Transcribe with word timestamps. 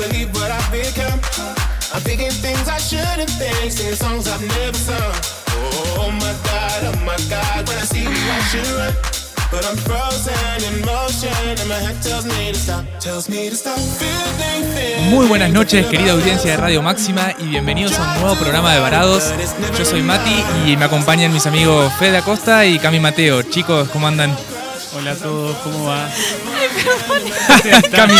Believe 0.00 0.32
what 0.34 0.50
I've 0.50 0.72
become. 0.72 1.20
I'm 1.92 2.00
thinking 2.00 2.30
things 2.30 2.68
I 2.68 2.78
shouldn't 2.78 3.30
think, 3.30 3.70
singing 3.70 3.94
songs 3.94 4.26
I've 4.26 4.40
never 4.40 4.76
sung. 4.76 5.12
Oh 5.98 6.10
my 6.10 6.34
god, 6.44 6.94
oh 6.94 7.04
my 7.04 7.16
god, 7.28 7.68
when 7.68 7.76
I 7.76 7.84
see 7.84 8.02
you 8.02 8.08
I 8.08 8.40
should 8.50 8.66
run. 8.76 9.19
But 9.50 9.66
I'm 9.66 9.76
frozen 9.78 10.32
in 10.62 10.80
motion 10.86 11.34
and 11.58 11.68
my 11.68 11.74
head 11.74 12.00
tells 12.00 12.24
me 12.24 12.52
to 12.52 12.58
stop, 12.58 12.84
tells 13.00 13.28
me 13.28 13.50
to 13.50 13.56
stop. 13.56 13.76
Feeling, 13.78 14.62
feeling, 14.72 15.10
Muy 15.10 15.26
buenas 15.26 15.50
noches, 15.50 15.86
querida 15.86 16.12
audiencia 16.12 16.52
de 16.52 16.56
Radio 16.56 16.82
Máxima, 16.82 17.34
y 17.36 17.46
bienvenidos 17.48 17.98
a 17.98 18.02
un 18.02 18.20
nuevo 18.20 18.36
programa 18.36 18.72
de 18.72 18.78
Varados. 18.78 19.34
Yo 19.76 19.84
soy 19.84 20.02
Mati 20.02 20.44
y 20.66 20.76
me 20.76 20.84
acompañan 20.84 21.32
mis 21.32 21.48
amigos 21.48 21.92
Fede 21.98 22.18
Acosta 22.18 22.64
y 22.64 22.78
Cami 22.78 23.00
Mateo. 23.00 23.42
Chicos, 23.42 23.88
¿cómo 23.88 24.06
andan? 24.06 24.36
Hola 24.96 25.12
a 25.12 25.16
todos, 25.16 25.56
¿cómo 25.64 25.86
va? 25.86 26.08
Cami, 27.90 28.14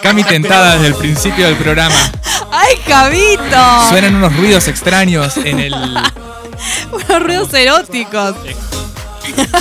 Cami 0.00 0.24
tentada 0.24 0.76
desde 0.76 0.86
el 0.86 0.94
principio 0.94 1.44
del 1.44 1.56
programa. 1.56 1.94
¡Ay, 2.50 2.76
Cabito! 2.88 3.88
Suenan 3.90 4.14
unos 4.14 4.34
ruidos 4.34 4.66
extraños 4.66 5.36
en 5.36 5.60
el. 5.60 5.74
Unos 6.92 7.22
ruidos 7.22 7.52
eróticos. 7.54 8.34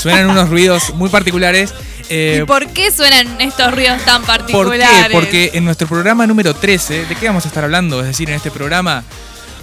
Suenan 0.01 0.29
unos 0.29 0.49
ruidos 0.49 0.93
muy 0.95 1.09
particulares. 1.09 1.73
eh, 2.09 2.39
¿Y 2.41 2.45
por 2.45 2.67
qué 2.67 2.91
suenan 2.91 3.39
estos 3.41 3.73
ruidos 3.73 4.03
tan 4.05 4.21
¿Por 4.21 4.27
particulares? 4.37 5.07
qué? 5.07 5.13
Porque 5.13 5.51
en 5.53 5.65
nuestro 5.65 5.87
programa 5.87 6.25
número 6.27 6.53
13, 6.53 7.05
¿de 7.05 7.15
qué 7.15 7.27
vamos 7.27 7.45
a 7.45 7.47
estar 7.49 7.63
hablando? 7.63 7.99
Es 8.01 8.07
decir, 8.07 8.29
en 8.29 8.35
este 8.35 8.51
programa 8.51 9.03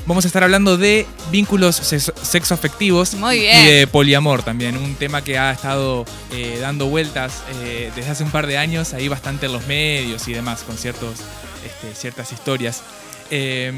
vamos 0.06 0.24
a 0.24 0.28
estar 0.28 0.44
hablando 0.44 0.76
de 0.76 1.04
vínculos 1.32 1.80
sexo- 1.82 2.14
sexoafectivos 2.22 3.14
Muy 3.14 3.38
y 3.38 3.64
de 3.66 3.86
poliamor 3.88 4.44
también, 4.44 4.76
un 4.76 4.94
tema 4.94 5.22
que 5.22 5.36
ha 5.36 5.50
estado 5.50 6.04
eh, 6.32 6.58
dando 6.60 6.86
vueltas 6.86 7.42
eh, 7.64 7.90
desde 7.96 8.10
hace 8.12 8.22
un 8.22 8.30
par 8.30 8.46
de 8.46 8.56
años, 8.58 8.94
ahí 8.94 9.08
bastante 9.08 9.46
en 9.46 9.52
los 9.52 9.66
medios 9.66 10.28
y 10.28 10.32
demás, 10.32 10.62
con 10.64 10.76
ciertos, 10.78 11.14
este, 11.66 11.92
ciertas 11.98 12.30
historias. 12.32 12.82
Eh, 13.32 13.72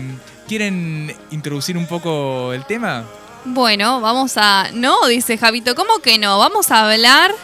¿Quieren 0.46 1.14
introducir 1.30 1.78
un 1.78 1.86
poco 1.86 2.52
el 2.52 2.64
tema? 2.66 3.04
Bueno, 3.44 4.00
vamos 4.00 4.32
a... 4.37 4.69
No, 4.72 5.06
dice 5.06 5.38
Javito, 5.38 5.75
¿cómo 5.75 5.99
que 5.99 6.19
no? 6.19 6.38
Vamos 6.38 6.71
a 6.71 6.91
hablar... 6.91 7.34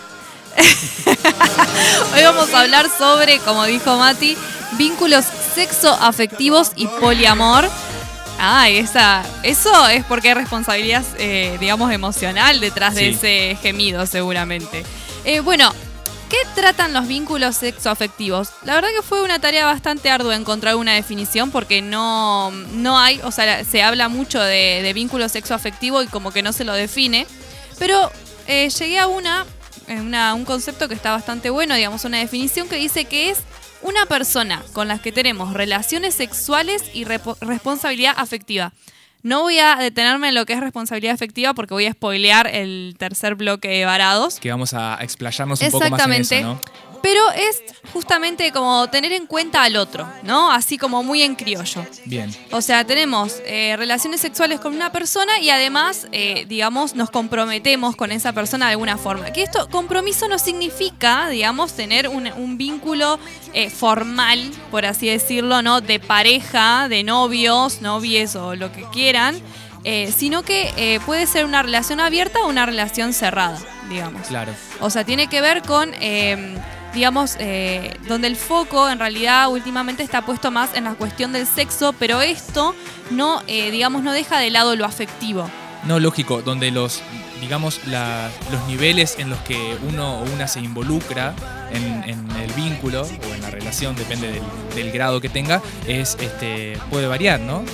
Hoy 2.15 2.23
vamos 2.23 2.53
a 2.55 2.61
hablar 2.61 2.89
sobre, 2.97 3.39
como 3.41 3.65
dijo 3.65 3.97
Mati, 3.97 4.37
vínculos 4.73 5.25
sexoafectivos 5.55 6.73
y 6.77 6.87
poliamor. 6.87 7.69
Ay, 8.39 8.77
esa, 8.79 9.25
eso 9.43 9.89
es 9.89 10.05
porque 10.05 10.29
hay 10.29 10.35
responsabilidad, 10.35 11.05
eh, 11.19 11.57
digamos, 11.59 11.93
emocional 11.93 12.61
detrás 12.61 12.95
de 12.95 13.11
ese 13.11 13.59
gemido, 13.61 14.07
seguramente. 14.07 14.85
Eh, 15.25 15.41
bueno, 15.41 15.73
¿qué 16.43 16.61
tratan 16.61 16.93
los 16.93 17.07
vínculos 17.07 17.57
sexoafectivos? 17.57 18.49
La 18.65 18.75
verdad 18.75 18.89
que 18.97 19.03
fue 19.03 19.23
una 19.23 19.39
tarea 19.39 19.67
bastante 19.67 20.11
ardua 20.11 20.35
encontrar 20.35 20.75
una 20.77 20.93
definición 20.95 21.51
porque 21.51 21.81
no, 21.83 22.51
no 22.51 22.99
hay, 22.99 23.21
o 23.23 23.31
sea, 23.31 23.65
se 23.65 23.83
habla 23.83 24.09
mucho 24.09 24.41
de, 24.41 24.81
de 24.83 24.93
vínculo 24.93 25.29
sexoafectivo 25.29 26.03
y 26.03 26.07
como 26.09 26.33
que 26.33 26.43
no 26.43 26.53
se 26.53 26.65
lo 26.65 26.73
define. 26.73 27.27
Pero 27.79 28.11
eh, 28.47 28.69
llegué 28.71 28.99
a 28.99 29.07
una, 29.07 29.47
eh, 29.87 30.01
una- 30.01 30.35
un 30.35 30.45
concepto 30.45 30.89
que 30.89 30.95
está 30.95 31.13
bastante 31.13 31.51
bueno, 31.51 31.75
digamos, 31.75 32.05
una 32.05 32.19
definición 32.19 32.69
que 32.69 32.77
dice 32.77 33.05
que 33.05 33.31
es 33.31 33.39
una 33.83 34.07
persona 34.07 34.63
con 34.73 34.89
la 34.89 34.99
que 34.99 35.13
tenemos 35.13 35.53
relaciones 35.53 36.15
sexuales 36.15 36.83
y 36.95 37.05
responsabilidad 37.05 38.15
afectiva. 38.17 38.73
No 39.25 39.41
voy 39.41 39.59
a 39.59 39.77
detenerme 39.77 40.29
en 40.29 40.35
lo 40.35 40.45
que 40.45 40.53
es 40.53 40.61
responsabilidad 40.61 41.15
afectiva 41.15 41.55
porque 41.55 41.73
voy 41.73 41.87
a 41.87 41.93
spoilear 41.93 42.47
el 42.47 42.95
tercer 42.99 43.37
bloque 43.37 43.69
de 43.69 43.87
varados. 43.87 44.39
Que 44.39 44.51
vamos 44.51 44.75
a 44.75 44.99
explayarnos 45.01 45.63
un 45.63 45.71
poco 45.71 45.89
más 45.89 46.05
en 46.05 46.13
eso, 46.13 46.41
¿no? 46.43 46.61
Pero 47.05 47.21
es 47.33 47.63
justamente 47.93 48.51
como 48.51 48.89
tener 48.89 49.13
en 49.13 49.27
cuenta 49.27 49.63
al 49.63 49.77
otro, 49.77 50.09
¿no? 50.23 50.51
Así 50.51 50.79
como 50.79 51.03
muy 51.03 51.23
en 51.23 51.35
criollo. 51.35 51.85
Bien. 52.07 52.35
O 52.51 52.63
sea, 52.63 52.87
tenemos 52.87 53.43
eh, 53.45 53.75
relaciones 53.77 54.23
sexuales 54.23 54.59
con 54.59 54.75
una 54.75 54.91
persona 54.91 55.39
y 55.39 55.51
además, 55.51 56.09
eh, 56.13 56.47
digamos, 56.49 56.95
nos 56.95 57.11
comprometemos 57.11 57.95
con 57.95 58.11
esa 58.11 58.33
persona 58.33 58.67
de 58.67 58.73
alguna 58.73 58.97
forma. 58.97 59.31
Que 59.35 59.43
esto, 59.43 59.69
compromiso 59.69 60.29
no 60.29 60.39
significa, 60.39 61.29
digamos, 61.29 61.75
tener 61.75 62.09
un, 62.09 62.27
un 62.39 62.57
vínculo 62.57 63.19
eh, 63.53 63.69
formal, 63.69 64.41
por 64.71 64.87
así 64.87 65.07
decirlo, 65.07 65.61
¿no? 65.61 65.83
De 65.83 66.01
pareja, 66.01 66.89
de 66.89 67.05
novios, 67.05 67.83
novies 67.83 68.35
o 68.35 68.55
lo 68.57 68.73
que 68.73 68.83
quieran. 68.95 69.37
eh, 69.85 70.11
sino 70.17 70.43
que 70.43 70.73
eh, 70.79 71.01
puede 71.05 71.27
ser 71.27 71.45
una 71.45 71.63
relación 71.63 72.01
abierta 72.01 72.39
o 72.41 72.49
una 72.49 72.65
relación 72.65 73.13
cerrada, 73.13 73.59
digamos. 73.91 74.27
Claro. 74.29 74.53
O 74.81 74.89
sea, 74.89 75.05
tiene 75.05 75.27
que 75.27 75.43
ver 75.43 75.61
con, 75.61 75.93
eh, 76.01 76.57
digamos, 76.95 77.37
eh, 77.41 77.97
donde 78.09 78.29
el 78.29 78.37
foco 78.37 78.89
en 78.89 78.99
realidad 78.99 79.49
últimamente 79.49 80.03
está 80.03 80.23
puesto 80.25 80.51
más 80.51 80.71
en 80.75 80.85
la 80.85 80.95
cuestión 80.95 81.33
del 81.33 81.47
sexo, 81.47 81.93
pero 81.99 82.23
esto 82.23 82.75
no, 83.11 83.43
eh, 83.47 83.71
digamos, 83.71 84.03
no 84.03 84.13
deja 84.13 84.39
de 84.39 84.51
lado 84.51 84.77
lo 84.77 84.85
afectivo. 84.85 85.51
No, 85.85 85.99
lógico, 86.01 86.41
donde 86.41 86.71
los, 86.71 87.03
digamos, 87.43 87.81
la- 87.87 88.31
los 88.51 88.67
niveles 88.67 89.17
en 89.19 89.29
los 89.29 89.39
que 89.41 89.77
uno 89.89 90.21
o 90.21 90.23
una 90.33 90.49
se 90.49 90.61
involucra 90.61 91.35
en, 91.73 92.05
en 92.09 92.31
el 92.41 92.51
vínculo 92.53 93.03
o 93.03 93.35
en 93.35 93.43
la 93.43 93.51
relación, 93.51 93.95
depende 93.97 94.29
del, 94.33 94.43
del 94.75 94.91
grado 94.93 95.21
que 95.21 95.29
tenga, 95.29 95.61
es 95.87 96.17
este 96.21 96.79
puede 96.91 97.07
variar, 97.07 97.41
¿no? 97.41 97.59
O 97.59 97.65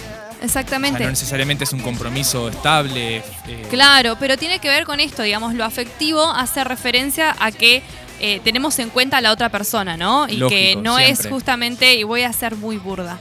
sea, 0.48 0.62
Exactamente. 0.62 1.04
no 1.04 1.10
necesariamente 1.10 1.64
es 1.64 1.72
un 1.74 1.80
compromiso 1.82 2.48
estable. 2.48 3.18
eh, 3.46 3.66
Claro, 3.68 4.16
pero 4.18 4.38
tiene 4.38 4.58
que 4.58 4.68
ver 4.70 4.86
con 4.86 4.98
esto, 4.98 5.22
digamos, 5.22 5.52
lo 5.54 5.64
afectivo 5.66 6.24
hace 6.32 6.64
referencia 6.64 7.36
a 7.38 7.52
que 7.52 7.82
eh, 8.20 8.40
tenemos 8.44 8.78
en 8.78 8.90
cuenta 8.90 9.18
a 9.18 9.20
la 9.20 9.32
otra 9.32 9.48
persona, 9.48 9.96
¿no? 9.96 10.28
Y 10.28 10.46
que 10.48 10.76
no 10.76 10.98
es 10.98 11.26
justamente, 11.28 11.94
y 11.94 12.02
voy 12.04 12.22
a 12.22 12.32
ser 12.32 12.56
muy 12.56 12.76
burda, 12.76 13.18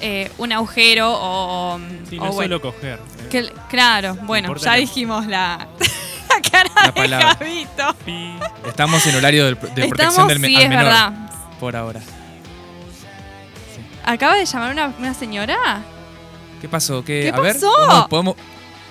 eh, 0.00 0.30
un 0.38 0.52
agujero 0.52 1.12
o... 1.14 1.78
Sí, 2.10 2.18
o 2.18 2.24
no 2.24 2.28
es 2.30 2.34
bueno, 2.34 2.56
solo 2.58 2.60
coger. 2.74 2.98
¿eh? 2.98 3.28
que- 3.30 3.52
claro, 3.68 4.16
bueno, 4.22 4.48
importa 4.48 4.64
ya 4.66 4.70
la- 4.72 4.76
dijimos 4.78 5.26
la, 5.26 5.68
la 6.28 6.50
cara 6.50 6.70
La 6.74 6.82
de 6.86 6.92
palabra. 6.92 7.36
Javito. 7.38 7.96
Estamos 8.66 9.06
en 9.06 9.14
horario 9.16 9.44
de, 9.44 9.50
de 9.54 9.88
protección 9.88 10.26
del 10.28 10.40
sí, 10.44 10.56
al 10.56 10.62
es 10.62 10.68
menor. 10.68 10.84
verdad. 10.84 11.12
Por 11.60 11.76
ahora. 11.76 12.00
¿Acaba 14.04 14.34
de 14.34 14.44
llamar 14.44 14.72
una, 14.72 14.92
una 14.98 15.14
señora? 15.14 15.82
¿Qué 16.60 16.68
pasó? 16.68 17.04
¿Qué, 17.04 17.30
¿Qué 17.32 17.38
a 17.38 17.40
ver, 17.40 17.54
pasó? 17.54 17.72
¿podemos, 17.76 18.08
podemos, 18.08 18.36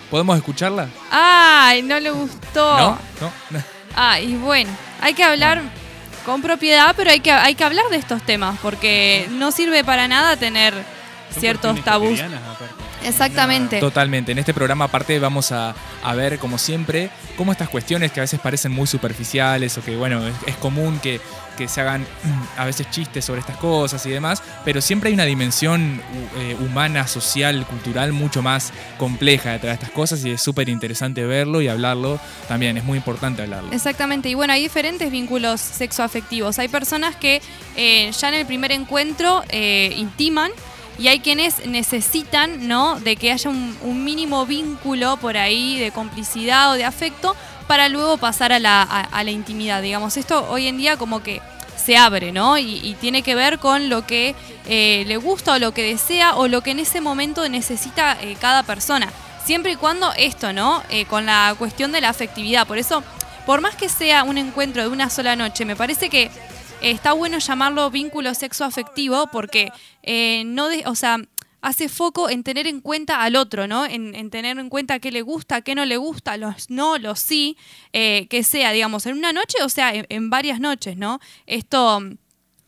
podemos 0.10 0.38
escucharla? 0.38 0.88
Ay, 1.12 1.82
no 1.82 2.00
le 2.00 2.12
gustó. 2.12 2.78
¿No? 2.78 2.98
¿No? 3.20 3.32
no. 3.96 4.02
Ay, 4.02 4.36
bueno, 4.36 4.72
hay 5.02 5.14
que 5.14 5.24
hablar 5.24 5.62
con 6.26 6.42
propiedad, 6.42 6.94
pero 6.96 7.12
hay 7.12 7.20
que, 7.20 7.32
hay 7.32 7.56
que 7.56 7.64
hablar 7.64 7.86
de 7.90 7.98
estos 7.98 8.22
temas, 8.24 8.58
porque 8.62 9.28
no 9.32 9.52
sirve 9.52 9.84
para 9.84 10.08
nada 10.08 10.38
tener 10.38 10.74
ciertos 11.40 11.82
tabús. 11.84 12.20
Exactamente. 13.04 13.80
Totalmente. 13.80 14.32
En 14.32 14.38
este 14.40 14.54
programa 14.54 14.86
aparte 14.86 15.18
vamos 15.20 15.52
a, 15.52 15.74
a 16.04 16.16
ver, 16.16 16.38
como 16.38 16.58
siempre, 16.58 17.10
cómo 17.36 17.52
estas 17.52 17.70
cuestiones 17.70 18.12
que 18.12 18.20
a 18.20 18.24
veces 18.24 18.40
parecen 18.40 18.72
muy 18.72 18.86
superficiales 18.88 19.78
o 19.78 19.84
que, 19.84 19.96
bueno, 19.96 20.26
es, 20.28 20.36
es 20.46 20.56
común 20.58 21.00
que, 21.02 21.20
que 21.58 21.68
se 21.68 21.82
hagan 21.82 22.06
a 22.58 22.66
veces 22.66 22.90
chistes 22.92 23.26
sobre 23.26 23.40
estas 23.40 23.58
cosas 23.58 24.06
y 24.06 24.10
demás, 24.12 24.44
pero 24.64 24.82
siempre 24.82 25.08
hay 25.10 25.16
una 25.16 25.26
dimensión 25.26 25.98
hu- 26.00 26.40
eh, 26.42 26.56
humana, 26.60 27.08
social, 27.08 27.66
cultural 27.66 28.14
mucho 28.14 28.44
más 28.44 28.72
compleja 28.98 29.54
detrás 29.54 29.72
de 29.80 29.84
estas 29.84 29.92
cosas 29.92 30.24
y 30.24 30.32
es 30.32 30.42
súper 30.42 30.70
interesante 30.70 31.24
verlo 31.26 31.62
y 31.62 31.68
hablarlo 31.70 32.20
también. 32.48 32.78
Es 32.78 32.84
muy 32.84 32.98
importante 33.00 33.42
hablarlo. 33.42 33.72
Exactamente, 33.72 34.30
y 34.30 34.36
bueno, 34.36 34.54
hay 34.54 34.62
diferentes 34.62 35.10
vínculos 35.12 35.60
sexoafectivos. 35.60 36.60
Hay 36.60 36.68
personas 36.68 37.16
que 37.16 37.42
eh, 37.76 38.12
ya 38.12 38.30
en 38.30 38.36
el 38.36 38.46
primer 38.46 38.72
encuentro 38.72 39.44
eh, 39.50 39.94
intiman 39.98 40.52
y 40.98 41.08
hay 41.08 41.20
quienes 41.20 41.66
necesitan, 41.66 42.68
¿no? 42.68 43.00
De 43.00 43.16
que 43.16 43.32
haya 43.32 43.50
un, 43.50 44.04
mínimo 44.04 44.46
vínculo 44.46 45.18
por 45.18 45.38
ahí 45.38 45.80
de 45.80 45.92
complicidad 45.92 46.72
o 46.72 46.74
de 46.74 46.86
afecto 46.86 47.36
para 47.68 47.90
luego 47.90 48.18
pasar 48.18 48.52
a 48.52 48.60
la, 48.60 48.82
a- 48.84 49.24
la 49.24 49.32
intimidad, 49.32 49.82
digamos. 49.82 50.18
Esto 50.18 50.48
hoy 50.50 50.68
en 50.68 50.78
día 50.78 50.98
como 50.98 51.24
que 51.24 51.42
se 51.84 51.98
abre, 51.98 52.32
¿no? 52.32 52.58
Y, 52.58 52.96
tiene 53.00 53.24
que 53.24 53.34
ver 53.36 53.58
con 53.58 53.90
lo 53.90 54.06
que 54.06 54.36
eh, 54.68 55.04
le 55.08 55.18
gusta 55.18 55.54
o 55.54 55.60
lo 55.60 55.74
que 55.74 55.84
desea 55.84 56.36
o 56.36 56.48
lo 56.48 56.62
que 56.62 56.72
en 56.72 56.80
ese 56.80 57.02
momento 57.02 57.48
necesita 57.50 58.18
eh, 58.22 58.36
cada 58.40 58.64
persona. 58.64 59.10
Siempre 59.46 59.72
y 59.72 59.76
cuando 59.76 60.14
esto, 60.14 60.54
¿no? 60.54 60.84
Eh, 60.90 61.06
con 61.06 61.26
la 61.26 61.56
cuestión 61.58 61.92
de 61.92 62.02
la 62.02 62.10
afectividad. 62.10 62.68
Por 62.68 62.78
eso, 62.78 63.04
por 63.48 63.62
más 63.62 63.76
que 63.76 63.90
sea 63.90 64.24
un 64.24 64.38
encuentro 64.38 64.84
de 64.84 64.90
una 64.90 65.10
sola 65.10 65.36
noche, 65.36 65.66
me 65.66 65.76
parece 65.76 66.10
que 66.10 66.30
está 66.82 67.14
bueno 67.14 67.38
llamarlo 67.40 67.90
vínculo 67.92 68.34
sexoafectivo 68.34 69.28
porque 69.32 69.72
eh, 70.04 70.44
no, 70.46 70.68
de- 70.70 70.84
o 70.88 70.96
sea, 70.96 71.18
hace 71.62 71.90
foco 71.90 72.30
en 72.30 72.44
tener 72.44 72.66
en 72.66 72.82
cuenta 72.82 73.22
al 73.22 73.36
otro, 73.36 73.68
¿no? 73.68 73.86
En, 73.86 74.16
en 74.16 74.30
tener 74.32 74.58
en 74.58 74.70
cuenta 74.70 75.00
qué 75.00 75.12
le 75.12 75.22
gusta, 75.22 75.62
qué 75.62 75.76
no 75.76 75.86
le 75.86 75.98
gusta, 75.98 76.36
los 76.38 76.70
no, 76.70 76.98
los 76.98 77.20
sí, 77.20 77.56
eh, 77.94 78.28
que 78.30 78.44
sea, 78.44 78.72
digamos, 78.72 79.06
en 79.06 79.18
una 79.18 79.32
noche 79.32 79.58
o 79.64 79.70
sea, 79.70 79.94
en, 79.94 80.06
en 80.10 80.30
varias 80.32 80.60
noches, 80.60 80.98
¿no? 80.98 81.20
Esto, 81.46 82.02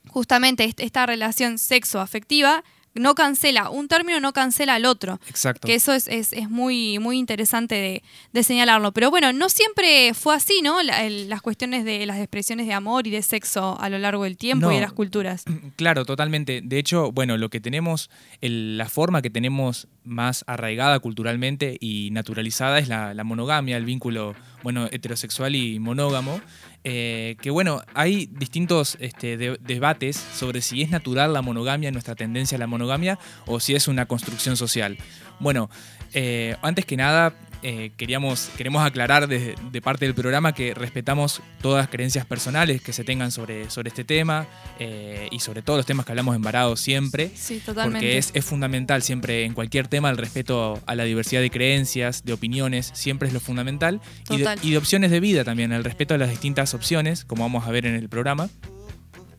justamente, 0.09 0.63
est- 0.65 0.79
esta 0.79 1.05
relación 1.05 1.57
sexoafectiva 1.57 2.63
no 2.95 3.15
cancela, 3.15 3.69
un 3.69 3.87
término 3.87 4.19
no 4.19 4.33
cancela 4.33 4.75
al 4.75 4.85
otro. 4.85 5.19
Exacto. 5.27 5.65
Que 5.67 5.75
eso 5.75 5.93
es, 5.93 6.07
es- 6.07 6.33
es 6.33 6.49
muy, 6.49 6.99
muy 6.99 7.17
interesante 7.17 7.75
de, 7.75 8.03
de 8.33 8.43
señalarlo. 8.43 8.91
Pero 8.91 9.09
bueno, 9.09 9.33
no 9.33 9.49
siempre 9.49 10.13
fue 10.13 10.35
así, 10.35 10.61
¿no? 10.61 10.81
La- 10.83 11.03
el- 11.03 11.29
las 11.29 11.41
cuestiones 11.41 11.85
de 11.85 12.05
las 12.05 12.17
expresiones 12.17 12.67
de 12.67 12.73
amor 12.73 13.07
y 13.07 13.09
de 13.11 13.21
sexo 13.21 13.77
a 13.79 13.89
lo 13.89 13.97
largo 13.99 14.23
del 14.25 14.37
tiempo 14.37 14.71
y 14.71 14.75
de 14.75 14.81
las 14.81 14.93
culturas. 14.93 15.43
Claro, 15.75 16.05
totalmente. 16.05 16.61
De 16.63 16.77
hecho, 16.77 17.11
bueno, 17.11 17.37
lo 17.37 17.49
que 17.49 17.59
tenemos, 17.59 18.09
el- 18.41 18.77
la 18.77 18.87
forma 18.89 19.21
que 19.21 19.29
tenemos 19.29 19.87
más 20.03 20.43
arraigada 20.47 20.99
culturalmente 20.99 21.77
y 21.79 22.09
naturalizada 22.11 22.77
es 22.79 22.87
la, 22.87 23.13
la 23.13 23.23
monogamia, 23.23 23.77
el 23.77 23.85
vínculo, 23.85 24.35
bueno, 24.61 24.87
heterosexual 24.91 25.55
y 25.55 25.79
monógamo. 25.79 26.41
Eh, 26.83 27.35
que 27.41 27.49
bueno, 27.49 27.81
hay 27.93 28.27
distintos 28.31 28.97
este, 28.99 29.37
de- 29.37 29.57
debates 29.61 30.15
sobre 30.17 30.61
si 30.61 30.81
es 30.81 30.89
natural 30.89 31.33
la 31.33 31.41
monogamia, 31.41 31.91
nuestra 31.91 32.15
tendencia 32.15 32.55
a 32.57 32.59
la 32.59 32.67
monogamia, 32.67 33.17
o 33.45 33.59
si 33.59 33.75
es 33.75 33.87
una 33.87 34.05
construcción 34.05 34.57
social. 34.57 34.97
Bueno, 35.39 35.69
eh, 36.13 36.55
antes 36.61 36.85
que 36.85 36.97
nada, 36.97 37.33
eh, 37.63 37.91
queríamos, 37.95 38.49
queremos 38.57 38.85
aclarar 38.85 39.27
de, 39.27 39.55
de 39.71 39.81
parte 39.81 40.05
del 40.05 40.13
programa 40.13 40.53
que 40.53 40.73
respetamos 40.73 41.41
todas 41.61 41.83
las 41.83 41.89
creencias 41.89 42.25
personales 42.25 42.81
que 42.81 42.91
se 42.91 43.05
tengan 43.05 43.31
sobre, 43.31 43.69
sobre 43.69 43.87
este 43.87 44.03
tema 44.03 44.47
eh, 44.79 45.29
y 45.31 45.39
sobre 45.39 45.61
todos 45.61 45.77
los 45.77 45.85
temas 45.85 46.05
que 46.05 46.11
hablamos 46.11 46.35
en 46.35 46.41
Varado 46.41 46.75
siempre. 46.75 47.31
Sí, 47.33 47.61
totalmente. 47.65 47.99
Porque 47.99 48.17
es, 48.17 48.31
es 48.33 48.43
fundamental 48.43 49.01
siempre 49.01 49.45
en 49.45 49.53
cualquier 49.53 49.87
tema 49.87 50.09
el 50.09 50.17
respeto 50.17 50.81
a 50.85 50.95
la 50.95 51.05
diversidad 51.05 51.41
de 51.41 51.49
creencias, 51.49 52.25
de 52.25 52.33
opiniones, 52.33 52.91
siempre 52.93 53.29
es 53.29 53.33
lo 53.33 53.39
fundamental. 53.39 54.01
Y 54.29 54.37
de, 54.37 54.57
y 54.61 54.71
de 54.71 54.77
opciones 54.77 55.09
de 55.09 55.21
vida 55.21 55.45
también, 55.45 55.71
el 55.71 55.85
respeto 55.85 56.13
a 56.13 56.17
las 56.17 56.29
distintas 56.29 56.73
opciones, 56.73 57.23
como 57.23 57.43
vamos 57.43 57.65
a 57.65 57.71
ver 57.71 57.85
en 57.85 57.95
el 57.95 58.09
programa. 58.09 58.49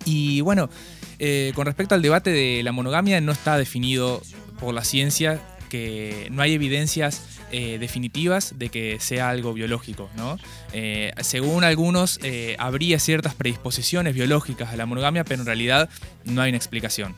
Y 0.06 0.41
bueno, 0.41 0.71
eh, 1.19 1.53
con 1.55 1.67
respecto 1.67 1.94
al 1.94 2.03
debate 2.03 2.31
de 2.31 2.62
la 2.62 2.73
monogamia, 2.73 3.21
no 3.21 3.32
está 3.32 3.59
definido 3.59 4.23
por 4.61 4.75
la 4.75 4.85
ciencia, 4.85 5.41
que 5.69 6.29
no 6.31 6.43
hay 6.43 6.53
evidencias 6.53 7.33
eh, 7.56 7.78
definitivas 7.78 8.58
de 8.58 8.68
que 8.68 8.98
sea 8.98 9.28
algo 9.28 9.52
biológico, 9.52 10.10
¿no? 10.16 10.40
Eh, 10.72 11.12
según 11.20 11.62
algunos, 11.62 12.18
eh, 12.24 12.56
habría 12.58 12.98
ciertas 12.98 13.36
predisposiciones 13.36 14.12
biológicas 14.12 14.72
a 14.72 14.76
la 14.76 14.86
monogamia, 14.86 15.22
pero 15.22 15.42
en 15.42 15.46
realidad 15.46 15.88
no 16.24 16.42
hay 16.42 16.48
una 16.48 16.56
explicación. 16.56 17.14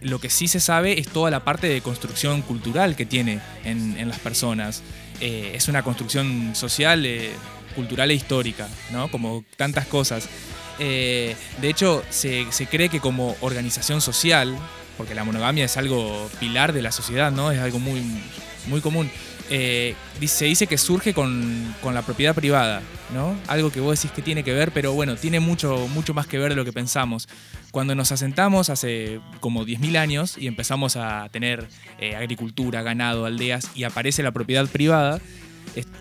Lo 0.00 0.18
que 0.18 0.30
sí 0.30 0.48
se 0.48 0.58
sabe 0.58 0.98
es 0.98 1.06
toda 1.06 1.30
la 1.30 1.44
parte 1.44 1.68
de 1.68 1.80
construcción 1.80 2.42
cultural 2.42 2.96
que 2.96 3.06
tiene 3.06 3.38
en, 3.64 4.08
las 4.08 4.18
personas. 4.18 4.82
Es 5.20 5.68
una 5.68 5.84
construcción 5.84 6.56
social, 6.56 7.06
cultural 7.76 8.10
e 8.10 8.14
histórica, 8.14 8.68
¿no? 8.90 9.12
Como 9.12 9.44
tantas 9.56 9.86
cosas. 9.86 10.28
De 10.76 11.36
hecho, 11.62 12.02
se, 12.10 12.50
se 12.50 12.66
cree 12.66 12.88
que 12.88 12.98
como 12.98 13.36
organización 13.42 14.00
social, 14.00 14.58
porque 14.96 15.14
la 15.14 15.22
monogamia 15.22 15.66
es 15.66 15.76
algo 15.76 16.28
pilar 16.40 16.72
de 16.72 16.82
la 16.82 16.90
sociedad, 16.90 17.30
¿no? 17.30 17.52
Es 17.52 17.60
algo 17.60 17.78
muy, 17.78 18.02
muy 18.66 18.80
común. 18.80 19.10
eh, 19.50 19.94
se 20.26 20.44
dice 20.44 20.66
que 20.66 20.78
surge 20.78 21.12
con, 21.12 21.74
con 21.82 21.94
la 21.94 22.02
propiedad 22.02 22.34
privada, 22.34 22.82
¿no? 23.12 23.36
Algo 23.48 23.70
que 23.70 23.80
vos 23.80 23.98
decís 23.98 24.12
que 24.12 24.22
tiene 24.22 24.44
que 24.44 24.52
ver, 24.52 24.70
pero 24.72 24.92
bueno, 24.92 25.16
tiene 25.16 25.40
mucho, 25.40 25.88
mucho 25.88 26.14
más 26.14 26.26
que 26.26 26.38
ver 26.38 26.50
de 26.50 26.56
lo 26.56 26.64
que 26.64 26.72
pensamos. 26.72 27.28
Cuando 27.72 27.94
nos 27.94 28.12
asentamos 28.12 28.70
hace 28.70 29.20
como 29.40 29.64
10.000 29.64 29.96
años 29.96 30.36
y 30.38 30.46
empezamos 30.46 30.96
a 30.96 31.28
tener 31.30 31.68
eh, 31.98 32.16
agricultura, 32.16 32.82
ganado, 32.82 33.26
aldeas 33.26 33.70
y 33.74 33.84
aparece 33.84 34.22
la 34.22 34.32
propiedad 34.32 34.66
privada, 34.68 35.20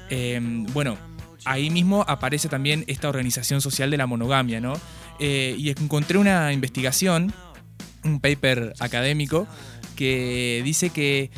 eh, 0.10 0.40
bueno, 0.74 0.98
ahí 1.46 1.70
mismo 1.70 2.04
aparece 2.08 2.50
también 2.50 2.84
esta 2.88 3.10
organización 3.10 3.62
social 3.62 3.90
de 3.92 3.98
la 3.98 4.08
monogamia, 4.08 4.60
¿no? 4.60 4.74
Eh, 5.20 5.56
y 5.58 5.70
encontré 5.70 6.18
una 6.18 6.54
investigación, 6.54 7.34
un 8.04 8.20
paper 8.20 8.74
académico, 8.80 9.48
que 9.96 10.62
dice 10.64 10.90
que, 10.92 11.30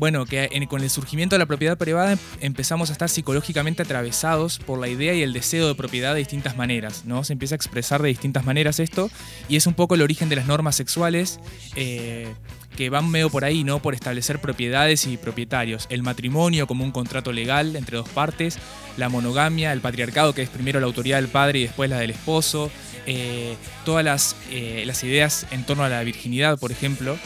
bueno, 0.00 0.24
que 0.24 0.48
con 0.68 0.82
el 0.82 0.88
surgimiento 0.90 1.34
de 1.34 1.40
la 1.40 1.46
propiedad 1.46 1.76
privada 1.76 2.12
em- 2.12 2.18
empezamos 2.40 2.88
a 2.88 2.92
estar 2.92 3.10
psicológicamente 3.10 3.82
atravesados 3.82 4.58
por 4.58 4.80
la 4.80 4.88
idea 4.88 5.12
y 5.12 5.22
el 5.22 5.34
deseo 5.34 5.68
de 5.68 5.74
propiedad 5.74 6.14
de 6.14 6.20
distintas 6.20 6.56
maneras, 6.56 7.04
¿no? 7.04 7.22
Se 7.22 7.34
empieza 7.34 7.54
a 7.54 7.56
expresar 7.56 8.00
de 8.00 8.08
distintas 8.08 8.46
maneras 8.46 8.80
esto, 8.80 9.10
y 9.48 9.56
es 9.56 9.66
un 9.66 9.74
poco 9.74 9.94
el 9.94 10.02
origen 10.02 10.30
de 10.30 10.36
las 10.36 10.46
normas 10.46 10.74
sexuales. 10.74 11.38
eh, 11.76 12.34
que 12.76 12.88
van 12.88 13.10
medio 13.10 13.28
por 13.28 13.44
ahí, 13.44 13.62
¿no? 13.62 13.82
Por 13.82 13.94
establecer 13.94 14.40
propiedades 14.40 15.06
y 15.06 15.18
propietarios. 15.18 15.86
El 15.90 16.02
matrimonio 16.02 16.66
como 16.66 16.82
un 16.82 16.92
contrato 16.92 17.30
legal 17.32 17.76
entre 17.76 17.98
dos 17.98 18.08
partes, 18.08 18.58
la 18.96 19.10
monogamia, 19.10 19.72
el 19.72 19.80
patriarcado, 19.80 20.32
que 20.32 20.42
es 20.42 20.48
primero 20.48 20.80
la 20.80 20.86
autoridad 20.86 21.18
del 21.18 21.28
padre 21.28 21.58
y 21.58 21.62
después 21.64 21.90
la 21.90 21.98
del 21.98 22.10
esposo, 22.12 22.70
eh, 23.06 23.56
todas 23.84 24.04
las, 24.04 24.36
eh, 24.50 24.84
las 24.86 25.02
ideas 25.04 25.46
en 25.50 25.64
torno 25.66 25.84
a 25.84 25.88
la 25.90 26.02
virginidad, 26.04 26.58
por 26.58 26.70
ejemplo, 26.72 27.18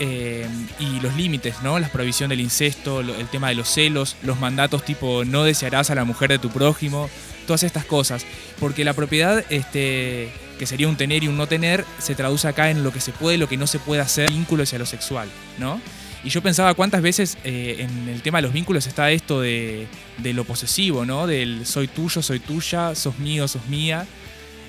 eh, 0.00 0.46
y 0.78 1.00
los 1.00 1.16
límites, 1.16 1.56
¿no? 1.62 1.78
La 1.78 1.88
prohibición 1.88 2.30
del 2.30 2.40
incesto, 2.40 3.00
el 3.00 3.28
tema 3.28 3.48
de 3.48 3.54
los 3.54 3.68
celos, 3.68 4.16
los 4.22 4.38
mandatos 4.38 4.84
tipo 4.84 5.24
no 5.24 5.44
desearás 5.44 5.90
a 5.90 5.94
la 5.94 6.04
mujer 6.04 6.30
de 6.30 6.38
tu 6.38 6.50
prójimo, 6.50 7.10
todas 7.46 7.62
estas 7.62 7.84
cosas. 7.84 8.24
Porque 8.60 8.84
la 8.84 8.94
propiedad, 8.94 9.44
este, 9.50 10.32
que 10.58 10.66
sería 10.66 10.88
un 10.88 10.96
tener 10.96 11.24
y 11.24 11.28
un 11.28 11.36
no 11.36 11.46
tener, 11.46 11.84
se 11.98 12.14
traduce 12.14 12.46
acá 12.48 12.70
en 12.70 12.84
lo 12.84 12.92
que 12.92 13.00
se 13.00 13.12
puede 13.12 13.36
y 13.36 13.38
lo 13.38 13.48
que 13.48 13.56
no 13.56 13.66
se 13.66 13.78
puede 13.78 14.00
hacer, 14.00 14.30
vínculos 14.30 14.68
hacia 14.68 14.78
lo 14.78 14.86
sexual, 14.86 15.28
¿no? 15.58 15.80
Y 16.24 16.30
yo 16.30 16.42
pensaba 16.42 16.74
cuántas 16.74 17.00
veces 17.00 17.38
eh, 17.44 17.76
en 17.78 18.08
el 18.08 18.22
tema 18.22 18.38
de 18.38 18.42
los 18.42 18.52
vínculos 18.52 18.86
está 18.86 19.10
esto 19.12 19.40
de, 19.40 19.86
de 20.18 20.32
lo 20.32 20.44
posesivo, 20.44 21.04
¿no? 21.04 21.26
Del 21.26 21.64
soy 21.64 21.86
tuyo, 21.86 22.22
soy 22.22 22.40
tuya, 22.40 22.94
sos 22.94 23.18
mío, 23.18 23.46
sos 23.46 23.66
mía. 23.66 24.06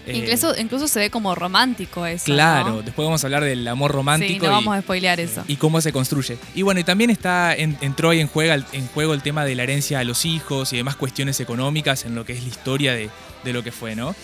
Eh, 0.09 0.17
incluso, 0.17 0.53
incluso 0.57 0.87
se 0.87 0.99
ve 0.99 1.09
como 1.09 1.35
romántico 1.35 2.05
eso. 2.05 2.25
Claro, 2.25 2.69
¿no? 2.69 2.81
después 2.81 3.05
vamos 3.05 3.23
a 3.23 3.27
hablar 3.27 3.43
del 3.43 3.67
amor 3.67 3.91
Sí, 3.91 3.95
romántico 3.95 4.45
y, 4.45 4.49
vamos 4.49 4.75
a 4.77 4.81
spoilear 4.81 5.19
eso. 5.19 5.43
y 5.47 5.55
cómo 5.57 5.79
se 5.81 5.91
construye. 5.91 6.37
Y 6.55 6.61
bueno, 6.63 6.79
y 6.79 6.83
también 6.83 7.09
está 7.09 7.55
en- 7.55 7.77
entró 7.81 8.09
ahí 8.09 8.19
en, 8.19 8.27
juega, 8.27 8.55
en 8.71 8.87
juego 8.87 9.13
el 9.13 9.21
tema 9.21 9.45
de 9.45 9.55
la 9.55 9.63
herencia 9.63 9.99
a 9.99 10.03
los 10.03 10.25
hijos 10.25 10.73
y 10.73 10.77
demás 10.77 10.95
cuestiones 10.95 11.39
económicas 11.39 12.05
en 12.05 12.15
lo 12.15 12.25
que 12.25 12.33
es 12.33 12.43
la 12.43 12.49
historia 12.49 12.93
de, 12.93 13.09
de 13.43 13.53
lo 13.53 13.63
que 13.63 13.71
fue, 13.71 13.95
¿no? 13.95 14.15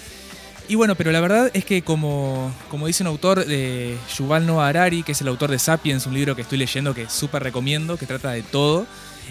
Y 0.67 0.73
bueno, 0.73 0.95
pero 0.95 1.11
la 1.11 1.19
verdad 1.21 1.51
es 1.53 1.63
que 1.63 1.83
como, 1.83 2.51
como 2.71 2.87
dice 2.87 3.03
un 3.03 3.07
autor 3.07 3.45
de 3.45 3.95
Yuval 4.17 4.47
Noah 4.47 4.67
Harari, 4.67 5.03
que 5.03 5.11
es 5.11 5.21
el 5.21 5.27
autor 5.27 5.51
de 5.51 5.59
Sapiens, 5.59 6.07
un 6.07 6.15
libro 6.15 6.35
que 6.35 6.41
estoy 6.41 6.57
leyendo 6.57 6.95
que 6.95 7.07
súper 7.07 7.43
recomiendo, 7.43 7.97
que 7.97 8.07
trata 8.07 8.31
de 8.31 8.41
todo, 8.41 8.87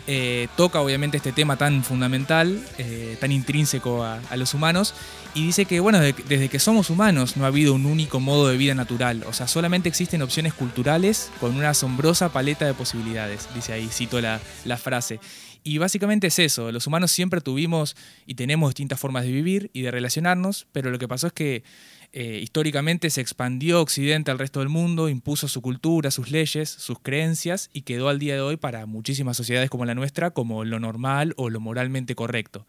eh, 0.07 0.49
toca 0.57 0.81
obviamente 0.81 1.17
este 1.17 1.33
tema 1.33 1.57
tan 1.57 1.83
fundamental, 1.85 2.63
eh, 2.79 3.17
tan 3.21 3.33
intrínseco 3.33 4.05
a, 4.05 4.21
los 4.37 4.55
humanos, 4.55 4.95
y 5.35 5.47
dice 5.47 5.65
que, 5.65 5.81
bueno, 5.81 6.01
de- 6.01 6.15
desde 6.29 6.49
que 6.49 6.59
somos 6.59 6.91
humanos 6.91 7.37
no 7.37 7.45
ha 7.45 7.49
habido 7.49 7.75
un 7.75 7.87
único 7.87 8.21
modo 8.21 8.49
de 8.49 8.57
vida 8.57 8.75
natural, 8.75 9.25
o 9.27 9.33
sea, 9.33 9.49
solamente 9.49 9.89
existen 9.89 10.23
opciones 10.23 10.55
culturales 10.55 11.31
con 11.41 11.55
una 11.57 11.71
asombrosa 11.71 12.33
paleta 12.33 12.67
de 12.67 12.75
posibilidades, 12.75 13.49
dice 13.55 13.73
ahí, 13.73 13.89
cito 13.91 14.21
la, 14.21 14.41
la 14.65 14.77
frase. 14.77 15.21
Y 15.67 15.79
básicamente 15.79 16.27
es 16.27 16.39
eso, 16.39 16.71
los 16.73 16.87
humanos 16.87 17.11
siempre 17.11 17.41
tuvimos 17.41 17.97
y 18.27 18.35
tenemos 18.35 18.71
distintas 18.71 19.01
formas 19.01 19.25
de 19.25 19.33
vivir 19.33 19.71
y 19.73 19.81
de 19.81 19.91
relacionarnos, 19.91 20.67
pero 20.73 20.91
lo 20.91 20.99
que 20.99 21.09
pasó 21.09 21.29
es 21.29 21.33
que 21.33 21.63
eh, 22.17 22.39
históricamente 22.41 23.11
se 23.11 23.21
expandió 23.21 23.81
Occidente 23.83 24.31
al 24.31 24.39
resto 24.39 24.61
del 24.61 24.69
mundo, 24.69 25.09
impuso 25.09 25.49
su 25.49 25.61
cultura, 25.61 26.13
sus 26.13 26.31
leyes, 26.31 26.71
sus 26.71 27.01
creencias 27.01 27.71
y 27.73 27.83
quedó 27.83 28.09
al 28.09 28.21
día 28.21 28.35
de 28.35 28.41
hoy 28.41 28.57
para 28.57 28.87
muchísimas 28.87 29.37
sociedades 29.37 29.69
como 29.69 29.85
la 29.85 29.97
nuestra 29.97 30.31
como 30.31 30.65
lo 30.65 30.79
normal 30.79 31.35
o 31.37 31.51
lo 31.51 31.59
moralmente 31.59 32.15
correcto. 32.15 32.67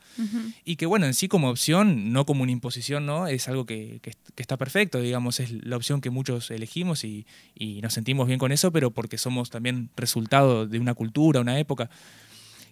Y 0.66 0.78
que 0.78 0.88
bueno, 0.88 1.06
en 1.06 1.14
sí 1.14 1.28
como 1.28 1.50
opción, 1.52 2.12
no 2.12 2.26
como 2.26 2.42
una 2.42 2.52
imposición, 2.52 3.06
¿no? 3.06 3.28
Es 3.28 3.48
algo 3.48 3.66
que, 3.68 4.00
que- 4.02 4.14
que 4.34 4.42
está 4.42 4.58
perfecto, 4.58 5.00
digamos, 5.00 5.40
es 5.40 5.52
la 5.64 5.78
opción 5.78 6.02
que 6.02 6.10
muchos 6.10 6.50
elegimos 6.50 7.04
y, 7.04 7.28
y 7.54 7.82
nos 7.82 7.94
sentimos 7.94 8.26
bien 8.28 8.40
con 8.40 8.52
eso, 8.52 8.72
pero 8.72 8.90
porque 8.92 9.18
somos 9.20 9.52
también 9.52 9.90
resultado 9.96 10.66
de 10.68 10.80
una 10.80 10.96
cultura, 10.96 11.40
una 11.40 11.60
época. 11.60 11.90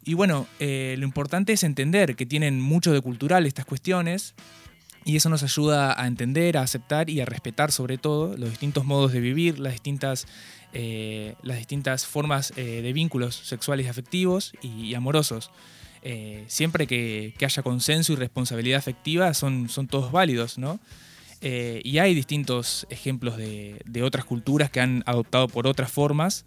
Y 0.06 0.16
bueno, 0.16 0.48
eh, 0.60 0.96
lo 0.98 1.06
importante 1.06 1.54
es 1.54 1.64
entender 1.64 2.16
que 2.18 2.26
tienen 2.26 2.60
mucho 2.60 2.92
de 2.92 3.00
cultural 3.00 3.46
estas 3.46 3.66
cuestiones 3.66 4.34
y 5.06 5.18
eso 5.18 5.30
nos 5.30 5.44
ayuda 5.44 6.02
a 6.02 6.08
entender, 6.08 6.58
a 6.58 6.62
aceptar 6.62 7.10
y 7.10 7.20
a 7.20 7.26
respetar 7.26 7.72
sobre 7.72 7.98
todo 7.98 8.38
los 8.38 8.50
distintos 8.50 8.86
modos 8.86 9.12
de 9.12 9.20
vivir, 9.20 9.60
las 9.60 9.74
distintas, 9.74 10.28
eh, 10.72 11.36
las 11.44 11.58
distintas 11.58 12.06
formas 12.06 12.54
eh, 12.56 12.82
de 12.82 12.94
vínculos 12.94 13.36
sexuales 13.36 13.86
y 13.86 13.90
afectivos 13.90 14.54
y, 14.62 14.94
amorosos. 14.94 15.52
Eh, 16.04 16.46
siempre 16.48 16.88
que, 16.88 17.34
haya 17.42 17.64
consenso 17.64 18.14
y 18.14 18.16
responsabilidad 18.16 18.80
afectiva 18.80 19.34
son, 19.34 19.68
son 19.70 19.88
todos 19.88 20.12
válidos, 20.12 20.58
¿no? 20.58 20.80
Y 21.42 21.98
hay 21.98 22.16
distintos 22.16 22.88
ejemplos 22.90 23.36
de, 23.36 23.82
de 23.84 24.02
otras 24.02 24.24
culturas 24.24 24.70
que 24.70 24.80
han 24.80 25.04
adoptado 25.06 25.50
por 25.50 25.68
otras 25.68 25.92
formas. 25.92 26.46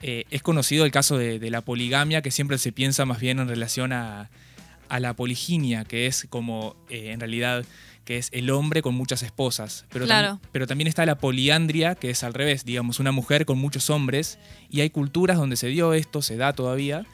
Es 0.00 0.42
conocido 0.42 0.84
el 0.84 0.90
caso 0.90 1.16
de, 1.16 1.38
de 1.38 1.48
la 1.48 1.60
poligamia, 1.60 2.22
que 2.22 2.32
siempre 2.32 2.58
se 2.58 2.72
piensa 2.72 3.04
más 3.04 3.20
bien 3.20 3.38
en 3.38 3.46
relación 3.46 3.92
a, 3.92 4.30
a 4.88 4.98
la 4.98 5.14
poliginia, 5.14 5.84
que 5.84 6.06
es 6.06 6.26
como 6.28 6.74
en 6.90 7.20
realidad 7.20 7.64
que 8.04 8.18
es 8.18 8.28
el 8.32 8.50
hombre 8.50 8.82
con 8.82 8.94
muchas 8.94 9.22
esposas. 9.22 9.84
Pero, 9.92 10.06
tam- 10.06 10.08
pero 10.50 10.66
también 10.66 10.88
está 10.88 11.06
la 11.06 11.18
poliandria, 11.18 11.94
que 11.94 12.10
es 12.10 12.22
al 12.24 12.34
revés, 12.34 12.64
digamos, 12.64 12.98
una 13.00 13.12
mujer 13.12 13.46
con 13.46 13.58
muchos 13.58 13.90
hombres. 13.90 14.38
Y 14.70 14.80
hay 14.80 14.90
culturas 14.90 15.36
donde 15.36 15.56
se 15.56 15.68
dio 15.68 15.92
esto, 15.94 16.20
se 16.22 16.36
da 16.36 16.52
todavía. 16.52 17.06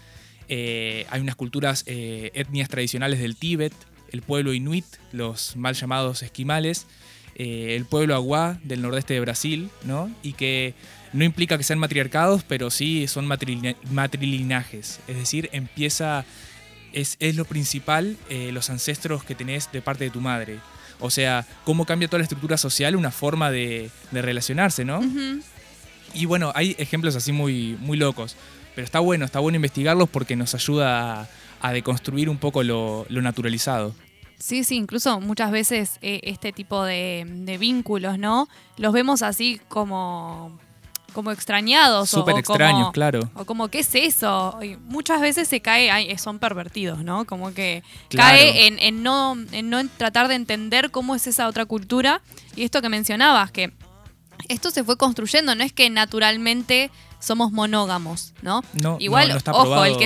Eh, 0.48 1.06
hay 1.10 1.20
unas 1.20 1.36
culturas, 1.36 1.84
eh, 1.86 2.30
etnias 2.34 2.68
tradicionales 2.70 3.18
del 3.20 3.36
Tíbet, 3.36 3.74
el 4.12 4.22
pueblo 4.22 4.54
inuit, 4.54 4.86
los 5.12 5.56
mal 5.56 5.74
llamados 5.74 6.22
esquimales, 6.22 6.86
eh, 7.34 7.74
el 7.76 7.84
pueblo 7.84 8.14
aguá 8.14 8.58
del 8.64 8.80
nordeste 8.80 9.12
de 9.12 9.20
Brasil, 9.20 9.68
¿no? 9.84 10.10
Y 10.22 10.32
que 10.32 10.72
no 11.12 11.24
implica 11.24 11.58
que 11.58 11.64
sean 11.64 11.78
matriarcados, 11.78 12.44
pero 12.44 12.70
sí 12.70 13.06
son 13.08 13.26
matrili- 13.28 13.76
matrilinajes. 13.90 15.00
Es 15.06 15.16
decir, 15.16 15.48
empieza, 15.52 16.24
es, 16.94 17.16
es 17.20 17.36
lo 17.36 17.44
principal, 17.44 18.16
los 18.52 18.70
ancestros 18.70 19.24
que 19.24 19.34
tenés 19.34 19.70
de 19.72 19.82
parte 19.82 20.04
de 20.04 20.10
tu 20.10 20.20
madre. 20.22 20.58
O 21.00 21.10
sea, 21.10 21.46
cómo 21.64 21.84
cambia 21.84 22.08
toda 22.08 22.18
la 22.18 22.24
estructura 22.24 22.56
social 22.56 22.96
una 22.96 23.10
forma 23.10 23.50
de, 23.50 23.90
de 24.10 24.22
relacionarse, 24.22 24.84
¿no? 24.84 25.00
Y 26.14 26.24
bueno, 26.24 26.52
hay 26.54 26.74
ejemplos 26.78 27.14
así 27.16 27.32
muy, 27.32 27.76
muy 27.80 27.96
locos. 27.96 28.36
Pero 28.74 28.84
está 28.84 29.00
bueno, 29.00 29.24
está 29.24 29.40
bueno 29.40 29.56
investigarlos 29.56 30.08
porque 30.08 30.36
nos 30.36 30.54
ayuda 30.54 31.22
a, 31.22 31.28
a 31.60 31.72
deconstruir 31.72 32.28
un 32.28 32.38
poco 32.38 32.62
lo, 32.62 33.06
lo 33.08 33.22
naturalizado. 33.22 33.94
Sí, 34.38 34.62
sí, 34.62 34.76
incluso 34.76 35.20
muchas 35.20 35.50
veces 35.50 35.98
eh, 36.00 36.20
este 36.22 36.52
tipo 36.52 36.84
de, 36.84 37.26
de 37.28 37.58
vínculos, 37.58 38.18
¿no? 38.20 38.48
Los 38.76 38.92
vemos 38.92 39.22
así 39.22 39.60
como, 39.68 40.56
como 41.12 41.30
extrañados. 41.32 42.12
o- 42.14 42.18
Súper 42.20 42.34
o 42.34 42.38
extraños, 42.38 42.80
como- 42.80 42.92
claro. 42.92 43.30
O 43.34 43.44
como, 43.44 43.68
¿qué 43.68 43.80
es 43.80 43.94
eso? 43.94 44.58
Y 44.62 44.76
muchas 44.76 45.20
veces 45.20 45.48
se 45.48 45.60
cae, 45.60 45.90
ay, 45.90 46.16
son 46.18 46.38
pervertidos, 46.38 47.02
¿no? 47.02 47.24
Como 47.24 47.52
que 47.54 47.82
Claro. 48.08 48.36
cae 48.38 48.66
en, 48.66 48.78
en 48.78 49.02
no, 49.02 49.36
en 49.52 49.70
no 49.70 49.86
tratar 49.96 50.28
de 50.28 50.34
entender 50.34 50.90
cómo 50.90 51.14
es 51.14 51.26
esa 51.26 51.48
otra 51.48 51.64
cultura. 51.66 52.20
Y 52.56 52.62
esto 52.64 52.80
que 52.82 52.88
mencionabas, 52.88 53.50
que 53.50 53.72
esto 54.48 54.70
se 54.70 54.84
fue 54.84 54.96
construyendo, 54.96 55.54
no 55.54 55.64
es 55.64 55.72
que 55.72 55.90
naturalmente 55.90 56.90
somos 57.20 57.50
monógamos, 57.50 58.32
¿no? 58.42 58.62
No, 58.74 58.96
Igual, 59.00 59.28
no, 59.28 59.34
no 59.34 59.38
está 59.38 59.50
ojo, 59.52 59.84
el 59.84 59.96
que, 59.98 60.04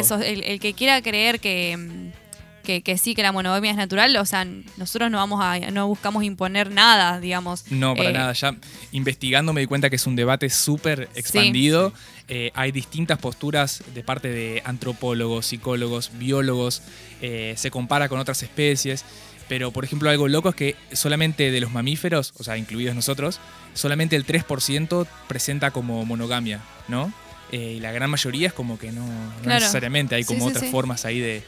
el 0.52 0.60
que 0.60 0.72
quiera 0.72 1.02
creer 1.02 1.40
que, 1.40 1.76
mm, 1.76 2.21
que, 2.62 2.82
que 2.82 2.96
sí, 2.98 3.14
que 3.14 3.22
la 3.22 3.32
monogamia 3.32 3.70
es 3.70 3.76
natural, 3.76 4.16
o 4.16 4.24
sea, 4.24 4.44
nosotros 4.76 5.10
no 5.10 5.18
vamos 5.18 5.40
a, 5.42 5.58
no 5.70 5.86
buscamos 5.88 6.24
imponer 6.24 6.70
nada, 6.70 7.20
digamos. 7.20 7.64
No, 7.70 7.94
para 7.94 8.10
Eh, 8.10 8.12
nada. 8.12 8.32
Ya 8.32 8.56
investigando 8.92 9.52
me 9.52 9.60
di 9.60 9.66
cuenta 9.66 9.90
que 9.90 9.96
es 9.96 10.06
un 10.06 10.16
debate 10.16 10.48
súper 10.50 11.08
expandido. 11.14 11.92
Eh, 12.28 12.50
hay 12.54 12.72
distintas 12.72 13.18
posturas 13.18 13.82
de 13.94 14.02
parte 14.02 14.28
de 14.28 14.62
antropólogos, 14.64 15.46
psicólogos, 15.46 16.10
biólogos. 16.18 16.82
eh, 17.20 17.54
se 17.56 17.70
compara 17.70 18.08
con 18.08 18.18
otras 18.18 18.42
especies. 18.42 19.04
Pero, 19.48 19.70
por 19.70 19.84
ejemplo, 19.84 20.08
algo 20.08 20.28
loco 20.28 20.48
es 20.48 20.54
que 20.54 20.76
solamente 20.92 21.50
de 21.50 21.60
los 21.60 21.70
mamíferos, 21.72 22.32
o 22.38 22.42
sea, 22.44 22.56
incluidos 22.56 22.94
nosotros, 22.94 23.38
solamente 23.74 24.16
el 24.16 24.24
3% 24.24 25.06
presenta 25.28 25.70
como 25.72 26.04
monogamia, 26.06 26.60
¿no? 26.88 27.12
Eh, 27.50 27.74
y 27.76 27.80
la 27.80 27.92
gran 27.92 28.08
mayoría 28.08 28.46
es 28.48 28.54
como 28.54 28.78
que 28.78 28.92
no, 28.92 29.04
necesariamente. 29.44 30.14
Hay 30.14 30.22
Sí, 30.22 30.28
como 30.28 30.46
sí, 30.46 30.50
otras 30.50 30.64
sí. 30.64 30.70
formas 30.70 31.04
ahí 31.04 31.20
de, 31.20 31.42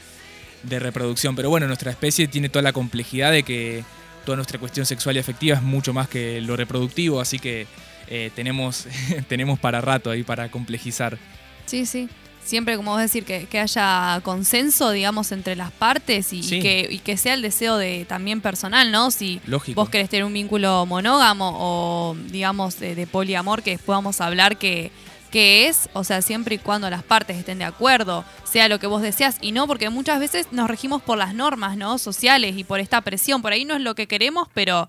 de 0.65 0.79
reproducción. 0.79 1.35
Pero 1.35 1.49
bueno, 1.49 1.67
nuestra 1.67 1.91
especie 1.91 2.27
tiene 2.27 2.49
toda 2.49 2.63
la 2.63 2.73
complejidad 2.73 3.31
de 3.31 3.43
que 3.43 3.83
toda 4.25 4.35
nuestra 4.37 4.59
cuestión 4.59 4.85
sexual 4.85 5.15
y 5.15 5.19
afectiva 5.19 5.55
es 5.55 5.61
mucho 5.61 5.93
más 5.93 6.07
que 6.09 6.41
lo 6.41 6.55
reproductivo, 6.55 7.21
así 7.21 7.37
que 7.39 7.67
eh, 8.07 8.31
tenemos, 8.35 8.87
tenemos 9.29 9.59
para 9.59 9.81
rato 9.81 10.09
ahí 10.11 10.23
para 10.23 10.49
complejizar. 10.49 11.17
Sí, 11.65 11.85
sí. 11.85 12.09
Siempre, 12.43 12.77
como 12.77 12.91
vos 12.91 13.01
decir, 13.01 13.23
que, 13.25 13.45
que 13.47 13.59
haya 13.59 14.19
consenso, 14.23 14.91
digamos, 14.91 15.31
entre 15.31 15.55
las 15.55 15.71
partes 15.71 16.31
y, 16.31 16.43
Sí. 16.43 16.57
y 16.57 16.61
que, 16.61 16.87
y 16.91 16.99
que 16.99 17.17
sea 17.17 17.33
el 17.33 17.41
deseo 17.41 17.77
de 17.77 18.05
también 18.05 18.39
personal, 18.39 18.91
¿no? 18.91 19.09
Si 19.09 19.41
Lógico. 19.47 19.81
vos 19.81 19.89
querés 19.89 20.09
tener 20.11 20.25
un 20.25 20.33
vínculo 20.33 20.85
monógamo 20.85 21.53
o, 21.57 22.15
digamos, 22.29 22.79
de, 22.79 22.93
de 22.93 23.07
poliamor, 23.07 23.63
que 23.63 23.71
después 23.71 23.95
vamos 23.95 24.21
a 24.21 24.27
hablar 24.27 24.57
que, 24.57 24.91
que 25.35 25.67
es, 25.67 25.89
o 25.91 26.05
sea, 26.05 26.21
siempre 26.21 26.55
y 26.55 26.59
cuando 26.59 26.89
las 26.89 27.03
partes 27.03 27.35
estén 27.35 27.59
de 27.59 27.65
acuerdo, 27.65 28.23
sea 28.45 28.69
lo 28.69 28.79
que 28.79 28.87
vos 28.87 29.01
deseas, 29.01 29.37
y 29.41 29.51
no, 29.51 29.67
porque 29.67 29.89
muchas 29.89 30.17
veces 30.17 30.47
nos 30.51 30.69
regimos 30.69 31.01
por 31.01 31.17
las 31.17 31.33
normas, 31.33 31.75
¿no? 31.75 31.97
Sociales 31.97 32.55
y 32.57 32.63
por 32.63 32.79
esta 32.79 33.01
presión. 33.01 33.41
Por 33.41 33.51
ahí 33.51 33.65
no 33.65 33.75
es 33.75 33.81
lo 33.81 33.95
que 33.95 34.07
queremos, 34.07 34.47
pero 34.53 34.87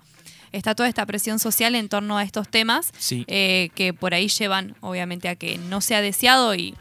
está 0.53 0.73
toda 0.73 0.87
esta 0.87 1.05
presión 1.05 1.39
social 1.39 1.75
en 1.75 1.89
torno 1.89 2.17
a 2.17 2.23
estos 2.23 2.47
temas 2.47 2.93
Sí. 2.97 3.25
eh, 3.27 3.71
que 3.75 3.93
por 3.93 4.13
ahí 4.13 4.29
llevan, 4.29 4.77
obviamente, 4.79 5.27
a 5.27 5.35
que 5.35 5.57
no 5.57 5.81
sea 5.81 5.99
deseado 6.01 6.55
y, 6.55 6.75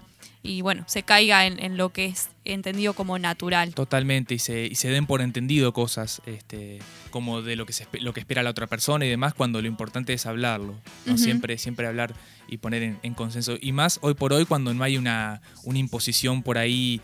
y 0.45 0.61
bueno, 0.61 0.85
se 0.87 1.03
caiga 1.03 1.45
en, 1.47 1.59
en 1.59 1.77
lo 1.77 1.89
que 1.89 2.05
es 2.07 2.29
entendido 2.53 2.95
como 2.95 3.19
natural. 3.19 3.75
Totalmente, 3.75 4.35
y 4.35 4.38
se, 4.38 4.67
y 4.67 4.75
se 4.75 4.88
den 4.88 5.07
por 5.07 5.21
entendido 5.21 5.73
cosas 5.73 6.23
este, 6.26 6.79
como 7.11 7.43
de 7.43 7.57
lo 7.57 7.67
que, 7.67 7.73
se, 7.73 7.87
lo 8.00 8.12
que 8.12 8.21
espera 8.21 8.43
la 8.43 8.50
otra 8.50 8.67
persona 8.67 9.05
y 9.05 9.09
demás, 9.09 9.35
cuando 9.35 9.61
lo 9.61 9.69
importante 9.69 10.12
es 10.12 10.26
hablarlo. 10.26 10.75
¿no? 11.05 11.19
Siempre, 11.19 11.59
siempre 11.59 11.87
hablar 11.87 12.15
y 12.49 12.59
poner 12.59 12.83
en, 12.83 12.99
en 13.03 13.15
consenso. 13.15 13.57
Y 13.61 13.73
más 13.73 13.99
hoy 14.03 14.15
por 14.15 14.33
hoy, 14.33 14.45
cuando 14.45 14.73
no 14.75 14.83
hay 14.85 14.97
una, 14.97 15.41
una 15.65 15.79
imposición 15.79 16.43
por 16.43 16.59
ahí 16.59 17.00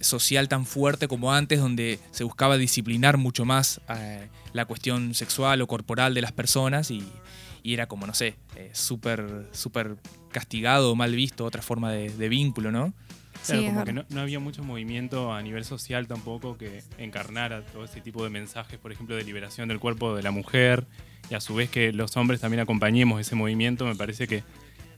social 0.00 0.48
tan 0.48 0.66
fuerte 0.66 1.08
como 1.08 1.32
antes, 1.32 1.60
donde 1.60 1.98
se 2.10 2.24
buscaba 2.24 2.56
disciplinar 2.56 3.18
mucho 3.18 3.44
más 3.44 3.80
eh, 3.88 4.28
la 4.52 4.64
cuestión 4.64 5.14
sexual 5.14 5.60
o 5.62 5.66
corporal 5.66 6.14
de 6.14 6.22
las 6.22 6.32
personas 6.32 6.90
y, 6.90 7.04
y 7.62 7.74
era 7.74 7.86
como, 7.86 8.06
no 8.06 8.14
sé, 8.14 8.36
eh, 8.56 8.70
súper 8.72 9.48
súper 9.52 9.96
castigado 10.32 10.92
o 10.92 10.94
mal 10.94 11.14
visto, 11.14 11.44
otra 11.44 11.62
forma 11.62 11.92
de, 11.92 12.10
de 12.10 12.28
vínculo, 12.28 12.72
¿no? 12.72 12.94
Claro, 13.46 13.62
Sí, 13.62 13.66
como 13.68 13.84
que 13.84 13.92
no, 13.92 14.04
no 14.10 14.20
había 14.20 14.38
mucho 14.38 14.62
movimiento 14.62 15.32
a 15.32 15.42
nivel 15.42 15.64
social 15.64 16.06
tampoco 16.06 16.58
que 16.58 16.82
encarnara 16.98 17.62
todo 17.62 17.84
ese 17.84 18.00
tipo 18.00 18.22
de 18.22 18.30
mensajes, 18.30 18.78
por 18.78 18.92
ejemplo, 18.92 19.16
de 19.16 19.24
liberación 19.24 19.68
del 19.68 19.80
cuerpo 19.80 20.14
de 20.14 20.22
la 20.22 20.30
mujer 20.30 20.84
y 21.30 21.34
a 21.34 21.40
su 21.40 21.54
vez 21.54 21.70
que 21.70 21.92
los 21.92 22.16
hombres 22.16 22.40
también 22.40 22.60
acompañemos 22.60 23.20
ese 23.20 23.34
movimiento. 23.34 23.86
Me 23.86 23.94
parece 23.94 24.26
que 24.26 24.42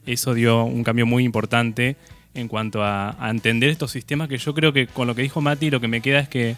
eso 0.07 0.35
dio 0.35 0.65
un 0.65 0.83
cambio 0.83 1.07
muy 1.07 1.25
importante 1.25 1.97
en 2.35 2.49
cuanto 2.49 2.83
a, 2.83 3.17
a 3.25 3.31
entender 3.31 3.71
estos 3.71 3.93
sistemas 3.93 4.29
que 4.29 4.39
yo 4.39 4.55
creo 4.55 4.73
que 4.73 4.87
con 4.87 5.07
lo 5.07 5.15
que 5.15 5.23
dijo 5.23 5.41
Mati 5.41 5.71
lo 5.71 5.81
que 5.81 5.89
me 5.89 6.01
queda 6.01 6.21
es 6.21 6.29
que 6.29 6.57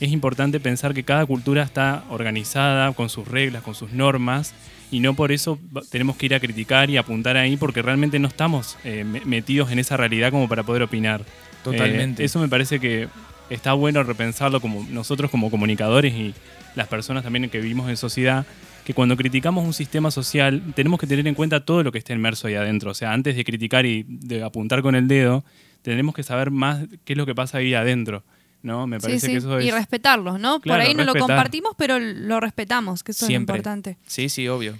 es 0.00 0.10
importante 0.10 0.58
pensar 0.58 0.94
que 0.94 1.04
cada 1.04 1.24
cultura 1.24 1.62
está 1.62 2.04
organizada 2.10 2.92
con 2.92 3.08
sus 3.08 3.28
reglas, 3.28 3.62
con 3.62 3.74
sus 3.74 3.92
normas 3.92 4.52
y 4.92 5.00
no 5.00 5.14
por 5.14 5.32
eso 5.32 5.58
tenemos 5.90 6.16
que 6.16 6.26
ir 6.26 6.34
a 6.34 6.38
criticar 6.40 6.88
y 6.90 6.96
apuntar 6.98 7.36
ahí 7.36 7.56
porque 7.56 7.82
realmente 7.82 8.20
no 8.20 8.28
estamos 8.28 8.76
eh, 8.84 9.02
me- 9.02 9.22
metidos 9.24 9.72
en 9.72 9.80
esa 9.80 9.96
realidad 9.96 10.30
como 10.30 10.48
para 10.48 10.62
poder 10.62 10.82
opinar. 10.82 11.22
Totalmente. 11.64 12.22
Eh, 12.22 12.26
eso 12.26 12.38
me 12.38 12.46
parece 12.48 12.78
que 12.78 13.08
está 13.50 13.72
bueno 13.72 14.02
repensarlo 14.04 14.60
como 14.60 14.86
nosotros 14.90 15.30
como 15.30 15.50
comunicadores 15.50 16.14
y 16.14 16.34
las 16.76 16.86
personas 16.88 17.22
también 17.24 17.48
que 17.50 17.58
vivimos 17.60 17.88
en 17.90 17.96
sociedad, 17.96 18.46
que 18.84 18.94
cuando 18.94 19.16
criticamos 19.16 19.64
un 19.64 19.72
sistema 19.74 20.10
social 20.10 20.62
tenemos 20.74 20.98
que 21.00 21.06
tener 21.06 21.26
en 21.26 21.34
cuenta 21.34 21.64
todo 21.64 21.82
lo 21.82 21.90
que 21.92 21.98
está 21.98 22.12
inmerso 22.12 22.46
ahí 22.48 22.54
adentro. 22.54 22.90
O 22.90 22.94
sea, 22.94 23.12
antes 23.12 23.34
de 23.36 23.44
criticar 23.44 23.86
y 23.86 24.04
de 24.08 24.42
apuntar 24.42 24.82
con 24.82 24.94
el 24.94 25.08
dedo, 25.08 25.44
tenemos 25.82 26.14
que 26.14 26.22
saber 26.22 26.50
más 26.50 26.84
qué 27.04 27.12
es 27.14 27.16
lo 27.16 27.26
que 27.26 27.34
pasa 27.34 27.58
ahí 27.58 27.74
adentro. 27.74 28.22
¿No? 28.62 28.86
Me 28.86 29.00
parece 29.00 29.26
sí, 29.26 29.32
que 29.32 29.38
eso 29.38 29.58
es... 29.58 29.66
Y 29.66 29.70
respetarlos, 29.70 30.38
¿no? 30.40 30.60
Por 30.60 30.80
ahí 30.80 30.94
no 30.94 31.04
lo 31.04 31.14
compartimos, 31.14 31.72
pero 31.76 31.98
lo 31.98 32.40
respetamos, 32.40 33.02
que 33.02 33.12
eso 33.12 33.26
Siempre. 33.26 33.58
es 33.58 33.64
lo 33.64 33.70
importante. 33.70 33.98
Sí, 34.06 34.28
sí, 34.28 34.48
obvio. 34.48 34.78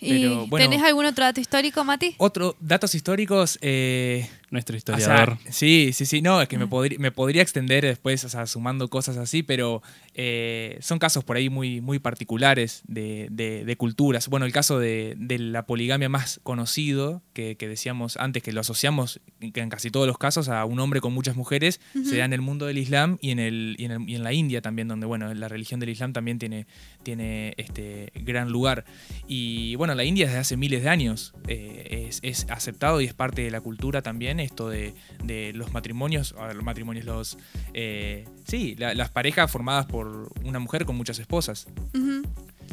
¿Y 0.00 0.22
Pero, 0.22 0.46
bueno. 0.48 0.68
tenés 0.68 0.84
algún 0.84 1.04
otro 1.04 1.24
dato 1.24 1.40
histórico, 1.40 1.84
Mati? 1.84 2.16
Otro, 2.18 2.56
datos 2.58 2.94
históricos, 2.94 3.58
eh, 3.62 4.28
nuestro 4.52 4.74
O 4.74 4.78
historiador. 4.78 5.38
sea, 5.42 5.52
sí, 5.52 5.90
sí, 5.92 6.06
sí. 6.06 6.22
No, 6.22 6.40
es 6.40 6.48
que 6.48 6.58
me, 6.58 6.68
podri- 6.68 6.98
me 6.98 7.10
podría 7.10 7.42
extender 7.42 7.84
después, 7.84 8.22
o 8.24 8.28
sea, 8.28 8.46
sumando 8.46 8.88
cosas 8.88 9.16
así, 9.16 9.42
pero 9.42 9.82
eh, 10.14 10.78
son 10.80 10.98
casos 10.98 11.24
por 11.24 11.36
ahí 11.36 11.48
muy, 11.48 11.80
muy 11.80 11.98
particulares 11.98 12.82
de, 12.86 13.26
de- 13.30 13.64
de 13.64 13.76
culturas. 13.76 14.28
Bueno, 14.28 14.46
el 14.46 14.52
caso 14.52 14.78
de, 14.78 15.14
de 15.18 15.38
la 15.38 15.64
poligamia 15.66 16.08
más 16.08 16.38
conocido, 16.42 17.22
que, 17.32 17.56
que 17.56 17.66
decíamos 17.66 18.16
antes, 18.18 18.42
que 18.42 18.52
lo 18.52 18.60
asociamos 18.60 19.20
en 19.40 19.50
casi 19.70 19.90
todos 19.90 20.06
los 20.06 20.18
casos 20.18 20.48
a 20.48 20.64
un 20.64 20.78
hombre 20.80 21.00
con 21.00 21.12
muchas 21.12 21.34
mujeres, 21.34 21.80
se 22.04 22.18
da 22.18 22.24
en 22.26 22.32
el 22.34 22.42
mundo 22.42 22.66
del 22.66 22.78
Islam 22.78 23.18
y 23.20 23.30
en, 23.30 23.38
el, 23.38 23.74
y 23.78 23.86
en, 23.86 23.90
el- 23.92 24.08
y 24.08 24.14
en 24.14 24.22
la 24.22 24.32
India 24.32 24.60
también, 24.60 24.86
donde, 24.86 25.06
bueno, 25.06 25.32
la 25.34 25.48
religión 25.48 25.80
del 25.80 25.88
Islam 25.88 26.12
también 26.12 26.38
tiene, 26.38 26.66
tiene 27.02 27.54
este 27.56 28.12
gran 28.14 28.50
lugar. 28.50 28.84
Y 29.26 29.74
bueno, 29.76 29.94
la 29.94 30.04
India 30.04 30.26
desde 30.26 30.38
hace 30.40 30.56
miles 30.56 30.82
de 30.82 30.88
años 30.90 31.32
eh, 31.48 32.06
es, 32.08 32.18
es 32.22 32.46
aceptado 32.50 33.00
y 33.00 33.06
es 33.06 33.14
parte 33.14 33.42
de 33.42 33.50
la 33.50 33.60
cultura 33.62 34.02
también 34.02 34.40
esto 34.42 34.68
de, 34.68 34.92
de 35.24 35.52
los 35.54 35.72
matrimonios, 35.72 36.34
a 36.38 36.46
ver, 36.48 36.56
los 36.56 36.64
matrimonios, 36.64 37.04
los... 37.06 37.38
eh, 37.74 38.26
sí, 38.46 38.74
la- 38.78 38.94
las 38.94 39.08
parejas 39.10 39.50
formadas 39.50 39.86
por 39.86 40.30
una 40.44 40.58
mujer 40.58 40.84
con 40.84 40.96
muchas 40.96 41.18
esposas. 41.18 41.66
Bueno, 41.92 42.22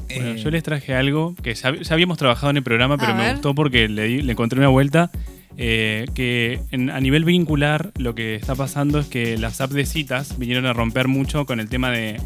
Eh, 0.09 0.41
yo 0.43 0.49
les 0.49 0.63
traje 0.63 0.93
algo 0.95 1.35
que 1.41 1.53
ya, 1.53 1.75
ya 1.75 1.93
habíamos 1.93 2.17
trabajado 2.17 2.49
en 2.49 2.57
el 2.57 2.63
programa, 2.63 2.97
pero 2.97 3.11
A 3.13 3.15
me 3.15 3.23
ver. 3.23 3.33
gustó 3.33 3.53
porque 3.53 3.88
le, 3.88 4.03
di- 4.05 4.21
le 4.21 4.31
encontré 4.31 4.59
una 4.59 4.69
vuelta. 4.69 5.11
eh, 5.61 6.05
que 6.13 6.61
en- 6.71 6.89
a 6.89 7.01
nivel 7.01 7.25
vincular 7.25 7.91
lo 7.97 8.15
que 8.15 8.35
está 8.35 8.55
pasando 8.55 8.99
es 8.99 9.07
que 9.07 9.38
las 9.38 9.59
apps 9.59 9.73
de 9.73 9.85
citas 9.85 10.38
vinieron 10.39 10.65
a 10.65 10.71
romper 10.73 11.09
mucho 11.09 11.45
con 11.45 11.59
el 11.59 11.67
tema 11.67 11.91
de 11.91 12.17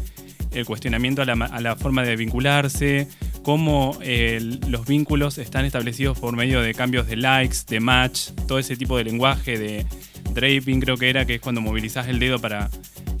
el 0.54 0.64
cuestionamiento 0.66 1.22
a 1.22 1.26
la, 1.26 1.76
forma 1.76 2.02
de 2.02 2.16
vincularse, 2.16 3.08
cómo 3.42 3.98
eh, 4.02 4.40
los 4.68 4.86
vínculos 4.86 5.38
están 5.38 5.64
establecidos 5.64 6.18
por 6.18 6.36
medio 6.36 6.62
de 6.62 6.74
cambios 6.74 7.06
de 7.06 7.16
likes, 7.16 7.58
de 7.68 7.80
match, 7.80 8.30
todo 8.46 8.58
ese 8.58 8.76
tipo 8.76 8.96
de 8.96 9.04
lenguaje 9.04 9.58
de 9.58 9.86
draping 10.32 10.80
creo 10.80 10.96
que 10.96 11.10
era, 11.10 11.26
que 11.26 11.34
es 11.36 11.40
cuando 11.40 11.60
movilizás 11.60 12.08
el 12.08 12.18
dedo 12.18 12.38
para, 12.38 12.70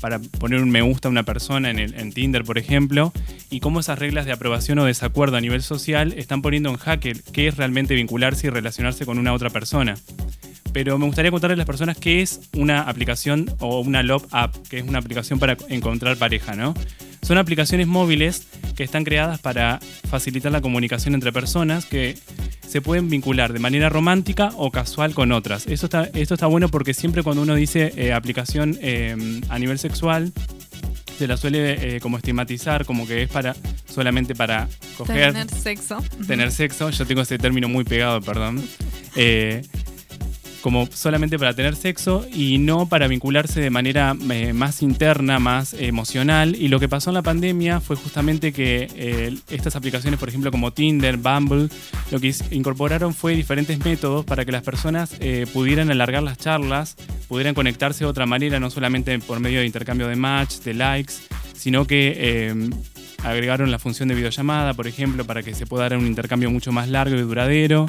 para 0.00 0.18
poner 0.18 0.60
un 0.60 0.70
me 0.70 0.82
gusta 0.82 1.08
a 1.08 1.10
una 1.10 1.22
persona 1.22 1.70
en, 1.70 1.78
en 1.78 2.12
Tinder, 2.12 2.44
por 2.44 2.58
ejemplo, 2.58 3.12
y 3.50 3.60
cómo 3.60 3.80
esas 3.80 3.98
reglas 3.98 4.26
de 4.26 4.32
aprobación 4.32 4.78
o 4.78 4.84
desacuerdo 4.84 5.36
a 5.36 5.40
nivel 5.40 5.62
social 5.62 6.12
están 6.16 6.42
poniendo 6.42 6.70
en 6.70 6.76
jaque 6.76 7.14
qué 7.32 7.48
es 7.48 7.56
realmente 7.56 7.94
vincularse 7.94 8.48
y 8.48 8.50
relacionarse 8.50 9.06
con 9.06 9.18
una 9.18 9.32
otra 9.32 9.50
persona. 9.50 9.96
Pero 10.74 10.98
me 10.98 11.06
gustaría 11.06 11.30
contarle 11.30 11.54
a 11.54 11.56
las 11.56 11.66
personas 11.66 11.96
qué 11.96 12.20
es 12.20 12.40
una 12.56 12.82
aplicación 12.82 13.48
o 13.60 13.80
una 13.80 14.02
Love 14.02 14.26
App, 14.32 14.54
que 14.68 14.78
es 14.78 14.84
una 14.84 14.98
aplicación 14.98 15.38
para 15.38 15.56
encontrar 15.68 16.16
pareja, 16.16 16.56
¿no? 16.56 16.74
Son 17.22 17.38
aplicaciones 17.38 17.86
móviles 17.86 18.48
que 18.76 18.82
están 18.82 19.04
creadas 19.04 19.38
para 19.38 19.78
facilitar 20.10 20.50
la 20.50 20.60
comunicación 20.60 21.14
entre 21.14 21.32
personas 21.32 21.86
que 21.86 22.18
se 22.68 22.82
pueden 22.82 23.08
vincular 23.08 23.52
de 23.52 23.60
manera 23.60 23.88
romántica 23.88 24.50
o 24.56 24.72
casual 24.72 25.14
con 25.14 25.30
otras. 25.30 25.68
Esto 25.68 25.86
está, 25.86 26.10
esto 26.12 26.34
está 26.34 26.46
bueno 26.46 26.68
porque 26.68 26.92
siempre 26.92 27.22
cuando 27.22 27.42
uno 27.42 27.54
dice 27.54 27.92
eh, 27.96 28.12
aplicación 28.12 28.76
eh, 28.82 29.40
a 29.48 29.58
nivel 29.60 29.78
sexual, 29.78 30.32
se 31.16 31.28
la 31.28 31.36
suele 31.36 31.96
eh, 31.96 32.00
como 32.00 32.16
estigmatizar, 32.16 32.84
como 32.84 33.06
que 33.06 33.22
es 33.22 33.30
para 33.30 33.54
solamente 33.86 34.34
para 34.34 34.68
coger, 34.98 35.32
Tener 35.32 35.50
sexo. 35.50 36.02
Tener 36.26 36.50
sexo. 36.50 36.90
Yo 36.90 37.06
tengo 37.06 37.22
ese 37.22 37.38
término 37.38 37.68
muy 37.68 37.84
pegado, 37.84 38.20
perdón. 38.20 38.62
Eh, 39.16 39.62
como 40.64 40.88
solamente 40.90 41.38
para 41.38 41.52
tener 41.52 41.76
sexo 41.76 42.26
y 42.32 42.56
no 42.56 42.88
para 42.88 43.06
vincularse 43.06 43.60
de 43.60 43.68
manera 43.68 44.16
eh, 44.30 44.54
más 44.54 44.80
interna, 44.80 45.38
más 45.38 45.74
emocional. 45.74 46.56
Y 46.58 46.68
lo 46.68 46.80
que 46.80 46.88
pasó 46.88 47.10
en 47.10 47.14
la 47.14 47.22
pandemia 47.22 47.80
fue 47.82 47.96
justamente 47.96 48.50
que 48.50 48.88
eh, 48.96 49.36
estas 49.50 49.76
aplicaciones, 49.76 50.18
por 50.18 50.30
ejemplo, 50.30 50.50
como 50.50 50.72
Tinder, 50.72 51.18
Bumble, 51.18 51.68
lo 52.10 52.18
que 52.18 52.34
incorporaron 52.50 53.12
fue 53.12 53.36
diferentes 53.36 53.78
métodos 53.84 54.24
para 54.24 54.46
que 54.46 54.52
las 54.52 54.62
personas 54.62 55.14
eh, 55.20 55.46
pudieran 55.52 55.90
alargar 55.90 56.22
las 56.22 56.38
charlas, 56.38 56.96
pudieran 57.28 57.54
conectarse 57.54 58.04
de 58.04 58.06
otra 58.08 58.24
manera, 58.24 58.58
no 58.58 58.70
solamente 58.70 59.18
por 59.18 59.40
medio 59.40 59.60
de 59.60 59.66
intercambio 59.66 60.08
de 60.08 60.16
match, 60.16 60.60
de 60.60 60.72
likes, 60.72 61.12
sino 61.52 61.86
que 61.86 62.72
agregaron 63.22 63.70
la 63.70 63.78
función 63.78 64.08
de 64.08 64.14
videollamada, 64.14 64.72
por 64.72 64.86
ejemplo, 64.86 65.26
para 65.26 65.42
que 65.42 65.54
se 65.54 65.66
pueda 65.66 65.90
dar 65.90 65.98
un 65.98 66.06
intercambio 66.06 66.50
mucho 66.50 66.72
más 66.72 66.88
largo 66.88 67.16
y 67.16 67.20
duradero. 67.20 67.86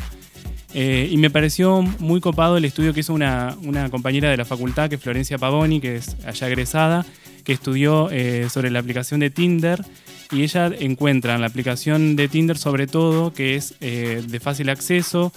Eh, 0.78 1.08
y 1.10 1.16
me 1.16 1.30
pareció 1.30 1.82
muy 2.00 2.20
copado 2.20 2.58
el 2.58 2.66
estudio 2.66 2.94
que 2.94 3.00
hizo 3.00 3.14
una, 3.14 3.56
una 3.64 3.90
compañera 3.90 4.30
de 4.30 4.36
la 4.36 4.44
facultad, 4.44 4.90
que 4.90 4.96
es 4.96 5.02
Florencia 5.02 5.38
Pavoni, 5.38 5.80
que 5.80 5.96
es 5.96 6.18
allá 6.26 6.50
egresada, 6.50 7.06
que 7.46 7.54
estudió 7.54 8.10
eh, 8.12 8.50
sobre 8.50 8.70
la 8.70 8.80
aplicación 8.80 9.22
de 9.22 9.30
Tinder. 9.30 9.86
Y 10.34 10.44
ella 10.44 10.70
encuentra 10.78 11.36
en 11.36 11.42
la 11.42 11.48
aplicación 11.48 12.18
de 12.18 12.28
Tinder 12.28 12.58
sobre 12.58 12.88
todo 12.88 13.32
que 13.32 13.56
es 13.56 13.76
eh, 13.80 14.22
de 14.28 14.40
fácil 14.42 14.68
acceso, 14.68 15.32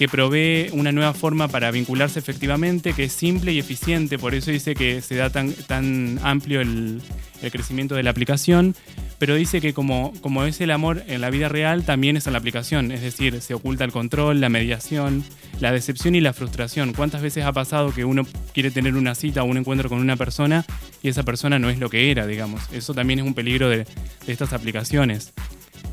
que 0.00 0.08
provee 0.08 0.70
una 0.72 0.92
nueva 0.92 1.12
forma 1.12 1.48
para 1.48 1.70
vincularse 1.70 2.20
efectivamente, 2.20 2.94
que 2.94 3.04
es 3.04 3.12
simple 3.12 3.52
y 3.52 3.58
eficiente, 3.58 4.18
por 4.18 4.34
eso 4.34 4.50
dice 4.50 4.74
que 4.74 5.02
se 5.02 5.14
da 5.14 5.28
tan, 5.28 5.52
tan 5.52 6.18
amplio 6.22 6.62
el, 6.62 7.02
el 7.42 7.50
crecimiento 7.52 7.94
de 7.96 8.02
la 8.02 8.08
aplicación, 8.08 8.74
pero 9.18 9.34
dice 9.34 9.60
que 9.60 9.74
como, 9.74 10.14
como 10.22 10.46
es 10.46 10.58
el 10.62 10.70
amor 10.70 11.04
en 11.06 11.20
la 11.20 11.28
vida 11.28 11.50
real, 11.50 11.84
también 11.84 12.16
es 12.16 12.26
en 12.26 12.32
la 12.32 12.38
aplicación, 12.38 12.92
es 12.92 13.02
decir, 13.02 13.42
se 13.42 13.52
oculta 13.52 13.84
el 13.84 13.92
control, 13.92 14.40
la 14.40 14.48
mediación, 14.48 15.22
la 15.60 15.70
decepción 15.70 16.14
y 16.14 16.22
la 16.22 16.32
frustración. 16.32 16.94
¿Cuántas 16.94 17.20
veces 17.20 17.44
ha 17.44 17.52
pasado 17.52 17.92
que 17.92 18.06
uno 18.06 18.26
quiere 18.54 18.70
tener 18.70 18.94
una 18.94 19.14
cita 19.14 19.42
o 19.42 19.44
un 19.44 19.58
encuentro 19.58 19.90
con 19.90 19.98
una 19.98 20.16
persona 20.16 20.64
y 21.02 21.10
esa 21.10 21.24
persona 21.24 21.58
no 21.58 21.68
es 21.68 21.78
lo 21.78 21.90
que 21.90 22.10
era, 22.10 22.26
digamos? 22.26 22.62
Eso 22.72 22.94
también 22.94 23.18
es 23.18 23.26
un 23.26 23.34
peligro 23.34 23.68
de, 23.68 23.84
de 23.84 24.32
estas 24.32 24.54
aplicaciones. 24.54 25.34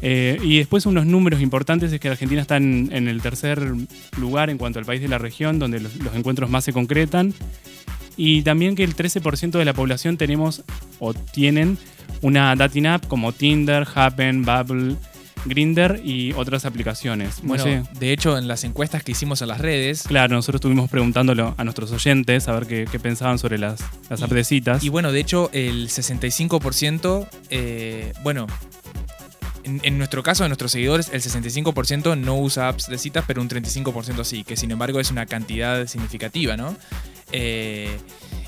Eh, 0.02 0.38
y 0.44 0.58
después 0.58 0.86
unos 0.86 1.06
números 1.06 1.42
importantes 1.42 1.92
es 1.92 2.00
que 2.00 2.10
Argentina 2.10 2.42
está 2.42 2.58
en, 2.58 2.90
en 2.92 3.08
el 3.08 3.22
tercer 3.22 3.62
lugar 4.20 4.50
en 4.50 4.58
cuanto 4.58 4.80
al 4.80 4.86
país 4.86 5.02
de 5.02 5.08
la 5.08 5.18
región, 5.18 5.60
donde 5.60 5.80
los, 5.80 5.96
los 5.98 6.16
encuentros 6.16 6.50
más 6.50 6.64
se 6.64 6.74
concretan. 6.74 7.34
Y 8.16 8.42
también 8.42 8.76
que 8.76 8.84
el 8.84 8.96
13% 8.96 9.52
de 9.52 9.66
la 9.66 9.74
población 9.74 10.18
tenemos 10.18 10.64
o 11.00 11.14
tienen 11.14 11.78
una 12.22 12.56
dating 12.56 12.88
app 12.88 13.08
como 13.08 13.32
Tinder, 13.32 13.88
Happen, 13.94 14.44
Bubble, 14.44 14.96
Grinder 15.46 16.02
y 16.04 16.34
otras 16.34 16.66
aplicaciones. 16.66 17.42
Bueno, 17.44 17.88
de 18.00 18.12
hecho, 18.12 18.38
en 18.38 18.48
las 18.48 18.64
encuestas 18.64 19.04
que 19.04 19.12
hicimos 19.12 19.42
en 19.42 19.50
las 19.50 19.60
redes, 19.60 20.04
claro, 20.04 20.36
nosotros 20.36 20.60
estuvimos 20.60 20.90
preguntándolo 20.90 21.54
a 21.58 21.64
nuestros 21.64 21.92
oyentes 21.92 22.48
a 22.48 22.54
ver 22.54 22.68
qué, 22.68 22.86
qué 22.92 23.00
pensaban 23.00 23.38
sobre 23.40 23.58
las, 23.58 23.80
las 24.10 24.22
apps 24.22 24.34
de 24.34 24.44
citas. 24.44 24.84
Y 24.84 24.90
bueno, 24.90 25.12
de 25.12 25.20
hecho, 25.20 25.50
el 25.54 25.90
65%, 25.90 27.28
eh, 27.50 28.14
bueno, 28.24 28.48
en, 29.84 29.98
nuestro 29.98 30.24
caso, 30.24 30.44
de 30.44 30.50
nuestros 30.50 30.72
seguidores, 30.72 31.10
el 31.12 31.22
65% 31.22 32.18
no 32.18 32.38
usa 32.38 32.70
apps 32.70 32.88
de 32.88 32.98
citas, 32.98 33.24
pero 33.28 33.42
un 33.42 33.50
35% 33.50 34.24
sí, 34.24 34.44
que 34.44 34.56
sin 34.56 34.72
embargo 34.72 35.00
es 35.00 35.12
una 35.12 35.26
cantidad 35.26 35.86
significativa, 35.88 36.56
¿no? 36.58 36.76
Eh, 37.32 37.98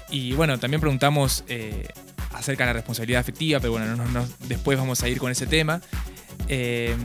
y 0.09 0.33
bueno, 0.33 0.57
también 0.59 0.81
preguntamos 0.81 1.43
eh, 1.47 1.87
acerca 2.33 2.63
de 2.63 2.69
la 2.69 2.73
responsabilidad 2.73 3.21
afectiva, 3.21 3.59
pero 3.59 3.73
bueno, 3.73 3.87
no, 3.95 4.05
no- 4.05 4.21
no- 4.21 4.27
después 4.47 4.77
vamos 4.77 5.03
a 5.03 5.09
ir 5.09 5.19
con 5.19 5.31
ese 5.31 5.45
tema. 5.47 5.81
Eh, 6.47 6.95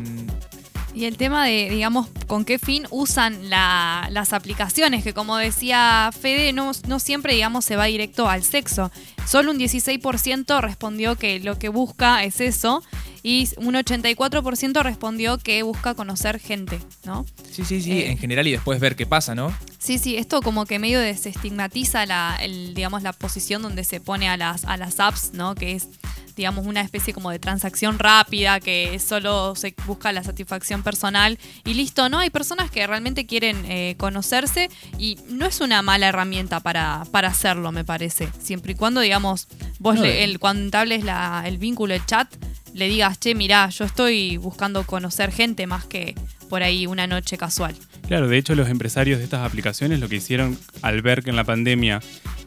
Y 0.97 1.07
el 1.07 1.17
tema 1.17 1.45
de, 1.45 1.69
digamos, 1.71 2.07
con 2.29 2.45
qué 2.45 2.61
fin 2.61 2.87
usan 2.91 3.51
la- 3.51 4.07
las 4.13 4.33
aplicaciones, 4.33 5.03
que 5.03 5.13
como 5.13 5.37
decía 5.37 6.11
Fede, 6.19 6.53
no, 6.53 6.71
no 6.87 7.01
siempre, 7.01 7.35
digamos, 7.35 7.65
se 7.65 7.75
va 7.75 7.87
directo 7.87 8.29
al 8.29 8.45
sexo. 8.45 8.93
Solo 9.27 9.51
un 9.51 9.59
16% 9.59 10.61
respondió 10.61 11.17
que 11.17 11.41
lo 11.41 11.59
que 11.59 11.69
busca 11.69 12.23
es 12.23 12.41
eso 12.41 12.85
y 13.25 13.49
un 13.57 13.75
84% 13.75 14.83
respondió 14.83 15.39
que 15.39 15.63
busca 15.65 15.95
conocer 15.95 16.39
gente, 16.39 16.79
¿no? 17.05 17.25
sí, 17.51 17.65
sí, 17.65 17.81
sí, 17.81 17.93
Eh. 17.93 18.11
en 18.11 18.19
general 18.19 18.47
y 18.47 18.53
después 18.53 18.79
ver 18.79 18.95
qué 18.97 19.07
pasa, 19.07 19.35
¿no? 19.35 19.53
Sí, 19.79 19.99
sí, 19.99 20.17
esto 20.17 20.41
como 20.43 20.67
que 20.67 20.79
medio 20.79 21.01
desestigmatiza 21.01 22.05
la, 22.07 22.37
el, 22.41 22.75
digamos, 22.75 23.03
la 23.03 23.13
posición 23.15 23.63
donde 23.63 23.83
se 23.85 23.99
pone 24.01 24.29
a 24.29 24.37
las, 24.37 24.65
a 24.67 24.77
las 24.77 25.01
apps, 25.01 25.33
¿no? 25.33 25.55
Que 25.55 25.73
es, 25.73 25.89
digamos, 26.37 26.67
una 26.67 26.81
especie 26.81 27.13
como 27.15 27.31
de 27.31 27.39
transacción 27.39 27.99
rápida, 27.99 28.61
que 28.61 28.99
solo 28.99 29.55
se 29.55 29.75
busca 29.87 30.13
la 30.13 30.23
satisfacción 30.25 30.83
personal 30.83 31.39
y 31.65 31.75
listo, 31.75 32.09
¿no? 32.09 32.19
Hay 32.19 32.31
personas 32.31 32.71
que 32.71 32.87
realmente 32.87 33.27
quieren 33.27 33.65
eh, 33.67 33.95
conocerse 33.99 34.71
y 34.99 35.19
no 35.29 35.47
es 35.47 35.61
una 35.61 35.83
mala 35.83 36.09
herramienta 36.09 36.61
para, 36.61 37.05
para 37.11 37.29
hacerlo, 37.29 37.73
me 37.73 37.85
parece. 37.85 38.29
Siempre 38.41 38.73
y 38.73 38.75
cuando, 38.75 39.01
digamos, 39.01 39.49
vos 39.79 39.97
No, 39.97 40.03
le- 40.03 40.25
el, 40.25 40.39
cuando 40.39 40.63
entables 40.65 41.05
la- 41.05 41.45
el 41.47 41.59
vínculo, 41.59 41.95
el 41.95 42.05
chat, 42.07 42.29
le 42.73 42.89
digas, 42.89 43.21
che, 43.21 43.35
mirá, 43.35 43.69
yo 43.69 43.85
estoy 43.85 44.37
buscando 44.37 44.85
conocer 44.85 45.31
gente 45.31 45.67
más 45.67 45.85
que 45.85 46.15
por 46.49 46.63
ahí 46.63 46.87
una 46.87 47.07
noche 47.07 47.39
casual. 47.39 47.75
Claro, 48.09 48.29
de 48.29 48.37
hecho 48.37 48.55
los 48.55 48.69
empresarios 48.69 49.19
de 49.19 49.25
estas 49.25 49.47
aplicaciones 49.47 49.99
lo 50.01 50.09
que 50.09 50.17
hicieron 50.17 50.59
al 50.83 51.01
ver 51.01 51.23
que 51.23 51.31
en 51.31 51.37
la 51.37 51.45
pandemia 51.45 52.01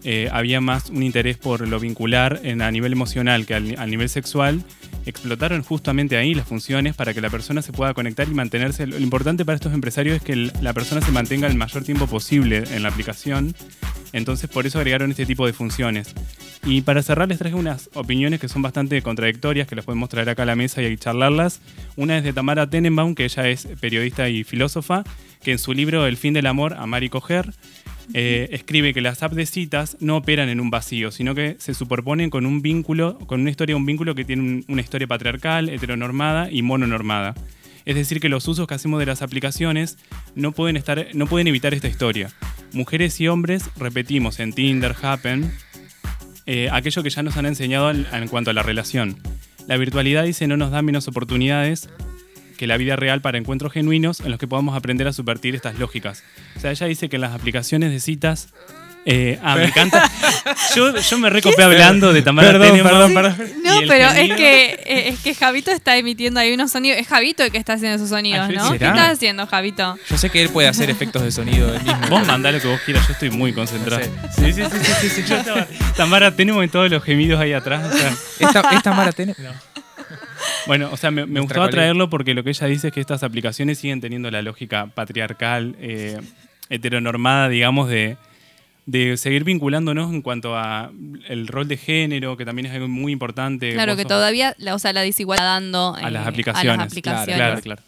eh, 0.04 0.30
había 0.32 0.62
más 0.62 0.90
un 0.90 1.04
interés 1.04 1.38
por 1.38 1.68
lo 1.68 1.80
vincular 1.80 2.40
en, 2.44 2.62
a 2.62 2.72
nivel 2.72 2.92
emocional 2.92 3.46
que 3.46 3.56
al, 3.56 3.76
al 3.78 3.90
nivel 3.90 4.10
sexual, 4.10 4.64
explotaron 5.06 5.64
justamente 5.64 6.18
ahí 6.18 6.34
las 6.34 6.48
funciones 6.48 6.96
para 6.96 7.14
que 7.14 7.22
la 7.22 7.30
persona 7.30 7.62
se 7.62 7.72
pueda 7.72 7.94
conectar 7.94 8.28
y 8.28 8.34
mantenerse. 8.34 8.86
Lo 8.88 9.00
importante 9.00 9.46
para 9.46 9.56
estos 9.56 9.74
empresarios 9.74 10.18
es 10.18 10.22
que 10.22 10.52
la 10.62 10.74
persona 10.74 11.02
se 11.02 11.12
mantenga 11.12 11.48
el 11.48 11.56
mayor 11.56 11.84
tiempo 11.84 12.08
posible 12.08 12.64
en 12.72 12.84
la 12.84 12.90
aplicación, 12.90 13.56
entonces 14.14 14.50
por 14.50 14.66
eso 14.66 14.80
agregaron 14.80 15.12
este 15.12 15.26
tipo 15.26 15.46
de 15.46 15.54
funciones. 15.54 16.14
Y 16.66 16.82
para 16.82 17.02
cerrar 17.02 17.30
les 17.30 17.38
traje 17.38 17.56
unas 17.56 17.90
opiniones 17.94 18.40
que 18.40 18.50
son 18.50 18.62
bastante 18.62 19.02
contradictorias, 19.02 19.68
que 19.68 19.76
las 19.76 19.86
podemos 19.86 20.10
traer 20.10 20.30
acá 20.30 20.44
a 20.44 20.46
la 20.46 20.56
mesa 20.56 20.82
y 20.82 20.98
charlarlas. 20.98 21.62
Una 21.96 22.18
es 22.18 22.24
de 22.24 22.34
Tamara 22.34 22.70
Tenenbaum, 22.70 23.16
que 23.16 23.24
ella 23.26 23.48
es 23.48 23.68
periodista 23.80 24.28
y 24.28 24.44
filósofa, 24.44 25.04
que 25.42 25.54
en 25.54 25.60
su 25.60 25.74
libro 25.74 26.06
El 26.06 26.18
fin 26.18 26.34
del 26.34 26.48
amor, 26.48 26.74
amar 26.74 27.04
y 27.04 27.10
coger, 27.10 27.54
eh, 28.14 28.48
escribe 28.52 28.94
que 28.94 29.02
las 29.02 29.22
apps 29.24 29.36
de 29.36 29.46
citas 29.46 29.98
no 30.00 30.18
operan 30.18 30.50
en 30.50 30.60
un 30.60 30.70
vacío, 30.70 31.12
sino 31.12 31.36
que 31.36 31.56
se 31.60 31.74
superponen 31.74 32.30
con 32.30 32.46
un 32.46 32.62
vínculo, 32.62 33.18
con 33.20 33.42
una 33.42 33.50
historia, 33.50 33.76
un 33.76 33.86
vínculo 33.86 34.16
que 34.16 34.24
tiene 34.26 34.42
un- 34.42 34.66
una 34.68 34.82
historia 34.82 35.08
patriarcal, 35.08 35.70
heteronormada 35.70 36.50
y 36.52 36.62
mononormada. 36.62 37.36
Es 37.86 37.96
decir, 37.96 38.20
que 38.20 38.28
los 38.30 38.48
usos 38.48 38.68
que 38.68 38.74
hacemos 38.74 39.00
de 39.00 39.06
las 39.06 39.22
aplicaciones 39.22 39.98
no 40.36 40.52
pueden, 40.52 40.76
estar, 40.78 41.08
no 41.14 41.26
pueden 41.28 41.48
evitar 41.48 41.74
esta 41.74 41.88
historia. 41.88 42.30
Mujeres 42.74 43.20
y 43.22 43.28
hombres 43.30 43.70
repetimos 43.78 44.40
en 44.42 44.52
Tinder, 44.54 44.94
Happen, 45.02 45.52
eh, 46.46 46.70
aquello 46.72 47.04
que 47.04 47.10
ya 47.10 47.24
nos 47.24 47.38
han 47.38 47.46
enseñado 47.46 47.90
en, 47.92 48.06
en 48.12 48.28
cuanto 48.28 48.50
a 48.52 48.54
la 48.54 48.64
relación. 48.64 49.18
La 49.68 49.78
virtualidad 49.78 50.24
dice 50.24 50.48
no 50.48 50.56
nos 50.58 50.72
da 50.72 50.82
menos 50.82 51.08
oportunidades 51.10 51.90
que 52.58 52.68
la 52.68 52.78
vida 52.78 52.96
real 52.96 53.22
para 53.22 53.38
encuentros 53.38 53.72
genuinos 53.72 54.20
en 54.20 54.32
los 54.32 54.40
que 54.40 54.48
podamos 54.48 54.76
aprender 54.76 55.08
a 55.08 55.14
subvertir 55.14 55.56
estas 55.56 55.78
lógicas. 55.80 56.24
O 56.58 56.60
sea, 56.60 56.72
ella 56.72 56.88
dice 56.88 57.08
que 57.10 57.16
en 57.18 57.22
las 57.22 57.34
aplicaciones 57.34 57.92
de 57.92 58.00
citas... 58.00 58.50
eh, 59.06 59.40
ah, 59.42 59.56
me 59.56 59.64
encanta. 59.68 60.04
Yo, 60.76 60.98
yo 60.98 61.18
me 61.18 61.30
recopé 61.30 61.64
hablando 61.64 62.12
de 62.12 62.22
Tamara 62.22 62.52
Perdón, 62.52 62.68
Tenenbaum 62.68 63.14
perdón, 63.14 63.38
No, 63.64 63.80
pero 63.88 64.10
es 64.10 64.36
que, 64.36 64.66
eh, 64.86 65.08
es 65.10 65.20
que 65.22 65.34
Javito 65.34 65.72
está 65.72 65.96
emitiendo 65.96 66.42
ahí 66.42 66.54
unos 66.54 66.72
sonidos. 66.74 66.98
Es 67.00 67.08
Javito 67.08 67.44
el 67.44 67.52
que 67.52 67.58
está 67.58 67.74
haciendo 67.74 67.96
esos 67.96 68.10
sonidos, 68.10 68.50
¿no? 68.50 68.70
¿Qué 68.78 68.86
estás 68.86 69.14
haciendo, 69.14 69.48
Javito? 69.48 69.98
Yo 70.10 70.18
sé 70.18 70.30
que 70.30 70.42
él 70.42 70.50
puede 70.50 70.68
hacer 70.68 70.90
efectos 70.90 71.22
de 71.24 71.32
sonido 71.32 71.74
él 71.74 71.82
mismo. 71.84 72.08
Vos 72.10 72.28
mandá 72.28 72.52
lo 72.52 72.60
que 72.60 72.68
vos 72.68 72.82
quieras, 72.86 73.08
yo 73.08 73.14
estoy 73.14 73.30
muy 73.30 73.54
concentrado. 73.54 74.02
No 74.06 74.30
Sí, 74.34 74.52
sí, 74.52 74.62
sí, 74.64 74.78
sí, 74.84 74.94
sí, 75.02 75.10
sí, 75.10 75.24
yo 75.30 75.38
estaba- 75.38 75.68
Tamara, 75.96 76.36
tenemos 76.36 76.70
todos 76.70 76.92
los 76.92 77.02
gemidos 77.02 77.40
ahí 77.40 77.54
atrás. 77.54 77.86
o 77.94 77.98
sea, 77.98 78.14
Esta, 78.40 78.72
esta 78.76 78.92
Mara 78.94 79.14
tiene. 79.14 79.36
Bueno, 80.68 80.90
o 80.92 80.98
sea, 80.98 81.12
me, 81.12 81.24
gustaba 81.24 81.66
colega. 81.66 81.70
traerlo 81.72 82.10
porque 82.10 82.34
lo 82.34 82.44
que 82.44 82.52
ella 82.52 82.68
dice 82.68 82.88
es 82.88 82.94
que 82.94 83.00
estas 83.00 83.24
aplicaciones 83.24 83.80
siguen 83.80 84.02
teniendo 84.02 84.30
la 84.30 84.42
lógica 84.42 84.88
patriarcal, 84.88 85.76
eh, 85.80 86.20
heteronormada, 86.70 87.50
digamos, 87.50 87.90
de, 87.90 88.18
de 88.86 89.18
seguir 89.18 89.44
vinculándonos 89.44 90.14
en 90.14 90.22
cuanto 90.22 90.58
a 90.58 90.92
el 91.28 91.48
rol 91.48 91.68
de 91.68 91.78
género, 91.78 92.38
que 92.38 92.46
también 92.46 92.68
es 92.68 92.74
algo 92.74 92.88
muy 92.88 93.12
importante. 93.12 93.74
Claro, 93.74 93.96
que 93.96 94.06
todavía, 94.06 94.56
la, 94.58 94.76
o 94.76 94.80
sea, 94.80 94.94
la 94.94 95.02
desigualdad 95.02 95.46
dando 95.46 95.96
a 95.96 96.10
las 96.10 96.26
eh, 96.26 96.30
aplicaciones. 96.30 96.74
a 96.74 96.78
las 96.78 96.88
aplicaciones. 96.88 97.36
Claro, 97.36 97.62
claro. 97.62 97.82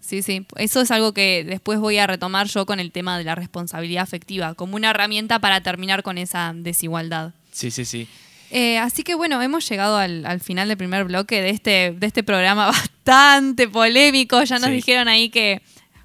Sí, 0.00 0.22
sí. 0.22 0.46
Eso 0.56 0.80
es 0.80 0.90
algo 0.92 1.12
que 1.12 1.44
después 1.44 1.80
voy 1.80 1.98
a 1.98 2.06
retomar 2.06 2.46
yo 2.46 2.64
con 2.64 2.78
el 2.78 2.92
tema 2.92 3.18
de 3.18 3.24
la 3.24 3.34
responsabilidad 3.34 4.04
afectiva, 4.04 4.54
como 4.54 4.76
una 4.76 4.90
herramienta 4.90 5.40
para 5.40 5.60
terminar 5.62 6.04
con 6.04 6.16
esa 6.16 6.52
desigualdad. 6.54 7.32
Sí, 7.50 7.72
sí, 7.72 7.84
sí. 7.84 8.06
Eh, 8.50 8.78
así 8.78 9.02
que 9.02 9.14
bueno, 9.14 9.40
hemos 9.42 9.68
llegado 9.68 9.96
al, 9.98 10.24
al 10.26 10.40
final 10.40 10.68
del 10.68 10.76
primer 10.76 11.04
bloque 11.04 11.40
de 11.42 11.50
este, 11.50 11.92
de 11.96 12.06
este 12.06 12.22
programa 12.22 12.66
bastante 13.04 13.68
polémico. 13.68 14.42
Ya 14.42 14.58
nos 14.58 14.68
Sí. 14.70 14.76
dijeron 14.76 15.08
ahí 15.08 15.28
que 15.30 15.62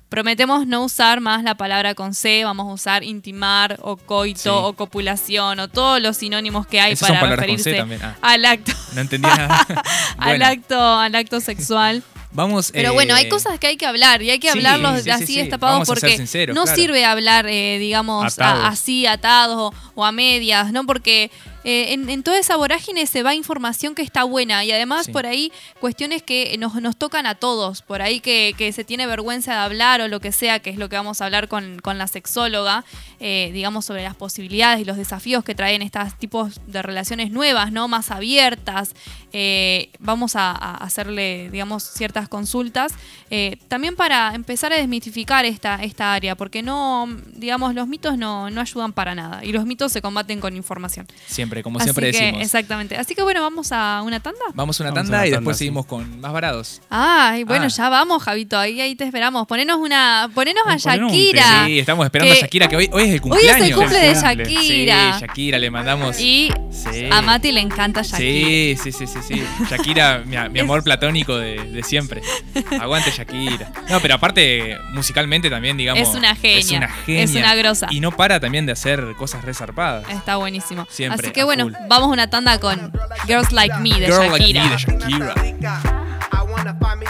prometemos 0.09 0.67
no 0.67 0.83
usar 0.83 1.21
más 1.21 1.41
la 1.43 1.55
palabra 1.55 1.95
con 1.95 2.13
C, 2.13 2.43
vamos 2.43 2.67
a 2.69 2.73
usar 2.73 3.03
intimar 3.03 3.77
o 3.81 3.95
coito 3.95 4.39
Sí. 4.41 4.49
o 4.49 4.73
copulación 4.73 5.59
o 5.61 5.67
todos 5.69 6.01
los 6.01 6.17
sinónimos 6.17 6.67
que 6.67 6.81
hay 6.81 6.93
Esas 6.93 7.11
para 7.11 7.35
referirse 7.35 7.79
ah. 7.79 8.15
al 8.21 8.43
acto. 8.45 8.73
No 8.93 9.01
entendí 9.01 9.27
nada. 9.27 9.65
Al 10.17 10.37
Bueno, 10.37 10.45
acto, 10.47 10.99
al 10.99 11.15
acto 11.15 11.39
sexual. 11.39 12.03
Vamos. 12.33 12.71
Pero 12.71 12.89
eh, 12.89 12.93
bueno, 12.93 13.13
hay 13.15 13.27
cosas 13.29 13.59
que 13.59 13.67
hay 13.67 13.77
que 13.77 13.85
hablar 13.85 14.21
y 14.21 14.29
hay 14.31 14.39
que 14.39 14.51
sí, 14.51 14.57
hablarlos 14.57 14.97
sí, 14.99 15.03
sí, 15.03 15.09
así 15.11 15.25
sí. 15.27 15.37
destapados 15.37 15.85
porque 15.87 16.15
sinceros, 16.15 16.55
no 16.55 16.63
claro. 16.63 16.75
sirve 16.77 17.03
hablar, 17.05 17.45
eh, 17.47 17.77
digamos, 17.77 18.39
a- 18.39 18.67
así 18.67 19.05
atados 19.05 19.57
o, 19.73 19.73
o 19.95 20.05
a 20.05 20.11
medias, 20.13 20.71
¿no? 20.71 20.85
Porque 20.85 21.29
eh, 21.63 21.93
en, 21.93 22.09
en 22.09 22.23
toda 22.23 22.39
esa 22.39 22.55
vorágine 22.55 23.05
se 23.05 23.23
va 23.23 23.35
información 23.35 23.95
que 23.95 24.01
está 24.01 24.23
buena 24.23 24.63
y 24.65 24.71
además 24.71 25.05
Sí. 25.07 25.11
por 25.11 25.25
ahí 25.25 25.51
cuestiones 25.79 26.23
que 26.23 26.55
nos, 26.57 26.75
nos 26.81 26.95
tocan 26.97 27.25
a 27.25 27.35
todos, 27.35 27.81
por 27.81 28.01
ahí 28.01 28.19
que, 28.19 28.53
que 28.57 28.71
se 28.73 28.83
tiene 28.83 29.05
vergüenza 29.07 29.51
de 29.53 29.57
hablar 29.59 30.01
o 30.01 30.07
lo 30.07 30.19
que 30.19 30.31
sea, 30.31 30.59
que 30.59 30.69
es 30.69 30.77
lo 30.77 30.89
que 30.89 30.95
vamos 30.95 31.21
a 31.21 31.25
hablar 31.25 31.47
con, 31.47 31.79
con 31.79 31.97
la 31.97 32.07
sexóloga, 32.07 32.85
eh, 33.19 33.49
digamos, 33.53 33.85
sobre 33.85 34.03
las 34.03 34.15
posibilidades 34.15 34.79
y 34.81 34.85
los 34.85 34.97
desafíos 34.97 35.43
que 35.43 35.53
traen 35.55 35.81
estos 35.81 36.17
tipos 36.17 36.61
de 36.67 36.81
relaciones 36.81 37.31
nuevas, 37.31 37.71
¿no? 37.71 37.87
Más 37.87 38.11
abiertas. 38.11 38.93
Eh, 39.33 39.89
vamos 39.99 40.35
a, 40.35 40.51
a 40.51 40.75
hacerle, 40.77 41.49
digamos, 41.51 41.83
ciertas 41.83 42.27
consultas. 42.29 42.93
eh, 43.29 43.57
también 43.67 43.95
para 43.95 44.33
empezar 44.35 44.71
a 44.73 44.77
desmitificar 44.77 45.45
esta, 45.45 45.75
esta 45.83 46.13
área, 46.13 46.35
porque 46.35 46.61
no, 46.61 47.07
digamos, 47.33 47.73
los 47.75 47.87
mitos 47.87 48.17
no, 48.17 48.49
no 48.49 48.61
ayudan 48.61 48.93
para 48.93 49.15
nada. 49.15 49.43
Y 49.43 49.51
los 49.51 49.65
mitos 49.65 49.91
se 49.91 50.01
combaten 50.01 50.39
con 50.39 50.55
información. 50.55 51.07
Siempre, 51.27 51.50
como 51.63 51.77
Así 51.79 51.85
siempre 51.85 52.11
que, 52.11 52.17
decimos. 52.17 52.41
Exactamente. 52.41 52.95
Así 52.97 53.15
que 53.15 53.21
bueno, 53.23 53.41
vamos 53.41 53.71
a 53.71 54.01
una 54.03 54.19
tanda. 54.19 54.39
Vamos 54.53 54.79
a 54.79 54.83
una 54.83 54.91
Vamos 54.91 54.99
a 54.99 55.03
tanda 55.03 55.17
una 55.17 55.27
y 55.27 55.29
tanda, 55.31 55.39
después 55.39 55.57
sí. 55.57 55.65
seguimos 55.65 55.85
con 55.85 56.19
más 56.21 56.31
varados. 56.33 56.81
Ay, 56.89 57.43
bueno, 57.43 57.65
Ah. 57.65 57.67
ya 57.69 57.89
vamos, 57.89 58.23
Javito. 58.23 58.57
Ahí, 58.57 58.79
ahí 58.81 58.95
te 58.95 59.03
esperamos. 59.03 59.45
Ponenos 59.47 59.77
una. 59.77 60.29
Ponenos 60.33 60.63
a 60.65 60.77
Shakira. 60.77 61.65
Sí, 61.65 61.79
estamos 61.79 62.05
esperando 62.05 62.33
que- 62.33 62.39
a 62.39 62.41
Shakira, 62.41 62.67
que 62.69 62.77
hoy, 62.77 62.89
hoy 62.93 63.03
es 63.03 63.07
el 63.09 63.13
Hoy 63.15 63.19
cumpleaños. 63.19 63.61
es 63.61 63.67
el 63.69 63.75
cumple 63.75 63.97
de 63.99 64.11
Es 64.11 64.23
el 64.23 64.29
cumple. 64.37 64.45
Shakira. 64.53 65.13
Sí, 65.13 65.21
Shakira, 65.21 65.59
le 65.59 65.69
mandamos. 65.71 66.19
Y 66.19 66.51
Sí. 66.71 67.07
a 67.11 67.21
Mati 67.21 67.51
le 67.51 67.59
encanta 67.61 68.01
Shakira. 68.01 68.19
Sí, 68.19 68.77
sí, 68.81 68.91
sí, 68.91 69.07
sí, 69.07 69.19
sí. 69.27 69.43
Shakira, 69.69 70.23
mi, 70.25 70.37
mi 70.49 70.59
amor 70.59 70.83
platónico 70.83 71.37
de, 71.37 71.63
de 71.71 71.83
siempre. 71.83 72.21
Aguante 72.79 73.11
Shakira. 73.11 73.71
No, 73.89 73.99
pero 73.99 74.15
aparte, 74.15 74.77
musicalmente 74.93 75.49
también, 75.49 75.77
digamos. 75.77 76.07
Es 76.07 76.15
una 76.15 76.35
genia. 76.35 76.59
Es 76.59 76.71
una 76.71 76.87
genia. 76.87 77.23
Es 77.23 77.35
una 77.35 77.55
grosa. 77.55 77.87
Y 77.89 77.99
no 77.99 78.11
para 78.11 78.39
también 78.39 78.65
de 78.65 78.71
hacer 78.73 79.13
cosas 79.17 79.43
resarpadas. 79.43 80.09
Está 80.09 80.37
buenísimo. 80.37 80.87
Siempre, 80.89 81.27
Así 81.27 81.33
que 81.33 81.40
bueno, 81.43 81.69
vamos 81.87 82.09
a 82.09 82.11
una 82.11 82.29
tanda 82.29 82.59
con 82.59 82.91
Girls 83.27 83.51
Like 83.51 83.77
Me 83.79 83.99
de 83.99 84.07
Girl 84.07 84.31
Like 84.31 84.39
Shakira. 84.39 84.63
Me 84.63 84.69
de 84.69 84.77
Shakira. 84.77 85.33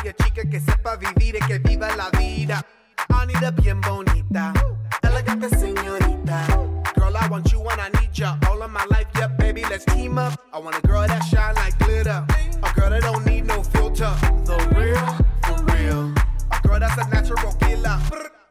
I 0.02 0.14
chica 0.24 0.50
que 0.50 0.60
sepa 0.60 0.96
vivir 0.96 1.36
y 1.36 1.40
que 1.46 1.60
viva 1.60 1.96
la 1.96 2.10
vida. 2.12 2.66
Anita 3.10 3.52
bien 3.52 3.82
bonita, 3.82 4.54
elegante 5.02 5.50
señorita. 5.50 6.46
Girl, 6.96 7.16
I 7.16 7.28
want 7.30 7.52
you 7.52 7.62
and 7.70 7.82
I 7.82 7.90
need 8.00 8.12
ya 8.14 8.38
all 8.50 8.62
of 8.62 8.72
my 8.72 8.86
life. 8.90 9.08
Yeah, 9.16 9.28
baby, 9.28 9.64
let's 9.70 9.86
team 9.86 10.18
up. 10.18 10.40
I 10.54 10.60
want 10.60 10.78
a 10.78 10.88
girl 10.88 11.06
that 11.08 11.24
shine 11.26 11.56
like 11.56 11.78
glitter, 11.80 12.26
a 12.64 12.74
girl 12.74 12.90
that 12.90 13.02
don't 13.04 13.26
need 13.26 13.46
no 13.46 13.64
filter. 13.64 14.14
The 14.46 14.58
real, 14.76 15.06
for 15.46 15.64
real. 15.74 16.14
A 16.52 16.68
girl 16.68 16.80
that's 16.80 16.98
a 16.98 17.08
natural 17.10 17.54
killer. 17.54 18.00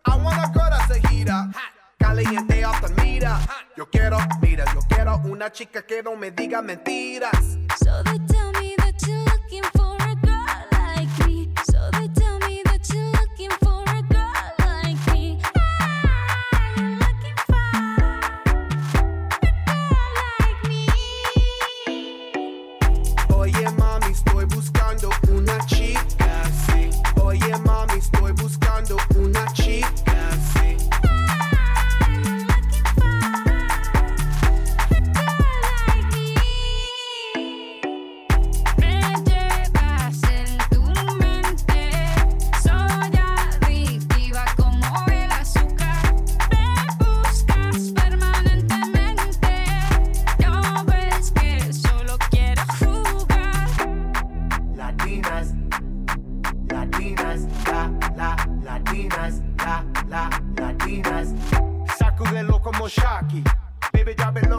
I 0.04 0.16
want 0.16 0.36
a 0.36 0.50
girl 0.52 0.68
that's 0.70 0.90
a 0.90 1.08
heater. 1.08 1.50
Caliente 2.00 2.62
the 2.80 2.88
meter. 3.02 3.36
Yo 3.76 3.88
quiero, 3.90 4.18
mira, 4.40 4.64
yo 4.74 4.80
quiero 4.88 5.20
una 5.24 5.52
chica 5.52 5.82
que 5.82 6.02
no 6.02 6.16
me 6.16 6.30
diga 6.30 6.62
mentiras. 6.62 7.58
So 7.78 8.02
they 8.04 8.18
tell 8.26 8.49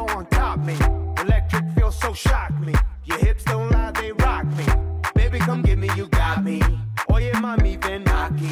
Baby, 0.05 0.09
drop 0.09 0.09
it 0.09 0.13
low 0.13 0.17
on 0.17 0.25
top 0.27 0.59
me. 0.59 0.75
Electric 1.21 1.63
feels 1.75 1.99
so 1.99 2.13
shock 2.13 2.51
me. 2.59 2.73
Your 3.05 3.17
hips 3.19 3.43
don't 3.43 3.71
lie, 3.71 3.91
they 3.91 4.11
rock 4.13 4.45
me. 4.45 4.65
Baby, 5.15 5.39
come 5.39 5.61
get 5.61 5.77
me, 5.77 5.89
you 5.95 6.07
got 6.07 6.43
me. 6.43 6.61
Oye, 7.09 7.31
mami, 7.33 7.77
ven 7.77 8.03
aquí. 8.05 8.51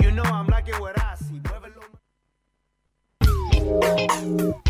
You 0.00 0.10
know 0.10 0.24
I'm 0.24 0.46
like 0.46 0.68
it 0.68 0.80
what 0.80 0.96
I 0.98 1.14
see. 1.16 1.40
Muévelo. 1.40 1.82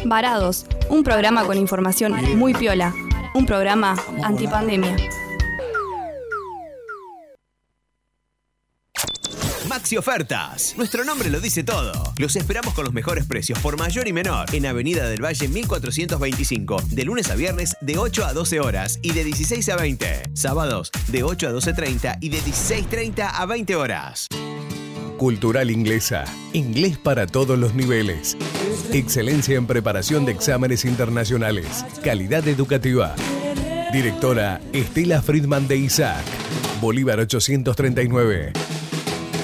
Varados, 0.05 0.67
un 0.88 1.03
programa 1.03 1.45
con 1.45 1.57
información 1.57 2.14
muy 2.37 2.55
piola. 2.55 2.93
Un 3.35 3.47
programa 3.47 3.97
antipandemia. 4.25 4.97
Maxi 9.88 9.96
Ofertas. 9.96 10.74
Nuestro 10.77 11.03
nombre 11.03 11.31
lo 11.31 11.40
dice 11.40 11.64
todo. 11.64 12.12
Los 12.18 12.37
esperamos 12.37 12.74
con 12.74 12.85
los 12.85 12.92
mejores 12.92 13.24
precios 13.24 13.59
por 13.61 13.79
mayor 13.79 14.07
y 14.07 14.12
menor 14.12 14.55
en 14.55 14.66
Avenida 14.66 15.09
del 15.09 15.24
Valle 15.24 15.48
1425, 15.48 16.83
de 16.90 17.05
lunes 17.07 17.31
a 17.31 17.37
viernes 17.37 17.74
de 17.81 17.96
8 17.96 18.27
a 18.27 18.35
12 18.35 18.61
horas 18.61 18.98
y 19.01 19.12
de 19.12 19.24
16 19.24 19.66
a 19.70 19.77
20. 19.77 20.22
Sábados 20.35 20.90
de 21.07 21.22
8 21.22 21.48
a 21.48 21.53
12.30 21.53 22.18
y 22.20 22.29
de 22.29 22.38
16.30 22.38 23.31
a 23.33 23.46
20 23.46 23.77
horas. 23.77 24.29
Cultural 25.16 25.70
Inglesa. 25.70 26.27
Inglés 26.53 26.98
para 26.98 27.27
todos 27.27 27.59
los 27.59 27.72
niveles. 27.72 28.37
Excelencia 28.92 29.57
en 29.57 29.66
preparación 29.66 30.27
de 30.27 30.33
exámenes 30.33 30.85
internacionales. 30.85 31.87
Calidad 32.05 32.46
educativa. 32.46 33.16
Directora 33.90 34.61
Estela 34.74 35.22
Friedman 35.22 35.66
de 35.66 35.79
Isaac. 35.79 36.27
Bolívar 36.83 37.20
839. 37.20 38.53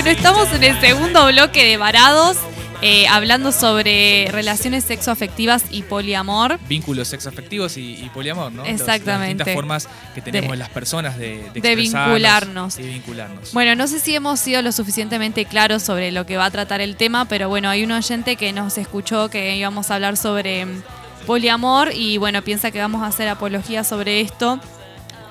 Bueno, 0.00 0.10
estamos 0.10 0.52
en 0.52 0.62
el 0.62 0.80
segundo 0.80 1.26
bloque 1.26 1.64
de 1.64 1.76
Varados, 1.76 2.36
eh, 2.82 3.08
hablando 3.08 3.50
sobre 3.50 4.28
relaciones 4.30 4.84
sexoafectivas 4.84 5.64
y 5.72 5.82
poliamor. 5.82 6.60
Vínculos 6.68 7.08
sexoafectivos 7.08 7.76
y, 7.76 7.94
y 8.04 8.08
poliamor, 8.10 8.52
¿no? 8.52 8.62
Los- 8.62 8.70
Exactamente. 8.70 9.10
Las 9.10 9.28
distintas 9.46 9.54
formas 9.54 9.88
que 10.14 10.22
tenemos 10.22 10.52
De- 10.52 10.56
las 10.56 10.68
personas 10.68 11.18
de, 11.18 11.50
de, 11.52 11.60
de 11.60 11.74
vincularnos. 11.74 12.78
y 12.78 12.82
vincularnos. 12.82 13.52
Bueno, 13.52 13.74
no 13.74 13.88
sé 13.88 13.98
si 13.98 14.14
hemos 14.14 14.38
sido 14.38 14.62
lo 14.62 14.70
suficientemente 14.70 15.46
claros 15.46 15.82
sobre 15.82 16.12
lo 16.12 16.24
que 16.26 16.36
va 16.36 16.44
a 16.44 16.50
tratar 16.52 16.80
el 16.80 16.94
tema, 16.94 17.24
pero 17.24 17.48
bueno, 17.48 17.68
hay 17.68 17.82
un 17.82 17.90
oyente 17.90 18.36
que 18.36 18.52
nos 18.52 18.78
escuchó 18.78 19.28
que 19.30 19.56
íbamos 19.56 19.90
a 19.90 19.96
hablar 19.96 20.16
sobre 20.16 20.64
mm, 20.64 20.82
poliamor 21.26 21.90
y 21.92 22.18
bueno, 22.18 22.42
piensa 22.42 22.70
que 22.70 22.78
vamos 22.78 23.02
a 23.02 23.06
hacer 23.06 23.26
apología 23.28 23.82
sobre 23.82 24.20
esto 24.20 24.60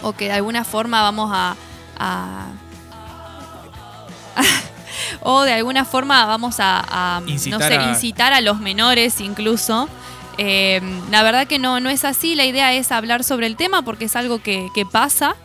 o 0.01 0.11
que 0.11 0.25
de 0.25 0.33
alguna 0.33 0.65
forma 0.65 1.01
vamos 1.03 1.31
a... 1.33 1.55
a- 1.97 2.47
o 5.21 5.41
de 5.43 5.53
alguna 5.53 5.85
forma 5.85 6.25
vamos 6.25 6.59
a, 6.59 6.83
a, 7.17 7.19
no 7.21 7.29
Incitar 7.29 7.61
sé, 7.71 7.77
a- 7.77 7.89
incitar 7.89 8.33
a 8.33 8.41
los 8.41 8.59
menores 8.59 9.19
incluso. 9.21 9.87
Eh, 10.37 10.81
la 11.09 11.23
verdad 11.23 11.47
que 11.47 11.57
no, 11.59 11.79
no 11.79 11.89
es 11.89 12.05
así, 12.05 12.35
la 12.35 12.45
idea 12.45 12.73
es 12.73 12.91
hablar 12.91 13.23
sobre 13.23 13.47
el 13.47 13.55
tema 13.55 13.81
porque 13.81 14.05
es 14.05 14.15
algo 14.15 14.39
que, 14.41 14.67
que 14.75 14.85
pasa, 14.85 15.35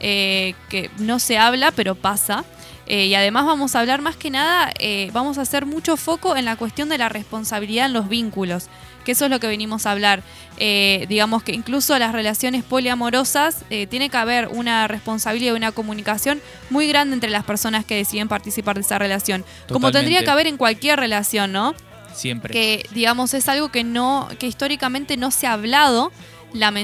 eh, 0.00 0.54
que 0.70 0.90
no 0.98 1.18
se 1.18 1.36
habla, 1.38 1.70
pero 1.72 1.94
pasa. 1.94 2.44
Eh, 2.86 3.06
y 3.06 3.14
además 3.14 3.44
vamos 3.46 3.76
a 3.76 3.80
hablar 3.80 4.00
más 4.02 4.16
que 4.16 4.30
nada, 4.30 4.72
vamos 5.12 5.38
a 5.38 5.42
hacer 5.42 5.64
mucho 5.64 5.96
foco 5.96 6.34
en 6.36 6.44
la 6.44 6.56
cuestión 6.56 6.88
de 6.88 6.98
la 6.98 7.08
responsabilidad 7.08 7.86
en 7.86 7.92
los 7.92 8.08
vínculos, 8.08 8.66
que 9.04 9.12
eso 9.12 9.24
es 9.26 9.30
lo 9.30 9.40
que 9.40 9.46
venimos 9.46 9.86
a 9.86 9.92
hablar. 9.92 10.22
Eh, 10.58 11.06
digamos 11.08 11.42
que 11.42 11.52
incluso 11.52 11.98
las 11.98 12.12
relaciones 12.12 12.62
poliamorosas 12.64 13.64
eh, 13.70 13.86
tiene 13.86 14.10
que 14.10 14.16
haber 14.18 14.48
una 14.48 14.86
responsabilidad 14.88 15.52
y 15.54 15.56
una 15.56 15.72
comunicación 15.72 16.40
muy 16.68 16.86
grande 16.86 17.14
entre 17.14 17.30
las 17.30 17.44
personas 17.44 17.84
que 17.84 17.96
deciden 17.96 18.28
participar 18.28 18.74
de 18.76 18.82
esa 18.82 18.98
relación, 18.98 19.44
como 19.68 19.86
tendría 20.00 20.18
que 20.20 20.30
haber 20.32 20.46
en 20.48 20.56
cualquier 20.58 20.98
relación, 21.00 21.52
¿no? 21.52 21.74
Siempre. 22.12 22.52
que 22.52 22.86
digamos 22.92 23.34
es 23.34 23.48
algo 23.48 23.70
que 23.70 23.84
no 23.84 24.28
que 24.40 24.46
históricamente 24.48 25.16
no 25.16 25.30
se 25.30 25.46
ha 25.46 25.52
hablado 25.52 26.10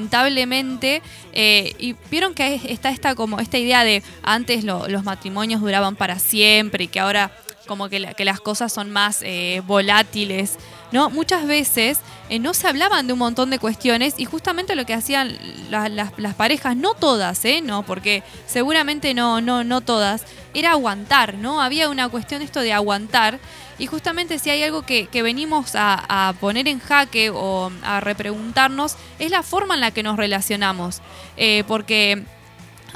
lamentablemente 0.00 1.02
eh, 1.32 1.74
y 1.78 1.96
vieron 2.10 2.34
que 2.34 2.54
es- 2.54 2.64
está 2.66 2.90
esta 2.90 3.14
como 3.14 3.40
esta 3.40 3.58
idea 3.58 3.82
de 3.84 4.02
antes 4.22 4.64
lo- 4.64 4.88
los 4.88 5.04
matrimonios 5.04 5.60
duraban 5.60 5.96
para 5.96 6.18
siempre 6.18 6.84
y 6.84 6.88
que 6.88 7.00
ahora 7.00 7.30
como 7.66 7.88
que, 7.88 7.98
la- 7.98 8.14
que 8.14 8.24
las 8.24 8.40
cosas 8.40 8.72
son 8.72 8.90
más 8.90 9.20
eh, 9.22 9.62
volátiles 9.66 10.56
no 10.92 11.10
muchas 11.10 11.46
veces 11.46 12.00
eh, 12.28 12.38
no 12.38 12.54
se 12.54 12.68
hablaban 12.68 13.06
de 13.06 13.12
un 13.12 13.18
montón 13.18 13.50
de 13.50 13.58
cuestiones 13.58 14.14
y 14.18 14.24
justamente 14.24 14.74
lo 14.74 14.84
que 14.86 14.94
hacían 14.94 15.36
la- 15.70 15.88
las, 15.88 16.34
parejas 16.34 16.76
no 16.76 16.94
todas 16.94 17.44
eh 17.44 17.60
no 17.62 17.82
porque 17.84 18.22
seguramente 18.46 19.14
no 19.14 19.40
no 19.40 19.64
no 19.64 19.80
todas 19.80 20.24
era 20.54 20.72
aguantar 20.72 21.34
no 21.34 21.60
había 21.60 21.88
una 21.88 22.08
cuestión 22.08 22.42
esto 22.42 22.60
de 22.60 22.72
aguantar 22.72 23.38
y 23.78 23.86
justamente 23.86 24.38
si 24.38 24.48
hay 24.48 24.62
algo 24.62 24.82
que, 24.82 25.06
que 25.06 25.22
venimos 25.22 25.74
a, 25.74 26.28
a 26.28 26.32
poner 26.34 26.66
en 26.66 26.78
jaque 26.80 27.28
o 27.30 27.70
a 27.82 28.00
repreguntarnos 28.00 28.96
es 29.18 29.30
la 29.30 29.42
forma 29.42 29.74
en 29.74 29.82
la 29.82 29.90
que 29.90 30.02
nos 30.02 30.16
relacionamos. 30.16 31.02
Eh, 31.36 31.62
porque 31.68 32.24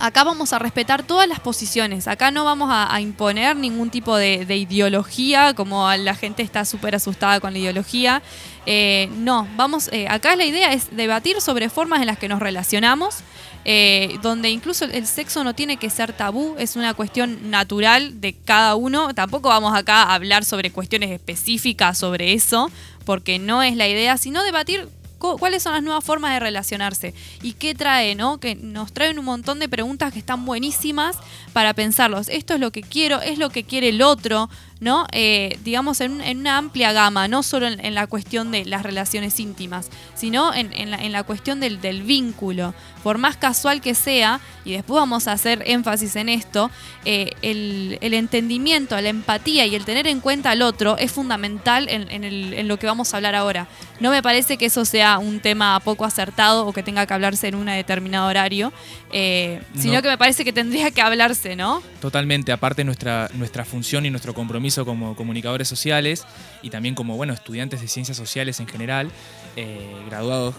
acá 0.00 0.24
vamos 0.24 0.52
a 0.52 0.58
respetar 0.58 1.02
todas 1.02 1.28
las 1.28 1.40
posiciones, 1.40 2.08
acá 2.08 2.30
no 2.30 2.44
vamos 2.44 2.70
a, 2.72 3.00
imponer 3.00 3.56
ningún 3.56 3.90
tipo 3.90 4.16
de, 4.16 4.44
de 4.44 4.56
ideología, 4.56 5.54
como 5.54 5.90
la 5.94 6.14
gente 6.14 6.42
está 6.42 6.64
súper 6.64 6.94
asustada 6.94 7.40
con 7.40 7.52
la 7.52 7.58
ideología. 7.58 8.22
Eh, 8.66 9.08
no, 9.16 9.48
vamos, 9.56 9.88
eh, 9.92 10.06
acá 10.08 10.36
la 10.36 10.44
idea 10.44 10.72
es 10.72 10.94
debatir 10.94 11.40
sobre 11.40 11.68
formas 11.70 12.00
en 12.00 12.06
las 12.06 12.18
que 12.18 12.28
nos 12.28 12.40
relacionamos, 12.40 13.16
eh, 13.64 14.18
donde 14.22 14.50
incluso 14.50 14.84
el 14.84 15.06
sexo 15.06 15.44
no 15.44 15.54
tiene 15.54 15.76
que 15.76 15.90
ser 15.90 16.12
tabú, 16.12 16.56
es 16.58 16.76
una 16.76 16.94
cuestión 16.94 17.50
natural 17.50 18.20
de 18.20 18.34
cada 18.34 18.74
uno. 18.74 19.14
Tampoco 19.14 19.48
vamos 19.48 19.74
acá 19.74 20.02
a 20.02 20.14
hablar 20.14 20.44
sobre 20.44 20.70
cuestiones 20.70 21.10
específicas 21.10 21.98
sobre 21.98 22.32
eso, 22.32 22.70
porque 23.04 23.38
no 23.38 23.62
es 23.62 23.76
la 23.76 23.88
idea, 23.88 24.18
sino 24.18 24.42
debatir 24.42 24.88
cuáles 25.20 25.62
son 25.62 25.74
las 25.74 25.82
nuevas 25.82 26.02
formas 26.02 26.32
de 26.32 26.40
relacionarse 26.40 27.14
y 27.42 27.52
qué 27.52 27.74
trae, 27.74 28.14
¿no? 28.14 28.40
Que 28.40 28.56
nos 28.56 28.92
traen 28.92 29.18
un 29.18 29.24
montón 29.24 29.60
de 29.60 29.68
preguntas 29.68 30.12
que 30.12 30.18
están 30.18 30.44
buenísimas 30.44 31.16
para 31.52 31.74
pensarlos. 31.74 32.28
Esto 32.28 32.54
es 32.54 32.60
lo 32.60 32.72
que 32.72 32.82
quiero, 32.82 33.20
es 33.20 33.38
lo 33.38 33.50
que 33.50 33.64
quiere 33.64 33.90
el 33.90 34.02
otro, 34.02 34.48
¿no? 34.80 35.06
Eh, 35.12 35.58
digamos, 35.64 36.00
en, 36.00 36.12
un- 36.12 36.20
en 36.22 36.38
una 36.40 36.56
amplia 36.58 36.92
gama, 36.92 37.28
no 37.28 37.42
solo 37.42 37.66
en, 37.68 37.84
en 37.84 37.94
la 37.94 38.06
cuestión 38.06 38.50
de 38.50 38.64
las 38.64 38.82
relaciones 38.82 39.38
íntimas, 39.38 39.88
sino 40.14 40.52
en, 40.54 40.72
en 40.72 40.90
la, 40.90 40.96
en 40.96 41.12
la 41.12 41.22
cuestión 41.22 41.60
del, 41.60 41.80
del 41.80 42.02
vínculo. 42.02 42.74
Por 43.02 43.16
más 43.18 43.36
casual 43.36 43.80
que 43.80 43.94
sea, 43.94 44.40
y 44.64 44.72
después 44.72 44.98
vamos 45.00 45.26
a 45.26 45.32
hacer 45.32 45.62
énfasis 45.66 46.16
en 46.16 46.28
esto, 46.28 46.70
eh, 47.06 47.30
el, 47.42 47.98
el 48.02 48.12
entendimiento, 48.14 49.00
la 49.00 49.08
empatía 49.08 49.64
y 49.66 49.74
el 49.74 49.84
tener 49.84 50.06
en 50.06 50.20
cuenta 50.20 50.50
al 50.50 50.60
otro 50.62 50.96
es 50.98 51.10
fundamental 51.12 51.88
en, 51.88 52.10
en 52.10 52.24
el- 52.24 52.54
en 52.54 52.68
lo 52.68 52.78
que 52.78 52.86
vamos 52.86 53.12
a 53.12 53.16
hablar 53.16 53.34
ahora. 53.34 53.68
No 54.00 54.10
me 54.10 54.22
parece 54.22 54.56
que 54.58 54.66
eso 54.66 54.84
sea 54.84 55.18
un 55.18 55.40
tema 55.40 55.78
poco 55.80 56.04
acertado 56.04 56.66
o 56.66 56.72
que 56.72 56.82
tenga 56.82 57.06
que 57.06 57.14
hablarse 57.14 57.48
en 57.48 57.54
un 57.54 57.66
determinado 57.66 58.28
horario, 58.28 58.72
eh, 59.12 59.60
sino 59.78 59.94
No. 59.94 60.02
que 60.02 60.08
me 60.08 60.18
parece 60.18 60.44
que 60.44 60.52
tendría 60.52 60.90
que 60.90 61.00
hablarse, 61.02 61.56
¿no? 61.56 61.82
Totalmente, 62.00 62.52
aparte 62.52 62.84
nuestra, 62.84 63.28
nuestra 63.34 63.64
función 63.64 64.06
y 64.06 64.10
nuestro 64.10 64.32
compromiso 64.34 64.69
como 64.84 65.14
comunicadores 65.16 65.68
sociales 65.68 66.24
y 66.62 66.70
también 66.70 66.94
como 66.94 67.16
bueno, 67.16 67.32
estudiantes 67.34 67.80
de 67.80 67.88
ciencias 67.88 68.16
sociales 68.16 68.60
en 68.60 68.66
general, 68.68 69.10
eh, 69.56 69.90
graduados 70.08 70.54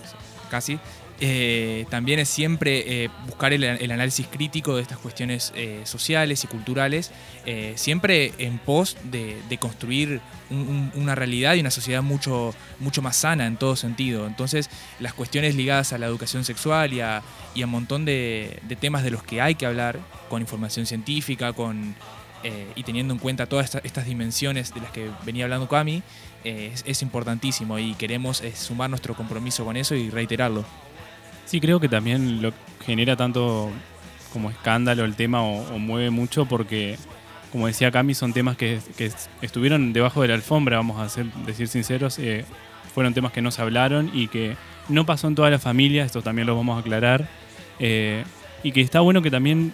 casi, 0.49 0.79
Eh, 1.23 1.85
también 1.91 2.17
es 2.19 2.29
siempre 2.29 3.03
eh, 3.03 3.09
buscar 3.27 3.53
el, 3.53 3.63
el 3.63 3.91
análisis 3.91 4.25
crítico 4.25 4.75
de 4.75 4.81
estas 4.81 4.97
cuestiones 4.97 5.53
eh, 5.55 5.81
sociales 5.83 6.43
y 6.43 6.47
culturales, 6.47 7.11
eh, 7.45 7.73
siempre 7.75 8.33
en 8.39 8.57
pos 8.57 8.97
de, 9.03 9.37
de 9.47 9.57
construir 9.59 10.19
un- 10.49 10.91
un- 10.95 11.01
una 11.03 11.13
realidad 11.13 11.53
y 11.53 11.59
una 11.59 11.69
sociedad 11.69 12.01
mucho, 12.01 12.55
mucho 12.79 13.03
más 13.03 13.17
sana 13.17 13.45
en 13.45 13.57
todo 13.57 13.75
sentido. 13.75 14.25
Entonces, 14.25 14.71
las 14.99 15.13
cuestiones 15.13 15.53
ligadas 15.53 15.93
a 15.93 15.99
la 15.99 16.07
educación 16.07 16.43
sexual 16.43 16.91
y 16.91 17.01
a, 17.01 17.21
y 17.53 17.61
a 17.61 17.65
un 17.65 17.71
montón 17.71 18.03
de, 18.03 18.57
de 18.67 18.75
temas 18.75 19.03
de 19.03 19.11
los 19.11 19.21
que 19.21 19.41
hay 19.41 19.53
que 19.53 19.67
hablar, 19.67 19.99
con 20.27 20.41
información 20.41 20.87
científica, 20.87 21.53
con, 21.53 21.93
eh, 22.43 22.67
y 22.75 22.83
teniendo 22.83 23.13
en 23.13 23.19
cuenta 23.19 23.45
todas 23.45 23.65
esta- 23.65 23.81
estas 23.83 24.05
dimensiones 24.05 24.73
de 24.73 24.81
las 24.81 24.91
que 24.91 25.09
venía 25.25 25.43
hablando 25.43 25.67
Cami, 25.67 26.01
eh, 26.43 26.73
es, 26.85 27.01
importantísimo 27.01 27.77
y 27.77 27.93
queremos 27.93 28.41
eh, 28.41 28.53
sumar 28.55 28.89
nuestro 28.89 29.13
compromiso 29.13 29.63
con 29.63 29.77
eso 29.77 29.95
y 29.95 30.09
reiterarlo. 30.09 30.65
Sí, 31.45 31.61
creo 31.61 31.79
que 31.79 31.87
también 31.87 32.41
lo 32.41 32.51
genera 32.83 33.15
tanto 33.15 33.69
como 34.33 34.49
escándalo 34.49 35.05
el 35.05 35.15
tema 35.15 35.43
o, 35.43 35.77
mueve 35.77 36.09
mucho 36.09 36.45
porque, 36.45 36.97
como 37.51 37.67
decía 37.67 37.91
Cami, 37.91 38.15
son 38.15 38.33
temas 38.33 38.57
que, 38.57 38.79
estuvieron 39.41 39.93
debajo 39.93 40.21
de 40.21 40.29
la 40.29 40.33
alfombra, 40.35 40.77
vamos 40.77 40.99
a 40.99 41.09
ser, 41.09 41.25
decir 41.45 41.67
sinceros, 41.67 42.19
fueron 42.93 43.13
temas 43.13 43.33
que 43.33 43.41
no 43.41 43.51
se 43.51 43.61
hablaron 43.61 44.09
y 44.13 44.29
que 44.29 44.55
no 44.87 45.05
pasó 45.05 45.27
en 45.27 45.35
toda 45.35 45.49
la 45.49 45.59
familia, 45.59 46.05
esto 46.05 46.21
también 46.21 46.47
lo 46.47 46.55
vamos 46.55 46.77
a 46.77 46.79
aclarar, 46.79 47.27
y 47.77 48.71
que 48.71 48.81
está 48.81 49.01
bueno 49.01 49.21
que 49.21 49.29
también 49.29 49.73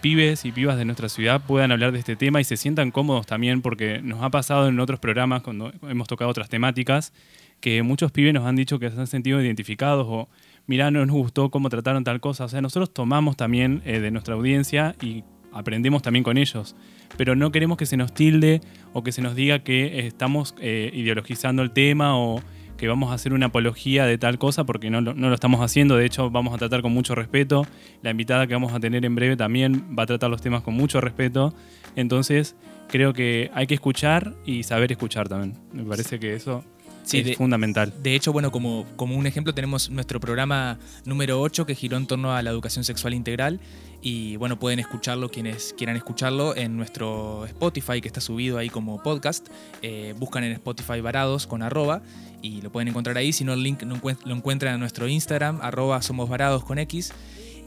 pibes 0.00 0.44
y 0.44 0.52
pibas 0.52 0.76
de 0.76 0.84
nuestra 0.84 1.08
ciudad 1.08 1.42
puedan 1.46 1.72
hablar 1.72 1.92
de 1.92 1.98
este 1.98 2.16
tema 2.16 2.40
y 2.40 2.44
se 2.44 2.56
sientan 2.56 2.90
cómodos 2.90 3.26
también 3.26 3.62
porque 3.62 4.00
nos 4.02 4.22
ha 4.22 4.30
pasado 4.30 4.68
en 4.68 4.80
otros 4.80 5.00
programas 5.00 5.42
cuando 5.42 5.72
hemos 5.82 6.08
tocado 6.08 6.30
otras 6.30 6.48
temáticas 6.48 7.12
que 7.60 7.82
muchos 7.82 8.10
pibes 8.10 8.34
nos 8.34 8.46
han 8.46 8.56
dicho 8.56 8.78
que 8.78 8.90
se 8.90 8.98
han 8.98 9.06
sentido 9.06 9.40
identificados 9.42 10.06
o 10.08 10.28
mirá, 10.66 10.90
no 10.90 11.04
nos 11.04 11.14
gustó 11.14 11.50
cómo 11.50 11.68
trataron 11.68 12.04
tal 12.04 12.20
cosa. 12.20 12.44
O 12.44 12.48
sea, 12.48 12.60
nosotros 12.60 12.92
tomamos 12.92 13.36
también 13.36 13.82
eh, 13.84 14.00
de 14.00 14.10
nuestra 14.10 14.34
audiencia 14.34 14.94
y 15.00 15.24
aprendemos 15.52 16.02
también 16.02 16.22
con 16.22 16.38
ellos. 16.38 16.76
Pero 17.16 17.34
no 17.36 17.52
queremos 17.52 17.76
que 17.76 17.86
se 17.86 17.96
nos 17.96 18.14
tilde 18.14 18.60
o 18.92 19.02
que 19.02 19.12
se 19.12 19.20
nos 19.20 19.34
diga 19.34 19.60
que 19.60 20.06
estamos 20.06 20.54
eh, 20.60 20.90
ideologizando 20.94 21.62
el 21.62 21.72
tema 21.72 22.16
o 22.16 22.40
que 22.80 22.88
vamos 22.88 23.10
a 23.10 23.14
hacer 23.14 23.34
una 23.34 23.46
apología 23.46 24.06
de 24.06 24.16
tal 24.16 24.38
cosa 24.38 24.64
porque 24.64 24.88
no 24.88 25.02
no 25.02 25.12
lo 25.12 25.34
estamos 25.34 25.60
haciendo. 25.60 25.96
De 25.96 26.06
hecho, 26.06 26.30
vamos 26.30 26.54
a 26.54 26.58
tratar 26.58 26.80
con 26.80 26.92
mucho 26.92 27.14
respeto. 27.14 27.66
La 28.02 28.10
invitada 28.10 28.46
que 28.46 28.54
vamos 28.54 28.72
a 28.72 28.80
tener 28.80 29.04
en 29.04 29.14
breve 29.14 29.36
también 29.36 29.94
va 29.96 30.04
a 30.04 30.06
tratar 30.06 30.30
los 30.30 30.40
temas 30.40 30.62
con 30.62 30.74
mucho 30.74 31.00
respeto. 31.00 31.54
Entonces, 31.94 32.56
creo 32.88 33.12
que 33.12 33.50
hay 33.52 33.66
que 33.66 33.74
escuchar 33.74 34.34
y 34.46 34.62
saber 34.62 34.90
escuchar 34.92 35.28
también. 35.28 35.58
Me 35.72 35.84
parece 35.84 36.18
que 36.18 36.34
eso 36.34 36.64
Sí, 37.10 37.18
es 37.18 37.24
de- 37.26 37.34
fundamental. 37.34 37.92
De 38.02 38.14
hecho, 38.14 38.32
bueno, 38.32 38.50
como, 38.50 38.86
como 38.96 39.16
un 39.16 39.26
ejemplo 39.26 39.52
tenemos 39.54 39.90
nuestro 39.90 40.20
programa 40.20 40.78
número 41.04 41.40
8 41.40 41.66
que 41.66 41.74
giró 41.74 41.96
en 41.96 42.06
torno 42.06 42.32
a 42.34 42.42
la 42.42 42.50
educación 42.50 42.84
sexual 42.84 43.14
integral 43.14 43.60
y 44.02 44.36
bueno, 44.36 44.58
pueden 44.58 44.78
escucharlo 44.78 45.28
quienes 45.28 45.74
quieran 45.76 45.96
escucharlo 45.96 46.56
en 46.56 46.76
nuestro 46.76 47.44
Spotify 47.46 48.00
que 48.00 48.08
está 48.08 48.20
subido 48.20 48.56
ahí 48.58 48.68
como 48.70 49.02
podcast. 49.02 49.48
Eh, 49.82 50.14
buscan 50.18 50.44
en 50.44 50.52
Spotify 50.52 51.00
varados 51.00 51.46
con 51.46 51.62
arroba 51.62 52.02
y 52.42 52.62
lo 52.62 52.70
pueden 52.72 52.88
encontrar 52.88 53.16
ahí. 53.18 53.32
Si 53.32 53.44
no, 53.44 53.52
el 53.52 53.62
link 53.62 53.82
lo, 53.82 53.96
encuent- 53.96 54.24
lo 54.24 54.34
encuentran 54.34 54.74
en 54.74 54.80
nuestro 54.80 55.06
Instagram, 55.08 55.60
arroba 55.62 56.00
somos 56.02 56.28
varados 56.30 56.64
con 56.64 56.78
X. 56.78 57.12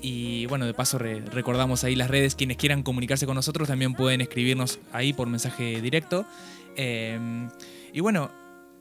Y 0.01 0.47
bueno, 0.47 0.65
de 0.65 0.73
paso 0.73 0.97
re- 0.97 1.21
recordamos 1.21 1.83
ahí 1.83 1.95
las 1.95 2.09
redes. 2.09 2.35
Quienes 2.35 2.57
quieran 2.57 2.83
comunicarse 2.83 3.25
con 3.25 3.35
nosotros 3.35 3.67
también 3.69 3.93
pueden 3.93 4.19
escribirnos 4.21 4.79
ahí 4.91 5.13
por 5.13 5.27
mensaje 5.27 5.79
directo. 5.81 6.25
Eh, 6.75 7.47
y 7.93 7.99
bueno, 8.01 8.31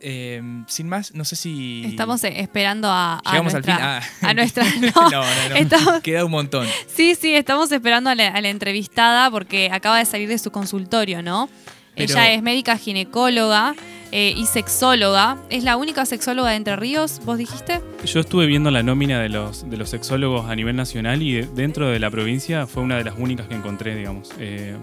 eh, 0.02 0.42
sin 0.66 0.88
más, 0.88 1.14
no 1.14 1.24
sé 1.24 1.36
si... 1.36 1.84
Estamos 1.86 2.22
esperando 2.24 2.88
a, 2.90 3.18
a 3.24 3.30
Llegamos 3.30 3.54
al 3.54 3.64
fin. 3.64 3.74
nuestra, 3.74 3.98
Ah. 3.98 4.28
a 4.28 4.34
nuestra- 4.34 4.64
no, 4.80 5.10
no, 5.10 5.10
no, 5.10 5.48
no. 5.50 5.56
estamos- 5.56 6.00
Queda 6.02 6.24
un 6.24 6.30
montón. 6.30 6.66
Sí, 6.94 7.14
sí, 7.14 7.34
estamos 7.34 7.70
esperando 7.72 8.10
a 8.10 8.14
la, 8.14 8.28
a 8.28 8.40
la 8.40 8.48
entrevistada 8.48 9.30
porque 9.30 9.70
acaba 9.72 9.98
de 9.98 10.04
salir 10.04 10.28
de 10.28 10.38
su 10.38 10.50
consultorio, 10.50 11.22
¿no? 11.22 11.48
Pero- 11.94 12.12
Ella 12.12 12.32
es 12.32 12.42
médica 12.42 12.76
ginecóloga 12.78 13.74
eh, 14.12 14.34
y 14.36 14.46
sexóloga. 14.46 15.36
¿Es 15.50 15.62
la 15.64 15.76
única 15.76 16.04
sexóloga 16.06 16.50
de 16.50 16.56
Entre 16.56 16.74
Ríos, 16.76 17.20
vos 17.24 17.36
dijiste? 17.38 17.80
Yo 18.04 18.20
estuve 18.20 18.46
viendo 18.46 18.70
la 18.70 18.82
nómina 18.82 19.20
de 19.20 19.28
los, 19.28 19.68
de 19.68 19.76
los 19.76 19.90
sexólogos 19.90 20.48
a 20.50 20.56
nivel 20.56 20.74
nacional 20.76 21.22
y 21.22 21.32
de- 21.34 21.46
dentro 21.54 21.88
de 21.88 21.98
la 21.98 22.10
provincia 22.10 22.66
fue 22.66 22.82
una 22.82 22.96
de 22.96 23.04
las 23.04 23.14
únicas 23.18 23.46
que 23.46 23.54
encontré, 23.54 23.94
digamos. 23.94 24.30
Eh, 24.38 24.76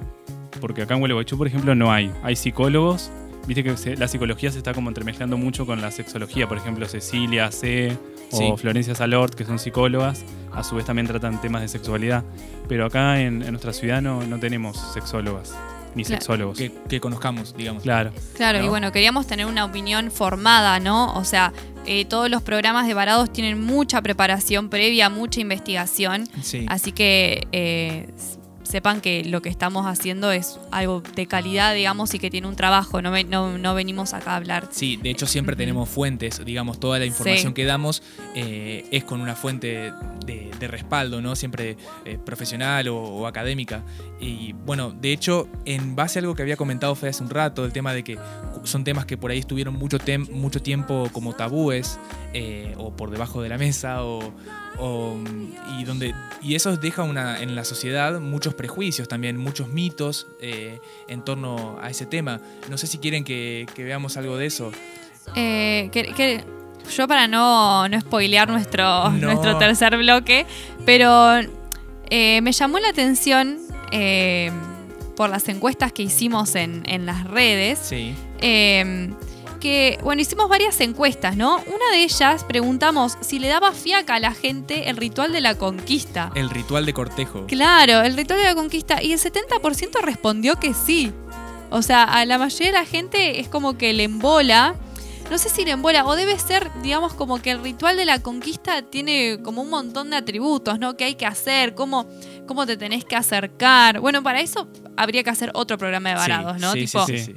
porque 0.61 0.83
acá 0.83 0.93
en 0.95 0.99
Gualeguaychú, 0.99 1.37
por 1.37 1.47
ejemplo, 1.47 1.73
no 1.75 1.91
hay. 1.91 2.11
Hay 2.23 2.35
psicólogos. 2.35 3.11
Viste 3.49 3.63
que 3.63 3.75
se- 3.77 3.97
la 3.97 4.07
psicología 4.07 4.51
se 4.51 4.59
está 4.59 4.73
como 4.75 4.89
entremezclando 4.91 5.35
mucho 5.35 5.65
con 5.65 5.81
la 5.81 5.89
sexología. 5.89 6.47
Por 6.47 6.57
ejemplo, 6.57 6.87
Cecilia 6.87 7.51
C. 7.51 7.97
o 8.31 8.37
Sí. 8.37 8.53
Florencia 8.57 8.93
Salort, 8.93 9.33
que 9.33 9.43
son 9.43 9.57
psicólogas. 9.57 10.23
A 10.53 10.63
su 10.63 10.75
vez 10.75 10.85
también 10.85 11.07
tratan 11.07 11.41
temas 11.41 11.63
de 11.63 11.67
sexualidad. 11.67 12.23
Pero 12.67 12.85
acá 12.85 13.19
en, 13.19 13.41
en 13.41 13.49
nuestra 13.49 13.73
ciudad 13.73 14.03
no, 14.03 14.21
no 14.21 14.37
tenemos 14.39 14.77
sexólogas 14.93 15.55
ni 15.95 16.03
Claro. 16.03 16.21
sexólogos. 16.21 16.57
Que, 16.59 16.71
que 16.87 16.99
conozcamos, 17.01 17.55
digamos. 17.57 17.81
Claro. 17.81 18.11
Claro, 18.35 18.59
y 18.59 18.65
¿No? 18.65 18.69
bueno, 18.69 18.91
queríamos 18.91 19.25
tener 19.25 19.47
una 19.47 19.65
opinión 19.65 20.11
formada, 20.11 20.79
¿no? 20.79 21.11
O 21.15 21.23
sea, 21.23 21.51
eh, 21.87 22.05
todos 22.05 22.29
los 22.29 22.43
programas 22.43 22.85
de 22.85 22.93
Varados 22.93 23.33
tienen 23.33 23.59
mucha 23.65 23.99
preparación 24.03 24.69
previa, 24.69 25.09
mucha 25.09 25.41
investigación. 25.41 26.27
Sí. 26.43 26.67
Así 26.69 26.91
que 26.91 27.47
eh, 27.51 28.09
sepan 28.69 29.01
que 29.01 29.23
lo 29.25 29.41
que 29.41 29.49
estamos 29.49 29.87
haciendo 29.87 30.31
es 30.31 30.59
algo 30.71 31.01
de 31.15 31.25
calidad, 31.25 31.73
digamos, 31.73 32.13
y 32.13 32.19
que 32.19 32.29
tiene 32.29 32.47
un 32.47 32.55
trabajo. 32.55 33.01
No, 33.01 33.11
no, 33.23 33.57
no 33.57 33.73
venimos 33.73 34.13
acá 34.13 34.33
a 34.33 34.35
hablar. 34.35 34.67
Sí, 34.69 34.95
de 34.97 35.09
hecho 35.09 35.25
siempre 35.25 35.55
tenemos 35.55 35.89
fuentes, 35.89 36.45
digamos, 36.45 36.79
toda 36.79 36.99
la 36.99 37.05
información 37.05 37.49
Sí. 37.51 37.53
que 37.55 37.65
damos 37.65 38.03
eh, 38.35 38.85
es 38.91 39.03
con 39.03 39.21
una 39.21 39.35
fuente 39.35 39.91
de, 40.25 40.51
de 40.59 40.67
respaldo, 40.67 41.19
¿no? 41.21 41.35
Siempre 41.35 41.77
eh, 42.05 42.19
profesional 42.23 42.87
o, 42.89 42.97
o 42.97 43.25
académica. 43.27 43.83
Y 44.19 44.53
bueno, 44.53 44.91
de 44.91 45.13
hecho, 45.13 45.47
en 45.65 45.95
base 45.95 46.19
a 46.19 46.21
algo 46.21 46.35
que 46.35 46.43
había 46.43 46.55
comentado 46.57 46.93
Fede 46.93 47.09
hace 47.09 47.23
un 47.23 47.29
rato, 47.31 47.65
el 47.65 47.71
tema 47.73 47.93
de 47.93 48.03
que 48.03 48.19
son 48.65 48.83
temas 48.83 49.05
que 49.05 49.17
por 49.17 49.31
ahí 49.31 49.39
estuvieron 49.39 49.73
mucho, 49.75 49.97
mucho 50.31 50.61
tiempo 50.61 51.09
como 51.11 51.33
tabúes 51.33 51.97
eh, 52.33 52.73
o 52.77 52.91
por 52.95 53.09
debajo 53.11 53.41
de 53.41 53.49
la 53.49 53.57
mesa 53.57 54.03
o, 54.03 54.33
o, 54.77 55.17
y 55.79 55.83
donde 55.83 56.13
y 56.41 56.55
eso 56.55 56.77
deja 56.77 57.03
una, 57.03 57.41
en 57.41 57.55
la 57.55 57.63
sociedad 57.65 58.19
muchos 58.19 58.53
prejuicios 58.53 59.07
también, 59.07 59.37
muchos 59.37 59.67
mitos 59.69 60.27
eh, 60.41 60.79
en 61.07 61.23
torno 61.25 61.77
a 61.81 61.89
ese 61.89 62.05
tema. 62.05 62.39
No 62.69 62.77
sé 62.77 62.87
si 62.87 62.97
quieren 62.99 63.23
que, 63.23 63.65
que 63.75 63.83
veamos 63.83 64.15
algo 64.17 64.37
de 64.37 64.45
eso. 64.45 64.71
Eh, 65.35 65.89
que- 65.91 66.13
que- 66.13 66.43
yo 66.95 67.07
para 67.07 67.27
no, 67.27 67.87
no 67.87 68.01
spoilear 68.01 68.49
nuestro, 68.49 69.09
No. 69.11 69.27
nuestro 69.27 69.57
tercer 69.59 69.95
bloque, 69.97 70.45
pero 70.85 71.39
eh, 72.09 72.41
me 72.41 72.51
llamó 72.51 72.79
la 72.79 72.89
atención 72.89 73.59
por 75.15 75.29
las 75.29 75.47
encuestas 75.49 75.91
que 75.91 76.03
hicimos 76.03 76.55
en, 76.55 76.83
en 76.87 77.05
las 77.05 77.25
redes. 77.25 77.77
Sí. 77.79 78.15
Que, 79.59 79.99
bueno, 80.03 80.21
hicimos 80.21 80.49
varias 80.49 80.79
encuestas, 80.81 81.35
¿no? 81.35 81.57
Una 81.57 81.91
de 81.91 82.03
ellas 82.03 82.43
preguntamos 82.45 83.17
si 83.21 83.39
le 83.39 83.47
daba 83.47 83.71
fiaca 83.73 84.15
a 84.15 84.19
la 84.19 84.33
gente 84.33 84.89
el 84.89 84.97
ritual 84.97 85.31
de 85.31 85.41
la 85.41 85.55
conquista. 85.55 86.31
El 86.35 86.49
ritual 86.49 86.85
de 86.85 86.93
cortejo. 86.93 87.45
Claro, 87.47 88.01
el 88.01 88.15
ritual 88.15 88.39
de 88.39 88.45
la 88.45 88.55
conquista. 88.55 89.01
Y 89.03 89.13
el 89.13 89.19
70% 89.19 90.01
respondió 90.01 90.55
que 90.57 90.73
sí. 90.73 91.11
O 91.69 91.81
sea, 91.81 92.03
a 92.03 92.25
la 92.25 92.37
mayoría 92.37 92.67
de 92.67 92.79
la 92.79 92.85
gente 92.85 93.39
es 93.39 93.47
como 93.47 93.77
que 93.77 93.93
le 93.93 94.03
embola. 94.05 94.75
No 95.29 95.37
sé 95.37 95.49
si 95.49 95.63
le 95.63 95.71
embola, 95.71 96.03
o 96.05 96.15
debe 96.15 96.39
ser, 96.39 96.71
digamos, 96.81 97.13
como 97.13 97.39
que 97.39 97.51
el 97.51 97.61
ritual 97.61 97.95
de 97.97 98.05
la 98.05 98.19
conquista 98.23 98.81
tiene 98.81 99.37
como 99.43 99.61
un 99.61 99.69
montón 99.69 100.09
de 100.09 100.15
atributos, 100.15 100.79
¿no? 100.79 100.97
Que 100.97 101.03
hay 101.03 101.13
que 101.13 101.27
hacer, 101.27 101.75
cómo, 101.75 102.07
cómo 102.47 102.65
te 102.65 102.77
tenés 102.77 103.05
que 103.05 103.15
acercar. 103.15 103.99
Bueno, 103.99 104.23
para 104.23 104.41
eso 104.41 104.67
habría 104.97 105.21
que 105.23 105.29
hacer 105.29 105.51
otro 105.53 105.77
programa 105.77 106.09
de 106.09 106.15
varados, 106.15 106.55
Sí, 106.55 106.61
¿no? 106.61 106.71
sí, 106.73 106.79
tipo, 106.85 107.05
sí, 107.05 107.17
sí, 107.19 107.25
sí. 107.25 107.35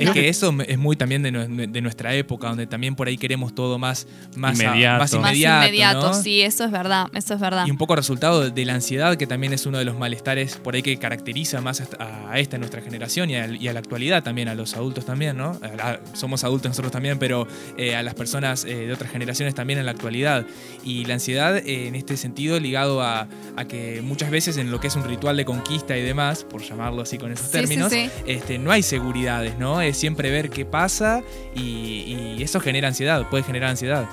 Es 0.00 0.10
que 0.10 0.28
eso 0.28 0.54
es 0.66 0.78
muy 0.78 0.96
también 0.96 1.22
de, 1.22 1.32
nue- 1.32 1.70
de 1.70 1.80
nuestra 1.80 2.14
época, 2.14 2.48
donde 2.48 2.66
también 2.66 2.94
por 2.94 3.08
ahí 3.08 3.16
queremos 3.18 3.54
todo 3.54 3.78
más, 3.78 4.06
más 4.36 4.58
Inmediato. 4.60 4.98
más 4.98 5.12
más 5.14 5.32
inmediato. 5.32 5.66
inmediato, 5.66 6.08
¿no? 6.08 6.14
sí, 6.14 6.40
eso 6.42 6.64
es 6.64 6.70
verdad, 6.70 7.06
eso 7.14 7.34
es 7.34 7.40
verdad. 7.40 7.66
Y 7.66 7.70
un 7.70 7.78
poco 7.78 7.94
resultado 7.96 8.50
de 8.50 8.64
la 8.64 8.74
ansiedad, 8.74 9.16
que 9.16 9.26
también 9.26 9.52
es 9.52 9.66
uno 9.66 9.78
de 9.78 9.84
los 9.84 9.96
malestares 9.98 10.56
por 10.56 10.74
ahí 10.74 10.82
que 10.82 10.96
caracteriza 10.98 11.60
más 11.60 11.82
a, 11.98 12.30
a 12.30 12.38
esta 12.38 12.58
nuestra 12.58 12.80
generación 12.80 13.30
y 13.30 13.36
a, 13.36 13.46
y 13.46 13.68
a 13.68 13.72
la 13.72 13.80
actualidad 13.80 14.22
también, 14.22 14.48
a 14.48 14.54
los 14.54 14.74
adultos 14.74 15.04
también, 15.06 15.36
¿no? 15.36 15.58
La- 15.76 16.00
somos 16.14 16.44
adultos 16.44 16.70
nosotros 16.70 16.92
también, 16.92 17.18
pero 17.18 17.46
eh, 17.76 17.94
a 17.96 18.02
las 18.02 18.14
personas 18.14 18.64
eh, 18.64 18.74
de 18.86 18.92
otras 18.92 19.10
generaciones 19.10 19.54
también 19.54 19.78
en 19.78 19.86
la 19.86 19.92
actualidad. 19.92 20.46
Y 20.84 21.04
la 21.04 21.14
ansiedad 21.14 21.56
eh, 21.58 21.88
en 21.88 21.94
este 21.94 22.16
sentido 22.16 22.58
ligado 22.60 23.02
a, 23.02 23.28
a 23.56 23.64
que 23.66 24.00
muchas 24.02 24.30
veces 24.30 24.56
en 24.56 24.70
lo 24.70 24.80
que 24.80 24.86
es 24.88 24.96
un 24.96 25.04
ritual 25.04 25.36
de 25.36 25.44
conquista 25.44 25.96
y 25.96 26.02
demás, 26.02 26.44
por 26.44 26.62
llamarlo 26.62 27.02
así 27.02 27.18
con 27.18 27.32
esos 27.32 27.46
Sí, 27.46 27.52
sí, 27.52 27.58
términos, 27.58 27.92
sí. 27.92 28.10
Este, 28.26 28.58
no 28.58 28.70
hay 28.72 28.82
seguridades, 28.82 29.58
¿no? 29.58 29.80
Es 29.90 29.96
siempre 29.96 30.30
ver 30.30 30.50
qué 30.50 30.64
pasa 30.64 31.22
y, 31.54 32.34
y 32.38 32.42
eso 32.42 32.60
genera 32.60 32.88
ansiedad, 32.88 33.28
puede 33.28 33.42
generar 33.42 33.70
ansiedad. 33.70 34.06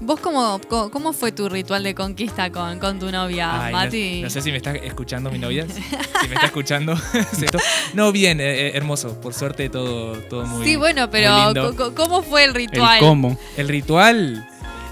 ¿Vos 0.00 0.20
cómo, 0.20 0.60
cómo, 0.68 0.90
cómo 0.90 1.12
fue 1.12 1.32
tu 1.32 1.48
ritual 1.48 1.82
de 1.82 1.94
conquista 1.94 2.50
con, 2.50 2.78
con 2.78 2.98
tu 2.98 3.10
novia, 3.10 3.66
Ay, 3.66 3.72
Mati? 3.72 4.22
No, 4.22 4.30
sé 4.30 4.42
si 4.42 4.50
me 4.50 4.58
está 4.58 4.72
escuchando 4.74 5.30
mi 5.30 5.38
novia. 5.38 5.66
si 5.68 5.80
me 6.28 6.34
está 6.34 6.46
escuchando. 6.46 6.94
no, 7.94 8.12
bien, 8.12 8.40
eh, 8.40 8.68
eh, 8.68 8.72
hermoso. 8.74 9.20
Por 9.20 9.34
suerte 9.34 9.68
todo, 9.70 10.12
todo 10.28 10.46
muy 10.46 10.64
sí, 10.66 10.76
bueno, 10.76 11.08
pero 11.10 11.52
lindo. 11.52 11.94
¿cómo 11.94 12.22
fue 12.22 12.44
el 12.44 12.54
ritual? 12.54 12.98
El 12.98 13.00
cómo. 13.00 13.38
El 13.56 13.68
ritual. 13.68 14.48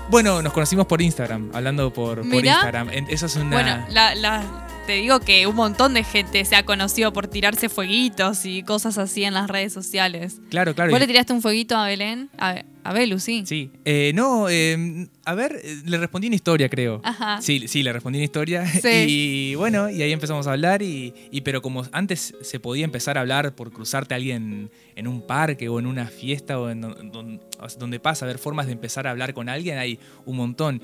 Bueno, 0.09 0.43
nos 0.43 0.53
conocimos 0.53 0.87
por 0.87 1.01
Instagram, 1.03 1.51
hablando 1.53 1.93
por. 1.93 2.25
Instagram. 2.25 2.89
Eso 3.09 3.27
es 3.27 3.37
una. 3.37 3.51
Bueno, 3.51 3.87
la, 3.91 4.15
la- 4.15 4.62
te 4.87 4.95
digo 4.95 5.21
que 5.21 5.47
un 5.47 5.55
montón 5.57 5.95
de 5.95 6.03
gente 6.05 6.45
se 6.45 6.57
ha 6.57 6.65
conocido 6.65 7.13
por 7.13 7.29
tirarse 7.29 7.69
fueguitos 7.69 8.45
y 8.47 8.63
cosas 8.63 8.99
así 8.99 9.25
en 9.25 9.35
las 9.35 9.49
redes 9.49 9.73
sociales. 9.73 10.41
claro, 10.51 10.75
claro. 10.75 10.91
¿Vos 10.91 11.01
le 11.01 11.07
tiraste 11.07 11.33
un 11.33 11.41
fueguito 11.43 11.77
a 11.77 11.87
Belén? 11.87 12.31
A, 12.37 12.63
a 12.83 12.93
Belu, 12.93 13.21
sí. 13.21 13.45
Sí. 13.47 13.71
Eh, 13.85 14.11
no, 14.15 14.49
eh, 14.49 15.07
a 15.25 15.35
ver, 15.35 15.61
le 15.85 15.99
respondí 15.99 16.27
una 16.27 16.35
historia, 16.37 16.69
creo. 16.69 17.01
Ajá. 17.05 17.41
Sí, 17.41 17.69
sí, 17.69 17.83
le 17.85 17.93
respondí 17.93 18.19
una 18.19 18.25
historia. 18.25 18.67
Sí. 18.83 18.89
Y 19.09 19.55
bueno, 19.55 19.89
y 19.89 20.03
ahí 20.03 20.11
empezamos 20.13 20.47
a 20.49 20.53
hablar. 20.53 20.83
Y, 20.83 21.15
y- 21.31 21.43
pero 21.43 21.63
como 21.63 21.87
antes 21.93 22.35
se 22.43 22.59
podía 22.59 22.85
empezar 22.85 23.17
a 23.19 23.21
hablar 23.21 23.55
por 23.55 23.73
cruzarte 23.73 24.15
a 24.15 24.17
alguien 24.17 24.71
en 24.97 25.07
un 25.07 25.25
parque 25.27 25.69
o 25.69 25.79
en 25.79 25.87
una 25.87 26.07
fiesta 26.07 26.59
o 26.59 26.69
en 26.71 26.81
don- 26.81 27.13
don- 27.13 27.41
o 27.61 27.69
sea, 27.69 27.79
donde 27.79 28.01
pasa, 28.01 28.25
a 28.25 28.29
ver 28.29 28.39
formas 28.39 28.67
de 28.67 28.73
empezar 28.73 29.07
a 29.07 29.13
hablar 29.13 29.33
con 29.33 29.49
alguien, 29.49 29.79
hay 29.79 29.99
un 30.27 30.37
montón. 30.37 30.83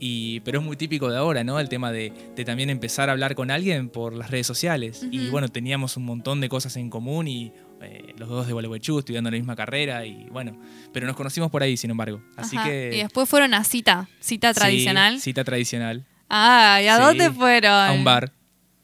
Y, 0.00 0.40
pero 0.40 0.60
es 0.60 0.64
muy 0.64 0.76
típico 0.76 1.10
de 1.10 1.16
ahora, 1.18 1.42
¿no? 1.44 1.58
El 1.58 1.68
tema 1.68 1.90
de, 1.90 2.12
de 2.36 2.44
también 2.44 2.70
empezar 2.70 3.08
a 3.08 3.12
hablar 3.12 3.34
con 3.34 3.50
alguien 3.50 3.88
por 3.88 4.14
las 4.14 4.30
redes 4.30 4.46
sociales. 4.46 5.04
Y 5.10 5.28
bueno, 5.30 5.48
teníamos 5.48 5.96
un 5.96 6.04
montón 6.04 6.40
de 6.40 6.48
cosas 6.48 6.76
en 6.76 6.88
común 6.90 7.26
y 7.26 7.52
eh, 7.82 8.14
los 8.16 8.28
dos 8.28 8.46
de 8.46 8.52
Gualeguaychú 8.52 8.98
estudiando 9.00 9.30
la 9.30 9.36
misma 9.36 9.56
carrera 9.56 10.04
y 10.06 10.26
bueno, 10.30 10.56
pero 10.92 11.06
nos 11.06 11.16
conocimos 11.16 11.50
por 11.50 11.62
ahí, 11.62 11.76
sin 11.76 11.90
embargo. 11.90 12.22
Así 12.36 12.56
Ajá. 12.56 12.68
que... 12.68 12.90
Y 12.94 12.98
después 12.98 13.28
fueron 13.28 13.54
a 13.54 13.64
cita, 13.64 14.08
cita 14.20 14.52
Sí, 14.54 14.60
tradicional. 14.60 15.20
cita 15.20 15.42
tradicional. 15.44 16.04
Ah, 16.30 16.80
¿y 16.82 16.86
a 16.88 16.96
Sí, 16.96 17.02
dónde 17.02 17.30
fueron? 17.32 17.72
A 17.72 17.92
un 17.92 18.04
bar. 18.04 18.32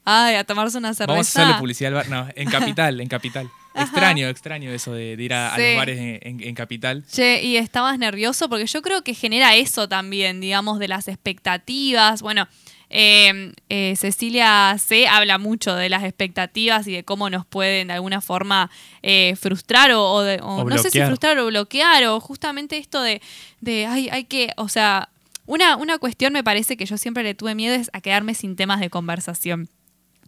Ay, 0.04 0.34
a 0.36 0.44
tomarse 0.44 0.78
una 0.78 0.94
cerveza. 0.94 1.12
Vamos 1.12 1.36
a 1.36 1.42
hacerle 1.42 1.58
publicidad 1.60 1.88
al 1.88 1.94
bar. 1.94 2.08
No, 2.08 2.28
en 2.34 2.50
Capital, 2.50 3.00
en 3.00 3.08
Capital. 3.08 3.48
Ajá. 3.74 3.84
Extraño, 3.84 4.28
extraño 4.28 4.70
eso 4.72 4.92
de, 4.92 5.16
de 5.16 5.22
ir 5.22 5.34
a, 5.34 5.56
los 5.58 5.76
bares 5.76 5.98
en, 5.98 6.18
en- 6.22 6.42
en 6.48 6.54
Capital. 6.54 7.04
Che, 7.10 7.42
y 7.42 7.56
estabas 7.56 7.98
nervioso 7.98 8.48
porque 8.48 8.66
yo 8.66 8.82
creo 8.82 9.02
que 9.02 9.14
genera 9.14 9.54
eso 9.56 9.88
también, 9.88 10.40
digamos, 10.40 10.78
de 10.78 10.88
las 10.88 11.08
expectativas. 11.08 12.22
Bueno, 12.22 12.48
eh, 12.90 13.52
eh, 13.68 13.94
Cecilia 13.96 14.76
C. 14.78 15.08
habla 15.08 15.38
mucho 15.38 15.74
de 15.74 15.88
las 15.88 16.04
expectativas 16.04 16.86
y 16.86 16.92
de 16.92 17.04
cómo 17.04 17.28
nos 17.30 17.44
pueden 17.44 17.88
de 17.88 17.94
alguna 17.94 18.20
forma 18.20 18.70
eh, 19.02 19.34
frustrar 19.36 19.90
o, 19.92 20.04
o 20.12 20.22
de- 20.22 20.40
o 20.40 20.46
O 20.58 20.64
no 20.64 20.76
sé 20.78 20.90
si 20.90 20.98
frustrar 21.08 21.38
o 21.38 21.46
bloquear 21.46 22.04
o 22.04 22.20
justamente 22.20 22.76
esto 22.78 23.02
de, 23.02 23.20
de 23.60 23.86
ay, 23.86 24.08
hay 24.12 24.24
que, 24.24 24.52
o 24.56 24.68
sea, 24.68 25.08
una, 25.46 25.76
una 25.76 25.98
cuestión 25.98 26.32
me 26.32 26.44
parece 26.44 26.76
que 26.76 26.86
yo 26.86 26.96
siempre 26.96 27.22
le 27.24 27.34
tuve 27.34 27.54
miedo 27.54 27.74
es 27.74 27.90
a 27.92 28.00
quedarme 28.00 28.34
sin 28.34 28.54
temas 28.56 28.78
de 28.80 28.90
conversación. 28.90 29.68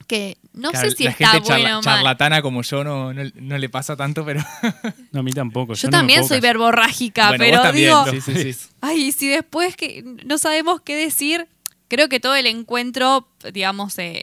Que 0.06 0.36
no 0.52 0.70
Claro, 0.70 0.90
sé 0.90 0.96
si 0.96 1.04
la 1.04 1.10
está 1.10 1.30
gente 1.30 1.48
charla- 1.48 1.62
bueno 1.64 1.78
o 1.78 1.82
mal. 1.82 1.94
charlatana 1.96 2.40
como 2.42 2.62
yo 2.62 2.84
no, 2.84 3.12
no, 3.12 3.22
no 3.34 3.58
le 3.58 3.68
pasa 3.68 3.96
tanto, 3.96 4.24
pero. 4.24 4.40
No, 5.12 5.20
a 5.20 5.22
mí 5.22 5.32
tampoco. 5.32 5.74
Yo 5.74 5.88
también 5.88 6.24
soy 6.26 6.40
verborrágica, 6.40 7.28
Bueno, 7.28 7.44
pero 7.44 7.72
digo, 7.72 8.04
sí, 8.10 8.20
sí, 8.20 8.52
sí. 8.52 8.68
Ay, 8.80 9.04
y 9.06 9.12
si 9.12 9.28
después 9.28 9.76
que 9.76 10.04
no 10.24 10.38
sabemos 10.38 10.80
qué 10.82 10.94
decir, 10.94 11.48
creo 11.88 12.08
que 12.08 12.20
todo 12.20 12.36
el 12.36 12.46
encuentro, 12.46 13.28
digamos, 13.52 13.98
eh, 13.98 14.22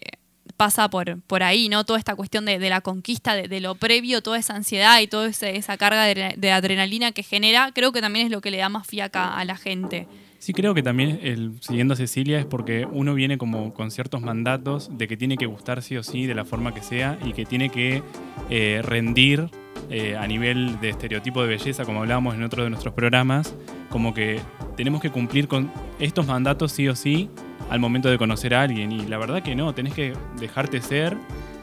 pasa 0.55 0.89
por, 0.89 1.19
por 1.23 1.41
ahí, 1.43 1.67
¿no? 1.67 1.84
Toda 1.84 1.97
esta 1.99 2.15
cuestión 2.15 2.45
de, 2.45 2.59
de 2.59 2.69
la 2.69 2.81
conquista, 2.81 3.36
de, 3.36 3.47
de 3.47 3.59
lo 3.59 3.75
previo, 3.75 4.21
toda 4.21 4.38
esa 4.38 4.55
ansiedad 4.55 4.99
y 5.01 5.07
toda 5.07 5.27
ese- 5.27 5.57
esa 5.57 5.77
carga 5.77 6.03
de, 6.05 6.36
de 6.38 6.51
adrenalina 6.51 7.11
que 7.11 7.23
genera, 7.23 7.71
creo 7.73 7.91
que 7.91 8.01
también 8.01 8.27
es 8.27 8.31
lo 8.31 8.39
que 8.39 8.51
le 8.51 8.57
da 8.57 8.69
más 8.69 8.86
fiaca 8.88 9.36
a 9.38 9.43
la 9.45 9.57
gente. 9.57 10.07
Sí, 10.44 10.52
creo 10.52 10.74
que 10.74 10.84
también, 10.84 11.22
el, 11.24 11.54
siguiendo 11.62 11.94
a 11.94 11.96
Cecilia, 11.96 12.38
es 12.38 12.46
porque 12.46 12.86
uno 12.91 13.14
viene 13.14 13.38
como 13.38 13.74
con 13.74 13.91
ciertos 13.91 14.22
mandatos 14.22 14.89
de 14.91 15.08
que 15.08 15.16
tiene 15.16 15.38
que 15.38 15.46
gustar 15.46 15.82
sí 15.82 15.96
o 15.96 16.04
sí, 16.04 16.26
de 16.26 16.36
la 16.36 16.44
forma 16.44 16.74
que 16.74 16.82
sea, 16.82 17.18
y 17.24 17.32
que 17.32 17.46
tiene 17.46 17.70
que 17.70 18.04
eh, 18.50 18.82
rendir 18.84 19.50
eh, 19.89 20.18
a 20.18 20.28
nivel 20.28 20.82
de 20.82 20.89
estereotipo 20.89 21.41
de 21.44 21.48
belleza, 21.48 21.86
como 21.86 22.02
hablábamos 22.02 22.36
en 22.36 22.44
otro 22.44 22.62
de 22.62 22.70
nuestros 22.70 22.94
programas, 22.94 23.56
como 23.89 24.14
que 24.14 24.41
tenemos 24.76 25.02
que 25.02 25.12
cumplir 25.12 25.48
con 25.48 25.72
estos 25.98 26.28
mandatos 26.28 26.74
sí 26.74 26.89
o 26.89 26.96
sí 26.98 27.30
al 27.70 27.80
momento 27.80 28.10
de 28.10 28.18
conocer 28.18 28.54
a 28.54 28.64
alguien. 28.64 28.91
Y 28.91 29.06
la 29.06 29.18
verdad 29.18 29.41
que 29.44 29.56
no, 29.56 29.74
tenés 29.74 29.94
que 29.94 30.12
dejarte 30.41 30.82
ser 30.82 31.16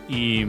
y... 0.09 0.47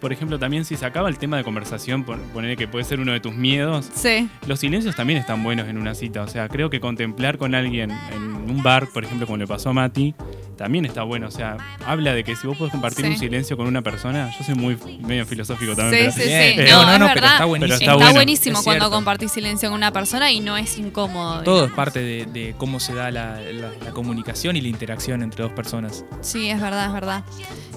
Por 0.00 0.12
ejemplo, 0.12 0.38
también 0.38 0.64
si 0.64 0.76
se 0.76 0.84
acaba 0.86 1.08
el 1.08 1.18
tema 1.18 1.36
de 1.36 1.44
conversación, 1.44 2.04
pon- 2.04 2.20
poner 2.32 2.56
que 2.56 2.68
puede 2.68 2.84
ser 2.84 3.00
uno 3.00 3.12
de 3.12 3.20
tus 3.20 3.34
miedos, 3.34 3.88
Sí. 3.94 4.28
los 4.46 4.60
silencios 4.60 4.94
también 4.94 5.18
están 5.18 5.42
buenos 5.42 5.68
en 5.68 5.78
una 5.78 5.94
cita. 5.94 6.22
O 6.22 6.28
sea, 6.28 6.48
creo 6.48 6.68
que 6.70 6.80
contemplar 6.80 7.38
con 7.38 7.54
alguien 7.54 7.90
en 7.90 8.22
un 8.50 8.62
bar, 8.62 8.88
por 8.92 9.04
ejemplo, 9.04 9.26
como 9.26 9.38
le 9.38 9.46
pasó 9.46 9.70
a 9.70 9.72
Mati, 9.72 10.14
también 10.56 10.84
está 10.86 11.02
bueno. 11.02 11.28
O 11.28 11.30
sea, 11.30 11.56
habla 11.86 12.14
de 12.14 12.24
que 12.24 12.34
si 12.36 12.46
vos 12.46 12.56
podés 12.56 12.72
compartir 12.72 13.04
Sí. 13.06 13.10
un 13.12 13.18
silencio 13.18 13.56
con 13.56 13.66
una 13.66 13.82
persona, 13.82 14.30
yo 14.36 14.44
soy 14.44 14.54
muy 14.54 14.76
medio 15.00 15.26
filosófico 15.26 15.74
también. 15.76 16.10
sí, 16.12 16.20
pero- 16.24 16.30
sí. 16.44 16.56
Bien. 16.56 16.70
No, 16.70 16.82
No, 16.82 16.86
no, 16.86 16.92
es 16.92 16.98
no, 17.00 17.06
pero 17.14 17.26
está 17.26 17.44
buenísimo. 17.44 17.60
Pero 17.60 17.74
Está, 17.74 17.84
está 17.84 17.94
bueno. 17.96 18.12
buenísimo 18.14 18.58
Es 18.58 18.64
cuando 18.64 18.84
cierto. 18.84 18.96
compartís 18.96 19.32
silencio 19.32 19.68
con 19.68 19.76
una 19.78 19.92
persona 19.92 20.30
y 20.32 20.40
no 20.40 20.56
es 20.56 20.78
incómodo. 20.78 21.42
Todo 21.42 21.66
es 21.66 21.72
parte 21.72 22.00
de, 22.00 22.26
de 22.26 22.54
cómo 22.56 22.80
se 22.80 22.94
da 22.94 23.10
la, 23.10 23.40
la- 23.40 23.70
la 23.84 23.90
comunicación 23.92 24.56
y 24.56 24.60
la 24.60 24.68
interacción 24.68 25.22
entre 25.22 25.42
dos 25.42 25.52
personas. 25.52 26.04
Sí, 26.22 26.48
es 26.50 26.60
verdad, 26.60 26.86
es 26.86 26.92
verdad. 26.92 27.24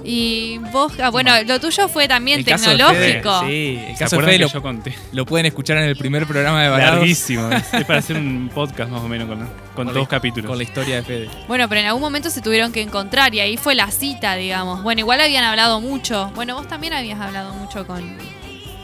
Y 0.03 0.59
vos, 0.71 0.93
ah, 1.03 1.09
bueno, 1.09 1.31
lo 1.45 1.59
tuyo 1.59 1.87
fue 1.89 2.07
también 2.07 2.39
El 2.39 2.45
caso 2.45 2.69
de 2.69 2.77
tecnológico. 2.77 3.39
Fede, 3.41 3.49
sí, 3.49 3.79
el 3.89 3.93
¿Se 3.97 3.99
caso 4.03 4.15
de 4.15 4.21
acuerdan 4.21 4.25
Fede 4.25 4.37
que 4.37 4.43
lo, 4.43 4.49
yo 4.49 4.61
conté? 4.61 4.95
lo 5.11 5.25
pueden 5.25 5.45
escuchar 5.45 5.77
en 5.77 5.83
el 5.83 5.95
primer 5.97 6.25
programa 6.25 6.63
de 6.63 6.69
Barados. 6.69 6.95
Larguísimo. 6.99 7.49
es, 7.51 7.73
es 7.73 7.85
para 7.85 7.99
hacer 7.99 8.15
un 8.17 8.49
podcast 8.53 8.89
más 8.91 9.01
o 9.01 9.07
menos 9.09 9.27
con, 9.27 9.47
con 9.85 9.93
la- 9.93 9.99
dos 9.99 10.07
capítulos. 10.07 10.47
Con 10.49 10.57
la 10.57 10.63
historia 10.63 10.95
de 10.97 11.03
Fede. 11.03 11.29
Bueno, 11.47 11.67
pero 11.69 11.81
en 11.81 11.87
algún 11.87 12.01
momento 12.01 12.29
se 12.29 12.41
tuvieron 12.41 12.71
que 12.71 12.81
encontrar 12.81 13.33
y 13.35 13.39
ahí 13.39 13.57
fue 13.57 13.75
la 13.75 13.89
cita, 13.91 14.35
digamos. 14.35 14.83
Bueno, 14.83 14.99
igual 14.99 15.21
habían 15.21 15.43
hablado 15.43 15.81
mucho. 15.81 16.31
Bueno, 16.35 16.55
vos 16.55 16.67
también 16.67 16.93
habías 16.93 17.19
hablado 17.19 17.53
mucho 17.53 17.85
con, 17.87 18.17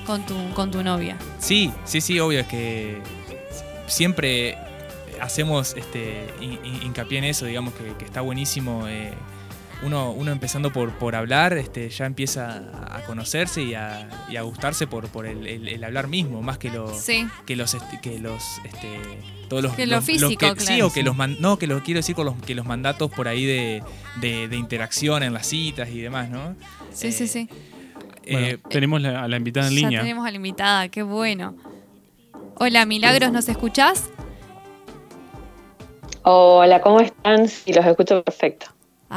con, 0.06 0.26
tu, 0.26 0.36
con 0.54 0.72
tu 0.72 0.84
novia. 0.84 1.18
Sí, 1.40 1.72
sí, 1.86 2.02
sí, 2.02 2.20
obvio, 2.20 2.40
es 2.42 2.48
que 2.48 3.02
siempre 3.88 4.58
hacemos 5.22 5.76
este, 5.78 6.28
hin- 6.42 6.60
hin- 6.64 6.84
hincapié 6.84 7.20
en 7.20 7.24
eso, 7.26 7.46
digamos 7.46 7.74
que, 7.74 7.94
que 7.98 8.06
está 8.06 8.22
buenísimo. 8.22 8.88
eh, 8.88 9.14
uno, 9.84 10.12
uno 10.12 10.32
empezando 10.32 10.72
por, 10.72 10.92
por 10.94 11.16
hablar, 11.16 11.54
este, 11.58 11.90
ya 11.90 12.06
empieza 12.06 12.64
a 12.90 13.02
conocerse 13.06 13.62
y 13.62 13.74
a, 13.76 14.10
y 14.30 14.36
a 14.38 14.42
gustarse 14.42 14.88
por, 14.88 15.08
por 15.10 15.26
el, 15.26 15.46
el- 15.48 15.68
el 15.68 15.84
hablar 15.84 16.08
mismo, 16.08 16.42
más 16.42 16.58
que, 16.58 16.70
lo, 16.70 16.94
Sí. 16.94 17.28
que 17.46 17.56
los 17.56 17.74
este, 17.74 18.00
que 18.02 18.20
los 18.20 18.42
este, 18.64 19.00
todos 19.50 19.62
los 19.64 19.74
Que 19.74 19.86
lo 19.86 19.98
los- 19.98 20.06
físico, 20.06 20.38
que- 20.56 20.60
sí 20.62 20.66
claro. 20.68 20.88
o 20.88 20.94
que 20.94 21.04
los 21.04 21.16
man- 21.16 21.38
no 21.40 21.58
que 21.58 21.68
lo 21.68 21.82
quiero 21.84 22.00
decir 22.00 22.16
con 22.16 22.26
los 22.26 22.36
que 22.38 22.56
los 22.56 22.66
mandatos 22.66 23.12
por 23.12 23.28
ahí 23.28 23.46
de, 23.46 23.84
de- 24.22 24.48
de 24.48 24.56
interacción 24.56 25.24
en 25.24 25.34
las 25.34 25.48
citas 25.48 25.90
y 25.90 26.00
demás 26.02 26.30
no 26.30 26.56
Sí, 26.94 27.12
sí, 27.12 27.26
Eh, 27.26 27.28
sí. 27.28 27.50
Bueno, 28.32 28.48
eh, 28.48 28.60
tenemos 28.70 29.02
la- 29.02 29.24
a 29.24 29.28
la 29.28 29.38
invitada 29.38 29.68
en 29.68 29.74
Ya 29.74 29.80
línea. 29.82 30.00
tenemos 30.02 30.26
a 30.26 30.32
la 30.32 30.36
invitada, 30.38 30.88
qué 30.90 31.04
bueno. 31.04 31.56
Hola, 32.58 32.86
Milagros, 32.86 33.32
¿nos 33.32 33.48
escuchás? 33.50 34.10
Hola, 36.24 36.82
¿cómo 36.82 37.02
están? 37.02 37.48
Sí, 37.48 37.72
los 37.74 37.86
escucho 37.86 38.24
perfecto. 38.24 38.68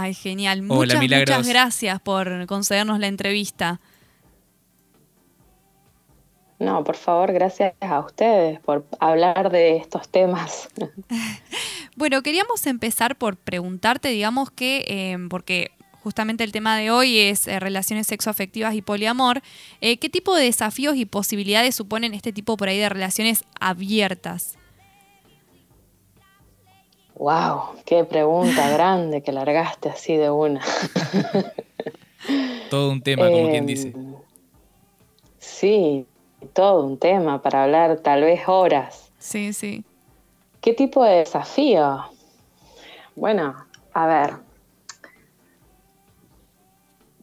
Ay, 0.00 0.14
genial. 0.14 0.60
Hola, 0.60 0.74
Muchas, 0.76 1.00
Milagros. 1.00 1.36
muchas 1.38 1.48
gracias 1.48 2.00
por 2.00 2.46
concedernos 2.46 3.00
la 3.00 3.08
entrevista. 3.08 3.80
No, 6.60 6.84
por 6.84 6.94
favor, 6.94 7.32
gracias 7.32 7.74
a 7.80 7.98
ustedes 7.98 8.60
por 8.60 8.86
hablar 9.00 9.50
de 9.50 9.76
estos 9.76 10.08
temas. 10.08 10.68
Bueno, 11.96 12.22
queríamos 12.22 12.64
empezar 12.68 13.18
por 13.18 13.36
preguntarte, 13.36 14.08
digamos 14.10 14.52
que, 14.52 14.84
eh, 14.86 15.18
porque 15.28 15.72
justamente 16.00 16.44
el 16.44 16.52
tema 16.52 16.76
de 16.76 16.92
hoy 16.92 17.18
es 17.18 17.48
eh, 17.48 17.58
relaciones 17.58 18.06
sexoafectivas 18.06 18.76
y 18.76 18.82
poliamor, 18.82 19.42
eh, 19.80 19.96
¿qué 19.96 20.08
tipo 20.08 20.36
de 20.36 20.44
desafíos 20.44 20.94
y 20.94 21.06
posibilidades 21.06 21.74
suponen 21.74 22.14
este 22.14 22.32
tipo 22.32 22.56
por 22.56 22.68
ahí 22.68 22.78
de 22.78 22.88
relaciones 22.88 23.42
abiertas? 23.58 24.56
Wow, 27.18 27.74
qué 27.84 28.04
pregunta 28.04 28.68
grande 28.70 29.22
que 29.22 29.32
largaste 29.32 29.88
así 29.88 30.16
de 30.16 30.30
una. 30.30 30.60
todo 32.70 32.92
un 32.92 33.02
tema 33.02 33.28
como 33.30 33.48
quien 33.48 33.62
Em, 33.62 33.66
dice 33.66 33.92
Sí, 35.40 36.06
todo 36.54 36.84
un 36.86 36.98
tema 36.98 37.42
para 37.42 37.64
hablar 37.64 37.98
tal 38.00 38.22
vez 38.22 38.42
horas. 38.46 39.10
Sí, 39.18 39.52
sí. 39.52 39.84
¿Qué 40.60 40.74
tipo 40.74 41.02
de 41.02 41.16
desafío? 41.18 42.04
Bueno, 43.16 43.66
a 43.94 44.06
ver. 44.06 44.34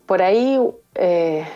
Por 0.05 0.21
ahí, 0.21 0.59
eh, 0.95 1.47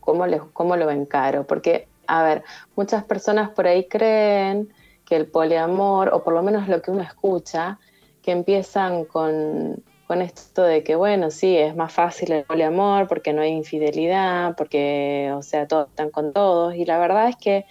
¿cómo, 0.00 0.26
le- 0.26 0.40
¿cómo 0.54 0.76
lo 0.76 0.90
encaro? 0.90 1.46
Porque, 1.46 1.88
a 2.06 2.22
ver, 2.22 2.42
muchas 2.74 3.04
personas 3.04 3.50
por 3.50 3.66
ahí 3.66 3.86
creen 3.86 4.72
que 5.12 5.16
el 5.16 5.26
poliamor, 5.26 6.08
o 6.14 6.24
por 6.24 6.32
lo 6.32 6.42
menos 6.42 6.68
lo 6.68 6.80
que 6.80 6.90
uno 6.90 7.02
escucha, 7.02 7.78
que 8.22 8.30
empiezan 8.30 9.04
con, 9.04 9.84
con 10.06 10.22
esto 10.22 10.62
de 10.62 10.82
que, 10.82 10.96
bueno, 10.96 11.30
sí, 11.30 11.54
es 11.54 11.76
más 11.76 11.92
fácil 11.92 12.32
el 12.32 12.44
poliamor 12.44 13.08
porque 13.08 13.34
no 13.34 13.42
hay 13.42 13.50
infidelidad, 13.50 14.56
porque, 14.56 15.30
o 15.36 15.42
sea, 15.42 15.68
todos 15.68 15.90
están 15.90 16.08
con 16.08 16.32
todos. 16.32 16.74
Y 16.76 16.86
la 16.86 16.98
verdad 16.98 17.28
es 17.28 17.36
que 17.36 17.66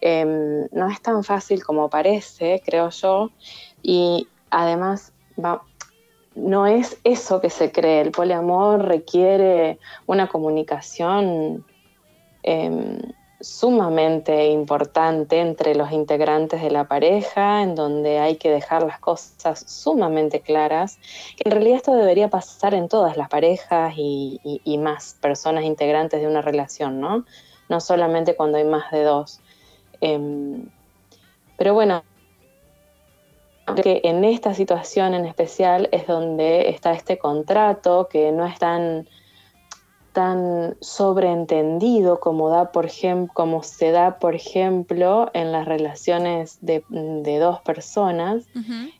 em, 0.00 0.68
no 0.72 0.88
es 0.88 1.02
tan 1.02 1.22
fácil 1.22 1.62
como 1.62 1.90
parece, 1.90 2.62
creo 2.64 2.88
yo. 2.88 3.30
Y 3.82 4.26
además, 4.48 5.12
no 6.34 6.66
es 6.66 6.98
eso 7.04 7.42
que 7.42 7.50
se 7.50 7.70
cree. 7.72 8.00
El 8.00 8.10
poliamor 8.10 8.86
requiere 8.86 9.78
una 10.06 10.28
comunicación 10.28 11.62
em, 12.42 13.00
sumamente 13.40 14.48
importante 14.48 15.40
entre 15.40 15.74
los 15.74 15.92
integrantes 15.92 16.62
de 16.62 16.70
la 16.70 16.84
pareja, 16.88 17.62
en 17.62 17.74
donde 17.74 18.18
hay 18.18 18.36
que 18.36 18.50
dejar 18.50 18.82
las 18.82 19.00
cosas 19.00 19.64
sumamente 19.66 20.40
claras. 20.40 20.98
En 21.42 21.52
realidad 21.52 21.76
esto 21.76 21.94
debería 21.94 22.28
pasar 22.28 22.74
en 22.74 22.88
todas 22.88 23.16
las 23.16 23.28
parejas 23.28 23.94
y, 23.96 24.40
más 24.78 25.16
personas 25.20 25.64
integrantes 25.64 26.20
de 26.20 26.26
una 26.26 26.42
relación, 26.42 27.00
¿no? 27.00 27.24
No 27.68 27.80
solamente 27.80 28.34
cuando 28.34 28.58
hay 28.58 28.64
más 28.64 28.90
de 28.90 29.02
dos. 29.02 29.40
Em, 30.00 30.68
pero 31.56 31.74
bueno, 31.74 32.02
que 33.82 34.00
en 34.04 34.24
esta 34.24 34.54
situación 34.54 35.14
en 35.14 35.26
especial 35.26 35.88
es 35.92 36.06
donde 36.06 36.70
está 36.70 36.92
este 36.92 37.18
contrato 37.18 38.08
que 38.10 38.32
no 38.32 38.46
es 38.46 38.58
tan 38.58 39.06
tan 40.12 40.76
sobreentendido 40.80 42.18
como 42.20 42.48
da 42.48 42.72
por 42.72 42.88
como 43.32 43.62
se 43.62 43.92
da 43.92 44.18
por 44.18 44.34
ejemplo 44.34 45.30
en 45.34 45.52
las 45.52 45.66
relaciones 45.66 46.58
de, 46.60 46.84
de 46.88 47.38
dos 47.38 47.60
personas 47.60 48.44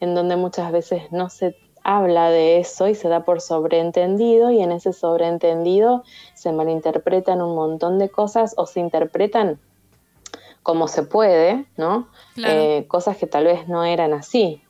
en 0.01 0.15
donde 0.15 0.37
muchas 0.37 0.71
veces 0.71 1.11
no 1.11 1.29
se 1.29 1.57
habla 1.83 2.31
de 2.31 2.59
eso 2.59 2.89
y 2.89 2.95
se 2.95 3.09
da 3.09 3.25
por 3.25 3.41
sobreentendido 3.41 4.51
y 4.51 4.61
en 4.61 4.73
ese 4.73 4.93
sobreentendido 4.93 6.05
se 6.35 6.53
malinterpretan 6.53 7.43
un 7.43 7.55
montón 7.55 7.99
de 7.99 8.09
cosas 8.09 8.55
o 8.57 8.67
se 8.67 8.81
interpretan 8.81 9.59
como 10.63 10.89
se 10.89 11.03
puede, 11.03 11.65
¿no? 11.77 12.09
Claro. 12.35 12.61
Eh, 12.61 12.85
cosas 12.87 13.17
que 13.17 13.27
tal 13.27 13.45
vez 13.45 13.67
no 13.67 13.85
eran 13.85 14.13
así. 14.13 14.63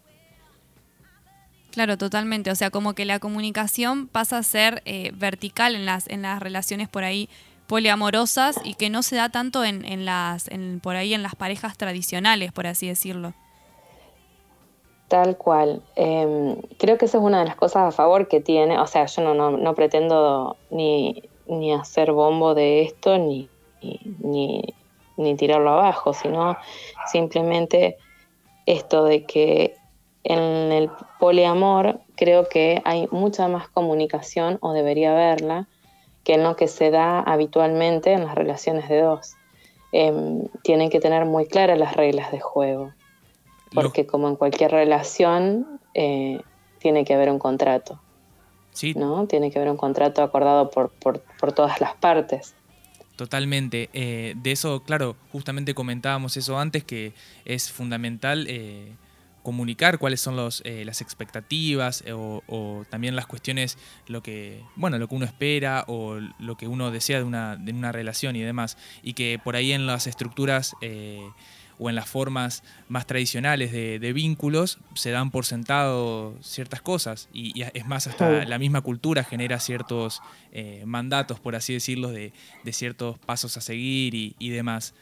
Claro, 1.71 1.97
totalmente. 1.97 2.51
O 2.51 2.55
sea, 2.57 2.71
como 2.71 2.95
que 2.95 3.05
la 3.05 3.21
comunicación 3.21 4.09
pasa 4.09 4.39
a 4.39 4.43
ser 4.43 4.83
eh, 4.87 5.13
vertical 5.15 5.75
en 5.77 5.87
las, 5.87 6.09
en 6.09 6.23
las 6.23 6.41
relaciones 6.41 6.89
por 6.89 7.05
ahí 7.05 7.29
poliamorosas 7.69 8.61
y 8.65 8.75
que 8.75 8.91
no 8.91 9.03
se 9.03 9.15
da 9.15 9.29
tanto 9.29 9.65
en, 9.65 9.85
en 9.85 10.05
las, 10.05 10.49
en, 10.49 10.81
por 10.81 10.97
ahí 10.97 11.15
en 11.15 11.23
las 11.23 11.37
parejas 11.37 11.77
tradicionales, 11.79 12.51
por 12.51 12.67
así 12.67 12.89
decirlo. 12.89 13.33
Tal 15.07 15.37
cual. 15.37 15.81
Eh, 15.95 16.57
creo 16.79 16.99
que 16.99 17.05
esa 17.05 17.19
es 17.19 17.25
una 17.25 17.41
de 17.41 17.45
las 17.47 17.57
cosas 17.57 17.83
a 17.83 17.93
favor 17.93 18.27
que 18.27 18.41
tiene. 18.41 18.79
O 18.79 18.87
sea, 18.89 19.07
yo 19.07 19.23
no, 19.23 19.35
no, 19.35 19.53
no 19.53 19.75
pretendo 19.77 20.57
ni, 20.71 21.23
ni 21.47 21.73
hacer 21.73 22.11
bombo 22.13 22.55
de 22.55 22.83
esto, 22.83 23.17
ni, 23.19 23.49
ni- 24.21 24.75
ni 25.17 25.37
tirarlo 25.37 25.71
abajo, 25.71 26.15
sino 26.15 26.57
simplemente 27.13 27.99
esto 28.67 29.05
de 29.05 29.25
que 29.27 29.77
en 30.25 30.73
el 30.73 30.91
poliamor 31.19 32.01
creo 32.17 32.49
que 32.49 32.83
hay 32.85 33.09
mucha 33.11 33.49
más 33.49 33.69
comunicación, 33.69 34.59
o 34.61 34.73
debería 34.73 35.13
haberla, 35.13 35.67
que 36.25 36.35
en 36.35 36.43
lo 36.43 36.57
que 36.57 36.69
se 36.69 36.91
da 36.91 37.21
habitualmente 37.21 38.13
en 38.13 38.25
las 38.25 38.35
relaciones 38.35 38.89
de 38.89 39.01
dos. 39.01 39.37
Em, 39.93 40.47
tienen 40.63 40.91
que 40.91 41.01
tener 41.01 41.25
muy 41.25 41.47
claras 41.47 41.79
las 41.79 41.97
reglas 41.97 42.31
de 42.31 42.41
juego 42.41 42.93
porque 43.73 44.07
como 44.07 44.29
en 44.29 44.37
cualquier 44.37 44.71
relación 44.71 45.81
eh, 45.95 46.41
tiene 46.79 47.05
que 47.05 47.15
haber 47.15 47.31
un 47.31 47.39
contrato. 47.39 48.01
Sí. 48.73 48.95
¿no? 48.95 49.27
Tiene 49.27 49.51
que 49.51 49.59
haber 49.59 49.71
un 49.71 49.77
contrato 49.77 50.23
acordado 50.23 50.71
por, 50.71 50.91
por, 50.91 51.21
por 51.39 51.53
todas 51.53 51.81
las 51.81 51.95
partes. 51.95 52.55
Totalmente. 53.17 53.91
Eh, 53.93 54.35
de 54.37 54.53
eso, 54.53 54.83
claro, 54.85 55.17
justamente 55.33 55.75
comentábamos 55.75 56.37
eso 56.37 56.59
antes, 56.59 56.85
que 56.85 57.13
es 57.45 57.71
fundamental 57.71 58.47
eh, 58.49 58.93
comunicar 59.43 59.99
cuáles 59.99 60.21
son 60.21 60.37
los, 60.37 60.63
eh, 60.65 60.85
las 60.85 61.01
expectativas 61.01 62.03
eh, 62.07 62.13
o, 62.13 62.43
o 62.47 62.85
también 62.91 63.17
las 63.17 63.27
cuestiones, 63.27 63.79
lo 64.07 64.23
que, 64.23 64.63
bueno, 64.77 64.99
lo 64.99 65.09
que 65.09 65.15
uno 65.15 65.25
espera 65.25 65.85
o 65.87 66.19
lo 66.39 66.57
que 66.57 66.69
uno 66.69 66.91
desea 66.91 67.19
de 67.19 67.25
una, 67.25 67.57
de 67.57 67.73
una 67.73 67.93
relación 67.93 68.37
y 68.37 68.41
demás. 68.41 68.77
Y 69.03 69.15
que 69.15 69.41
por 69.43 69.57
ahí 69.57 69.73
en 69.73 69.87
las 69.87 70.07
estructuras 70.07 70.75
eh, 70.81 71.21
o 71.79 71.89
en 71.89 71.97
las 71.97 72.11
formas 72.11 72.63
más 72.89 73.07
tradicionales 73.07 73.73
de, 73.73 73.99
de 73.99 74.13
vínculos 74.13 74.79
se 74.95 75.11
dan 75.11 75.31
por 75.31 75.47
sentado 75.47 76.37
ciertas 76.43 76.83
cosas. 76.83 77.31
Y, 77.33 77.59
y 77.59 77.65
es 77.73 77.87
más, 77.87 78.07
hasta 78.07 78.45
la 78.45 78.59
misma 78.59 78.83
cultura 78.83 79.25
genera 79.25 79.59
ciertos 79.61 80.21
eh, 80.53 80.83
mandatos, 80.85 81.41
por 81.41 81.57
así 81.57 81.73
decirlo, 81.73 82.11
de, 82.11 82.35
de 82.65 82.73
ciertos 82.75 83.19
pasos 83.19 83.57
a 83.57 83.63
seguir 83.63 84.15
y, 84.15 84.37
y 84.39 84.51
demás. 84.51 84.93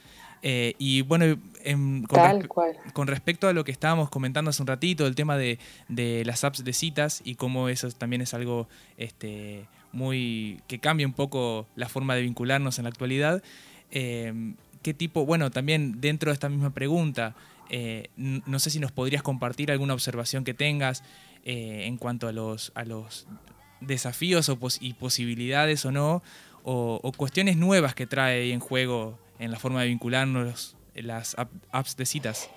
Eh, 0.42 0.74
y 0.78 1.02
bueno, 1.02 1.24
em, 1.64 2.02
con, 2.04 2.16
Tal 2.20 2.42
respe- 2.42 2.48
cual. 2.48 2.76
con 2.92 3.06
respecto 3.08 3.48
a 3.48 3.52
lo 3.52 3.64
que 3.64 3.72
estábamos 3.72 4.08
comentando 4.10 4.50
hace 4.50 4.62
un 4.62 4.68
ratito, 4.68 5.06
el 5.06 5.14
tema 5.14 5.36
de, 5.36 5.58
de 5.88 6.24
las 6.24 6.44
apps 6.44 6.62
de 6.64 6.72
citas 6.72 7.22
y 7.24 7.34
cómo 7.34 7.68
eso 7.68 7.90
también 7.90 8.22
es 8.22 8.34
algo 8.34 8.68
este, 8.98 9.66
muy 9.92 10.60
que 10.68 10.78
cambia 10.78 11.06
un 11.06 11.12
poco 11.14 11.66
la 11.76 11.88
forma 11.88 12.14
de 12.14 12.22
vincularnos 12.22 12.78
en 12.78 12.84
la 12.84 12.90
actualidad. 12.90 13.42
eh, 13.90 14.54
¿Qué 14.82 14.94
tipo, 14.94 15.26
bueno, 15.26 15.50
también 15.50 16.00
dentro 16.00 16.30
de 16.30 16.34
esta 16.34 16.48
misma 16.48 16.70
pregunta, 16.70 17.34
eh, 17.68 18.10
no 18.16 18.58
sé 18.60 18.70
si 18.70 18.78
nos 18.78 18.92
podrías 18.92 19.22
compartir 19.24 19.72
alguna 19.72 19.92
observación 19.92 20.44
que 20.44 20.54
tengas 20.54 21.02
eh, 21.44 21.82
en 21.86 21.96
cuanto 21.96 22.28
a 22.28 22.32
los, 22.32 22.70
a 22.76 22.84
los 22.84 23.26
desafíos 23.80 24.48
o 24.48 24.56
pos- 24.58 24.78
y 24.80 24.92
posibilidades 24.94 25.84
o 25.84 25.90
no, 25.92 26.22
o, 26.62 27.00
o 27.02 27.12
cuestiones 27.12 27.56
nuevas 27.56 27.94
que 27.96 28.06
trae 28.06 28.52
en 28.52 28.60
juego 28.60 29.18
en 29.38 29.50
la 29.50 29.58
forma 29.58 29.82
de 29.82 29.88
vincularnos 29.88 30.76
las 30.94 31.38
app- 31.38 31.50
apps 31.70 31.96
de 31.96 32.06
citas. 32.06 32.50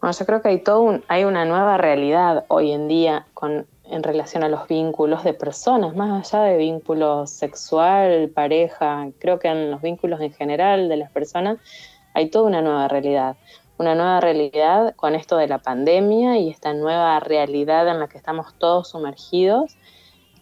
Bueno, 0.00 0.16
yo 0.16 0.26
creo 0.26 0.42
que 0.42 0.48
hay 0.48 0.58
todo 0.62 0.80
un- 0.80 1.04
hay 1.08 1.24
una 1.24 1.44
nueva 1.44 1.76
realidad 1.76 2.44
hoy 2.48 2.72
en 2.72 2.88
día 2.88 3.26
con, 3.34 3.66
en 3.84 4.02
relación 4.02 4.44
a 4.44 4.48
los 4.48 4.68
vínculos 4.68 5.24
de 5.24 5.34
personas, 5.34 5.94
más 5.96 6.32
allá 6.32 6.44
de 6.44 6.56
vínculos 6.56 7.30
sexual, 7.30 8.30
pareja, 8.34 9.08
creo 9.18 9.38
que 9.38 9.48
en 9.48 9.70
los 9.70 9.80
vínculos 9.82 10.20
en 10.20 10.32
general 10.32 10.88
de 10.88 10.96
las 10.96 11.10
personas 11.10 11.58
hay 12.14 12.28
toda 12.30 12.46
una 12.46 12.60
nueva 12.62 12.88
realidad. 12.88 13.36
Una 13.78 13.94
nueva 13.94 14.20
realidad 14.20 14.96
con 14.96 15.14
esto 15.14 15.36
de 15.36 15.46
la 15.46 15.58
pandemia 15.58 16.36
y 16.38 16.50
esta 16.50 16.74
nueva 16.74 17.20
realidad 17.20 17.86
en 17.86 18.00
la 18.00 18.08
que 18.08 18.18
estamos 18.18 18.52
todos 18.58 18.88
sumergidos, 18.88 19.76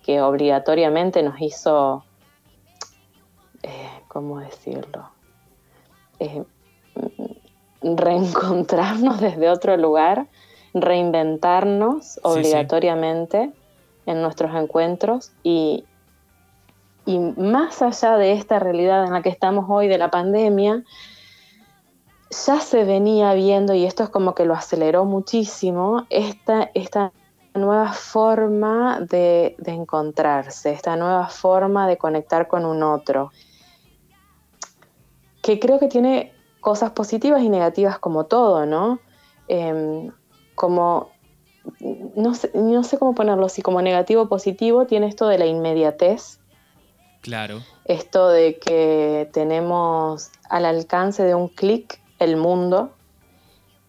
que 0.03 0.23
obligatoriamente 0.23 1.23
nos 1.23 1.39
hizo, 1.43 2.06
eh, 3.67 3.91
¿cómo 4.09 4.39
decirlo? 4.39 5.11
Eh, 6.21 6.45
reencontrarnos 7.83 9.21
desde 9.21 9.51
otro 9.51 9.77
lugar, 9.77 10.27
reinventarnos 10.73 12.21
obligatoriamente 12.23 13.53
en 14.07 14.23
nuestros 14.23 14.55
encuentros 14.55 15.33
y, 15.43 15.85
y 17.05 17.19
más 17.19 17.83
allá 17.83 18.17
de 18.17 18.33
esta 18.33 18.59
realidad 18.59 19.05
en 19.05 19.13
la 19.13 19.23
que 19.23 19.31
estamos 19.31 19.67
hoy 19.69 19.89
de 19.89 19.99
la 19.99 20.11
pandemia, 20.11 20.85
ya 22.31 22.61
se 22.61 22.85
venía 22.85 23.35
viendo, 23.35 23.75
y 23.75 23.85
esto 23.85 24.03
es 24.05 24.11
como 24.11 24.35
que 24.35 24.45
lo 24.45 24.55
aceleró 24.55 25.05
muchísimo, 25.05 26.07
esta, 26.11 26.71
esta 26.75 27.13
nueva 27.55 27.93
forma 27.93 29.01
de, 29.01 29.57
de 29.59 29.73
encontrarse, 29.73 30.73
esta 30.73 30.97
nueva 30.97 31.29
forma 31.29 31.89
de 31.89 31.97
conectar 31.97 32.49
con 32.49 32.65
un 32.65 32.83
otro, 32.83 33.33
que 35.47 35.61
creo 35.61 35.79
que 35.79 35.87
tiene 35.87 36.33
cosas 36.59 36.91
positivas 36.91 37.41
y 37.41 37.49
negativas 37.49 38.01
como 38.01 38.27
todo, 38.27 38.67
¿no? 38.67 38.99
Em, 39.47 40.11
como, 40.57 41.13
no 42.17 42.35
sé, 42.35 42.51
no 42.53 42.83
sé 42.83 42.99
cómo 42.99 43.15
ponerlo, 43.15 43.49
si 43.49 43.63
como 43.63 43.81
negativo 43.81 44.23
o 44.23 44.29
positivo 44.29 44.87
tiene 44.87 45.07
esto 45.07 45.29
de 45.29 45.39
la 45.39 45.47
inmediatez, 45.47 46.41
Claro. 47.21 47.63
esto 47.85 48.29
de 48.29 48.59
que 48.59 49.31
tenemos 49.33 50.33
al 50.51 50.65
alcance 50.65 51.23
de 51.23 51.37
un 51.37 51.47
clic 51.47 52.01
el 52.19 52.37
mundo 52.37 52.91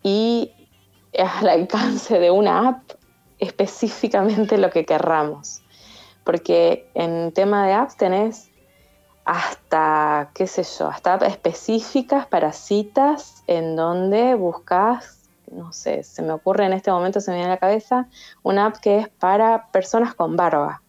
y 0.03 0.51
al 1.18 1.49
alcance 1.49 2.20
de 2.20 2.30
una 2.30 2.70
app 2.70 2.84
específicamente 3.39 4.60
lo 4.60 4.70
que 4.70 4.86
querramos. 4.86 5.64
Porque 6.24 6.88
en 6.93 7.32
tema 7.32 7.66
de 7.66 7.74
apps 7.74 7.97
tenés 7.97 8.51
hasta, 9.28 10.30
qué 10.34 10.47
sé 10.47 10.63
yo, 10.80 10.88
hasta 10.88 11.15
específicas 11.28 12.25
para 12.28 12.53
citas 12.53 13.43
en 13.47 13.75
donde 13.75 14.36
buscas, 14.36 15.19
no 15.51 15.73
sé, 15.73 16.03
se 16.03 16.21
me 16.21 16.32
ocurre 16.32 16.65
en 16.65 16.73
este 16.73 16.91
momento, 16.91 17.19
se 17.19 17.32
me 17.32 17.38
viene 17.38 17.51
a 17.51 17.55
la 17.55 17.59
cabeza, 17.59 18.07
una 18.43 18.67
app 18.67 18.78
que 18.78 18.99
es 18.99 19.09
para 19.09 19.67
personas 19.71 20.15
con 20.15 20.36
barba. 20.38 20.82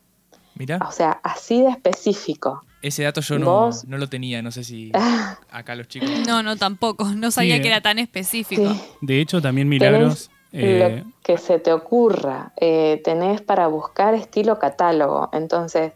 Mira, 0.55 0.78
O 0.89 0.93
sea, 0.93 1.20
así 1.22 1.62
de 1.62 1.68
específico. 1.70 2.62
ese 2.82 3.03
dato 3.05 3.20
yo 3.20 3.39
no, 3.39 3.70
no 3.86 3.99
lo 3.99 4.09
tenía, 4.09 4.41
no 4.43 4.51
sé 4.53 4.62
si 4.64 4.93
acá 5.51 5.74
los 5.74 5.89
chicos. 5.89 6.09
No, 6.26 6.43
no, 6.43 6.57
tampoco. 6.57 7.05
No 7.07 7.30
sabía 7.30 7.57
Sí, 7.57 7.62
que 7.62 7.68
eh. 7.68 7.72
era 7.72 7.80
tan 7.80 7.99
específico. 7.99 8.72
De 9.01 9.20
hecho, 9.20 9.41
también 9.43 9.68
Milagros. 9.68 10.30
eh, 10.53 11.03
lo 11.05 11.12
que 11.22 11.39
se 11.39 11.59
te 11.61 11.72
ocurra. 11.72 12.53
Eh, 12.57 13.01
tenés 13.05 13.41
para 13.41 13.68
buscar 13.68 14.14
estilo 14.14 14.59
catálogo. 14.59 15.28
Entonces, 15.32 15.93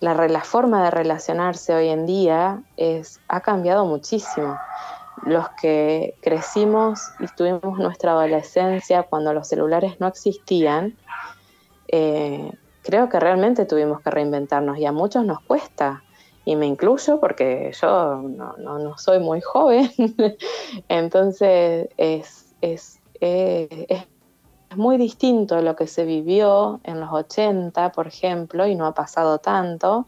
la, 0.00 0.14
la 0.28 0.44
forma 0.44 0.84
de 0.84 0.90
relacionarse 0.90 1.74
hoy 1.74 1.88
en 1.88 2.06
día 2.06 2.62
es, 2.76 3.20
ha 3.28 3.40
cambiado 3.42 3.86
muchísimo. 3.86 4.58
Los 5.26 5.46
que 5.60 6.16
crecimos 6.22 7.00
y 7.20 7.26
tuvimos 7.36 7.78
nuestra 7.78 8.12
adolescencia 8.12 9.04
cuando 9.04 9.32
los 9.34 9.48
celulares 9.48 9.96
no 10.00 10.06
existían, 10.08 10.98
eh, 11.88 12.50
creo 12.82 13.08
que 13.08 13.20
realmente 13.20 13.66
tuvimos 13.66 14.00
que 14.02 14.10
reinventarnos 14.10 14.78
y 14.78 14.86
a 14.86 14.92
muchos 14.92 15.24
nos 15.24 15.40
cuesta. 15.42 16.04
y 16.44 16.56
me 16.56 16.66
incluyo 16.66 17.20
porque 17.20 17.70
yo 17.80 17.88
no, 18.22 18.54
no- 18.58 18.78
no 18.78 18.96
soy 18.98 19.20
muy 19.20 19.40
joven, 19.42 19.90
entonces 20.88 21.88
es, 21.98 22.54
es, 22.62 23.00
eh, 23.20 23.86
es 23.88 24.06
es 24.70 24.76
muy 24.76 24.98
distinto 24.98 25.60
lo 25.62 25.74
que 25.74 25.88
se 25.88 26.04
vivió 26.04 26.80
en 26.84 27.00
los 27.00 27.12
80, 27.12 27.90
por 27.90 28.06
ejemplo, 28.06 28.66
y 28.68 28.76
no 28.76 28.86
ha 28.86 28.94
pasado 28.94 29.38
tanto, 29.38 30.06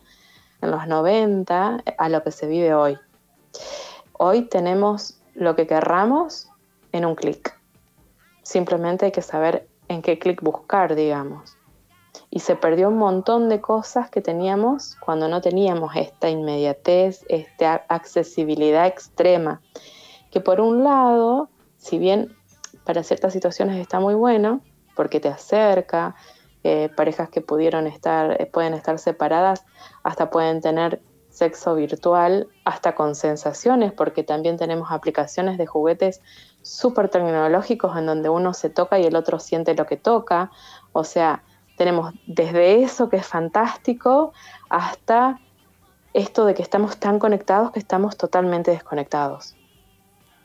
en 0.60 0.70
los 0.70 0.86
90, 0.86 1.82
a 1.98 2.08
lo 2.08 2.22
que 2.22 2.30
se 2.30 2.46
vive 2.46 2.72
hoy. 2.72 2.96
Hoy 4.12 4.42
tenemos 4.42 5.20
lo 5.34 5.56
que 5.56 5.66
querramos 5.66 6.48
en 6.92 7.04
un 7.04 7.16
clic. 7.16 7.58
Simplemente 8.44 9.06
hay 9.06 9.12
que 9.12 9.22
saber 9.22 9.68
en 9.88 10.00
qué 10.00 10.20
clic 10.20 10.40
buscar, 10.40 10.94
digamos. 10.94 11.56
Y 12.30 12.38
se 12.38 12.54
perdió 12.54 12.88
un 12.88 12.98
montón 12.98 13.48
de 13.48 13.60
cosas 13.60 14.10
que 14.10 14.20
teníamos 14.20 14.94
cuando 15.04 15.26
no 15.26 15.40
teníamos 15.40 15.96
esta 15.96 16.30
inmediatez, 16.30 17.24
esta 17.28 17.84
accesibilidad 17.88 18.86
extrema. 18.86 19.60
Que 20.30 20.40
por 20.40 20.60
un 20.60 20.84
lado, 20.84 21.48
si 21.78 21.98
bien 21.98 22.36
para 22.84 23.02
ciertas 23.02 23.32
situaciones 23.32 23.78
está 23.78 24.00
muy 24.00 24.14
bueno, 24.14 24.60
porque 24.94 25.20
te 25.20 25.28
acerca, 25.28 26.14
eh, 26.64 26.90
parejas 26.94 27.28
que 27.28 27.40
pudieron 27.40 27.86
estar, 27.86 28.40
eh, 28.40 28.46
pueden 28.46 28.74
estar 28.74 28.98
separadas, 28.98 29.64
hasta 30.02 30.30
pueden 30.30 30.60
tener 30.60 31.02
sexo 31.28 31.74
virtual, 31.74 32.48
hasta 32.64 32.94
con 32.94 33.14
sensaciones, 33.14 33.92
porque 33.92 34.22
también 34.22 34.58
tenemos 34.58 34.92
aplicaciones 34.92 35.58
de 35.58 35.66
juguetes 35.66 36.20
súper 36.60 37.08
tecnológicos 37.08 37.96
en 37.96 38.06
donde 38.06 38.28
uno 38.28 38.52
se 38.54 38.70
toca 38.70 38.98
y 38.98 39.06
el 39.06 39.16
otro 39.16 39.38
siente 39.38 39.74
lo 39.74 39.86
que 39.86 39.96
toca. 39.96 40.50
O 40.92 41.04
sea, 41.04 41.42
tenemos 41.76 42.12
desde 42.26 42.82
eso 42.82 43.08
que 43.08 43.16
es 43.16 43.26
fantástico 43.26 44.32
hasta 44.68 45.40
esto 46.12 46.44
de 46.44 46.54
que 46.54 46.62
estamos 46.62 46.98
tan 46.98 47.18
conectados 47.18 47.72
que 47.72 47.78
estamos 47.78 48.16
totalmente 48.16 48.70
desconectados. 48.70 49.56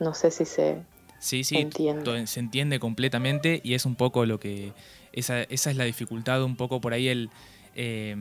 No 0.00 0.14
sé 0.14 0.30
si 0.30 0.46
se, 0.46 0.82
Sí, 1.18 1.42
sí, 1.44 1.56
Entiendo. 1.58 2.04
to- 2.04 2.26
se 2.26 2.40
entiende 2.40 2.78
completamente 2.78 3.60
y 3.64 3.74
es 3.74 3.84
un 3.86 3.96
poco 3.96 4.24
lo 4.26 4.38
que, 4.38 4.72
esa, 5.12 5.42
esa 5.42 5.70
es 5.70 5.76
la 5.76 5.84
dificultad, 5.84 6.42
un 6.44 6.56
poco 6.56 6.80
por 6.80 6.92
ahí 6.92 7.08
el, 7.08 7.30
eh, 7.74 8.14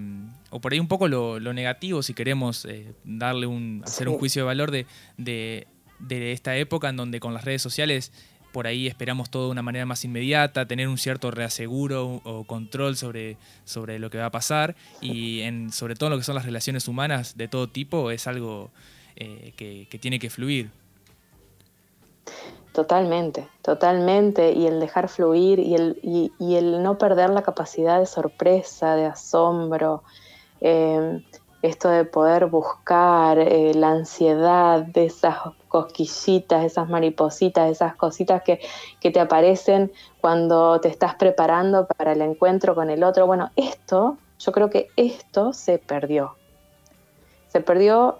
o 0.49 0.59
por 0.59 0.73
ahí 0.73 0.79
un 0.79 0.87
poco 0.87 1.07
lo, 1.07 1.39
lo 1.39 1.53
negativo, 1.53 2.01
si 2.03 2.13
queremos 2.13 2.65
eh, 2.65 2.93
darle 3.03 3.45
un, 3.45 3.83
hacer 3.85 4.09
un 4.09 4.17
juicio 4.17 4.41
de 4.41 4.45
valor 4.47 4.71
de, 4.71 4.87
de, 5.17 5.67
de 5.99 6.31
esta 6.31 6.57
época 6.57 6.89
en 6.89 6.95
donde 6.97 7.19
con 7.19 7.33
las 7.33 7.43
redes 7.45 7.61
sociales 7.61 8.11
por 8.51 8.65
ahí 8.65 8.87
esperamos 8.87 9.29
todo 9.29 9.45
de 9.45 9.51
una 9.51 9.61
manera 9.61 9.85
más 9.85 10.03
inmediata, 10.03 10.65
tener 10.67 10.87
un 10.87 10.97
cierto 10.97 11.29
reaseguro 11.29 12.21
o 12.23 12.45
control 12.45 12.95
sobre, 12.97 13.37
sobre 13.65 13.99
lo 13.99 14.09
que 14.09 14.17
va 14.17 14.27
a 14.27 14.31
pasar 14.31 14.75
y 15.01 15.41
en, 15.41 15.71
sobre 15.71 15.93
todo 15.95 16.07
en 16.07 16.11
lo 16.13 16.17
que 16.17 16.23
son 16.23 16.33
las 16.33 16.45
relaciones 16.45 16.87
humanas 16.87 17.37
de 17.37 17.47
todo 17.47 17.67
tipo 17.67 18.09
es 18.09 18.25
algo 18.25 18.71
eh, 19.17 19.53
que, 19.55 19.87
que 19.91 19.99
tiene 19.99 20.17
que 20.17 20.31
fluir. 20.31 20.71
Totalmente, 22.77 23.49
totalmente. 23.63 24.51
Y 24.51 24.67
el 24.67 24.79
dejar 24.79 25.09
fluir 25.09 25.57
y 25.57 25.73
el, 25.73 25.99
y, 26.03 26.55
el 26.55 26.83
no 26.83 26.99
perder 26.99 27.31
la 27.31 27.41
capacidad 27.41 27.97
de 27.97 28.05
sorpresa, 28.05 28.95
de 28.95 29.07
asombro, 29.07 30.03
eh, 30.61 31.23
esto 31.63 31.89
de 31.89 32.05
poder 32.05 32.45
buscar 32.45 33.39
eh, 33.39 33.73
la 33.73 33.89
ansiedad 33.89 34.83
de 34.83 35.05
esas 35.05 35.37
cosquillitas, 35.69 36.65
esas 36.65 36.87
maripositas, 36.87 37.71
esas 37.71 37.95
cositas 37.95 38.43
que, 38.43 38.59
que 38.99 39.09
te 39.09 39.21
aparecen 39.21 39.91
cuando 40.21 40.79
te 40.79 40.89
estás 40.89 41.15
preparando 41.15 41.87
para 41.87 42.11
el 42.11 42.21
encuentro 42.21 42.75
con 42.75 42.91
el 42.91 43.03
otro. 43.03 43.25
Bueno, 43.25 43.49
esto, 43.55 44.19
yo 44.37 44.51
creo 44.51 44.69
que 44.69 44.89
esto 44.97 45.51
se 45.51 45.79
perdió. 45.79 46.35
Se 47.47 47.59
perdió 47.59 48.19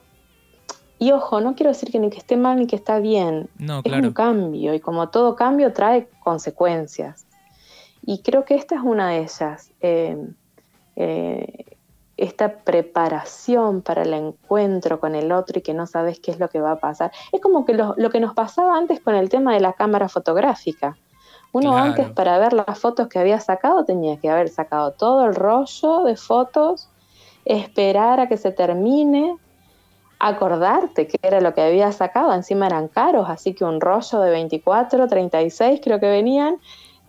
y 0.99 1.11
ojo, 1.11 1.41
no 1.41 1.55
quiero 1.55 1.71
decir 1.71 1.91
que 1.91 1.99
ni 1.99 2.09
que 2.09 2.17
esté 2.17 2.37
mal 2.37 2.57
ni 2.57 2.67
que 2.67 2.75
está 2.75 2.99
bien. 2.99 3.49
No, 3.59 3.79
Es 3.79 3.83
claro. 3.83 4.07
un 4.07 4.13
cambio 4.13 4.73
y 4.73 4.79
como 4.79 5.09
todo 5.09 5.35
cambio 5.35 5.73
trae 5.73 6.09
consecuencias. 6.23 7.25
Y 8.01 8.21
creo 8.21 8.45
que 8.45 8.55
esta 8.55 8.75
es 8.75 8.81
una 8.83 9.09
de 9.09 9.19
ellas. 9.19 9.71
eh, 9.81 10.17
eh, 10.95 11.63
esta 12.17 12.63
preparación 12.63 13.83
para 13.83 14.01
el 14.01 14.11
encuentro 14.11 14.99
con 14.99 15.13
el 15.13 15.31
otro 15.31 15.59
y 15.59 15.61
que 15.61 15.75
no 15.75 15.85
sabes 15.85 16.19
qué 16.19 16.31
es 16.31 16.39
lo 16.39 16.49
que 16.49 16.59
va 16.59 16.71
a 16.71 16.79
pasar. 16.79 17.11
Es 17.31 17.39
como 17.39 17.63
que 17.63 17.75
lo, 17.75 17.93
lo 17.95 18.09
que 18.09 18.19
nos 18.19 18.33
pasaba 18.33 18.75
antes 18.75 18.99
con 19.01 19.13
el 19.13 19.29
tema 19.29 19.53
de 19.53 19.59
la 19.59 19.73
cámara 19.73 20.09
fotográfica. 20.09 20.97
Uno 21.53 21.73
Claro. 21.73 21.85
antes 21.85 22.09
para 22.09 22.39
ver 22.39 22.53
las 22.53 22.79
fotos 22.79 23.07
que 23.07 23.19
había 23.19 23.39
sacado 23.39 23.85
tenía 23.85 24.17
que 24.17 24.31
haber 24.31 24.49
sacado 24.49 24.93
todo 24.93 25.25
el 25.25 25.35
rollo 25.35 26.03
de 26.05 26.15
fotos, 26.17 26.89
esperar 27.45 28.19
a 28.19 28.27
que 28.27 28.37
se 28.37 28.51
termine, 28.51 29.37
acordarte 30.19 31.07
que 31.07 31.17
era 31.21 31.41
lo 31.41 31.53
que 31.53 31.61
había 31.61 31.91
sacado, 31.91 32.33
encima 32.33 32.67
eran 32.67 32.87
caros, 32.87 33.29
así 33.29 33.53
que 33.53 33.63
un 33.63 33.79
rollo 33.79 34.19
de 34.19 34.31
24, 34.31 35.07
36 35.07 35.79
creo 35.83 35.99
que 35.99 36.09
venían, 36.09 36.57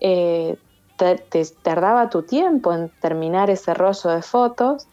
eh, 0.00 0.56
te, 0.96 1.44
tardaba 1.62 2.10
tu 2.10 2.22
tiempo 2.22 2.72
en 2.72 2.90
terminar 3.00 3.50
ese 3.50 3.72
rollo 3.72 4.10
de 4.10 4.22
fotos 4.22 4.88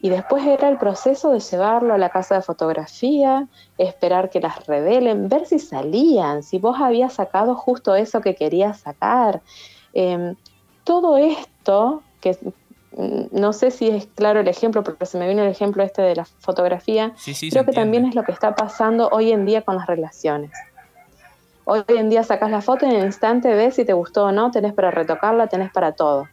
y 0.00 0.10
después 0.10 0.46
era 0.46 0.68
el 0.68 0.76
proceso 0.76 1.32
de 1.32 1.40
llevarlo 1.40 1.94
a 1.94 1.98
la 1.98 2.10
casa 2.10 2.36
de 2.36 2.42
fotografía, 2.42 3.48
esperar 3.78 4.30
que 4.30 4.40
las 4.40 4.66
revelen, 4.66 5.28
ver 5.28 5.46
si 5.46 5.58
salían, 5.58 6.42
si 6.42 6.58
vos 6.58 6.76
habías 6.78 7.14
sacado 7.14 7.56
justo 7.56 7.94
eso 7.96 8.20
que 8.20 8.34
querías 8.34 8.80
sacar. 8.80 9.40
Eh, 9.94 10.34
todo 10.84 11.16
esto, 11.16 12.02
que 12.20 12.38
no 12.96 13.52
sé 13.52 13.70
si 13.70 13.88
es 13.88 14.06
claro 14.06 14.40
el 14.40 14.48
ejemplo, 14.48 14.82
porque 14.82 15.04
se 15.06 15.18
me 15.18 15.28
vino 15.28 15.42
el 15.42 15.50
ejemplo 15.50 15.82
este 15.82 16.02
de 16.02 16.16
la 16.16 16.24
fotografía, 16.24 17.12
Sí, 17.16 17.32
creo 17.50 17.64
que 17.64 17.70
entiende. 17.70 17.74
también 17.74 18.04
es 18.06 18.14
lo 18.14 18.22
que 18.24 18.32
está 18.32 18.54
pasando 18.54 19.08
hoy 19.12 19.32
en 19.32 19.44
día 19.44 19.62
con 19.62 19.76
las 19.76 19.86
relaciones. 19.86 20.50
Hoy 21.64 21.82
en 21.88 22.08
día 22.08 22.22
sacas 22.22 22.50
la 22.50 22.62
foto 22.62 22.86
y 22.86 22.90
en 22.90 22.96
el 22.96 23.06
instante 23.06 23.52
ves 23.54 23.74
si 23.74 23.84
te 23.84 23.92
gustó 23.92 24.24
o 24.26 24.32
no, 24.32 24.50
tenés 24.50 24.72
para 24.72 24.90
retocarla, 24.90 25.48
tenés 25.48 25.70
para 25.72 25.92
todo. 25.92 26.26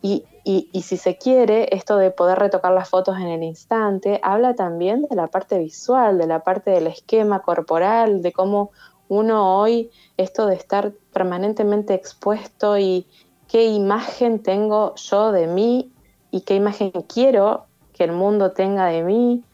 Y, 0.00 0.24
y- 0.44 0.68
y 0.72 0.82
si 0.82 0.96
se 0.96 1.16
quiere, 1.16 1.74
esto 1.74 1.96
de 1.96 2.10
poder 2.10 2.38
retocar 2.38 2.72
las 2.72 2.88
fotos 2.90 3.16
en 3.18 3.28
el 3.28 3.42
instante, 3.42 4.20
habla 4.22 4.54
también 4.54 5.06
de 5.08 5.16
la 5.16 5.26
parte 5.28 5.58
visual, 5.58 6.18
de 6.18 6.26
la 6.26 6.40
parte 6.40 6.70
del 6.70 6.86
esquema 6.86 7.40
corporal, 7.40 8.22
de 8.22 8.32
cómo 8.32 8.70
uno 9.08 9.58
hoy, 9.58 9.90
esto 10.16 10.46
de 10.46 10.54
estar 10.56 10.92
permanentemente 11.12 11.94
expuesto 11.94 12.78
y 12.78 13.06
qué 13.54 13.66
imagen 13.66 14.42
tengo 14.42 14.96
yo 14.96 15.30
de 15.30 15.46
mí 15.46 15.92
y 16.32 16.40
qué 16.40 16.56
imagen 16.56 16.90
quiero 17.08 17.68
que 17.92 18.02
el 18.02 18.10
mundo 18.10 18.50
tenga 18.50 18.86
de 18.86 19.04
mí. 19.04 19.44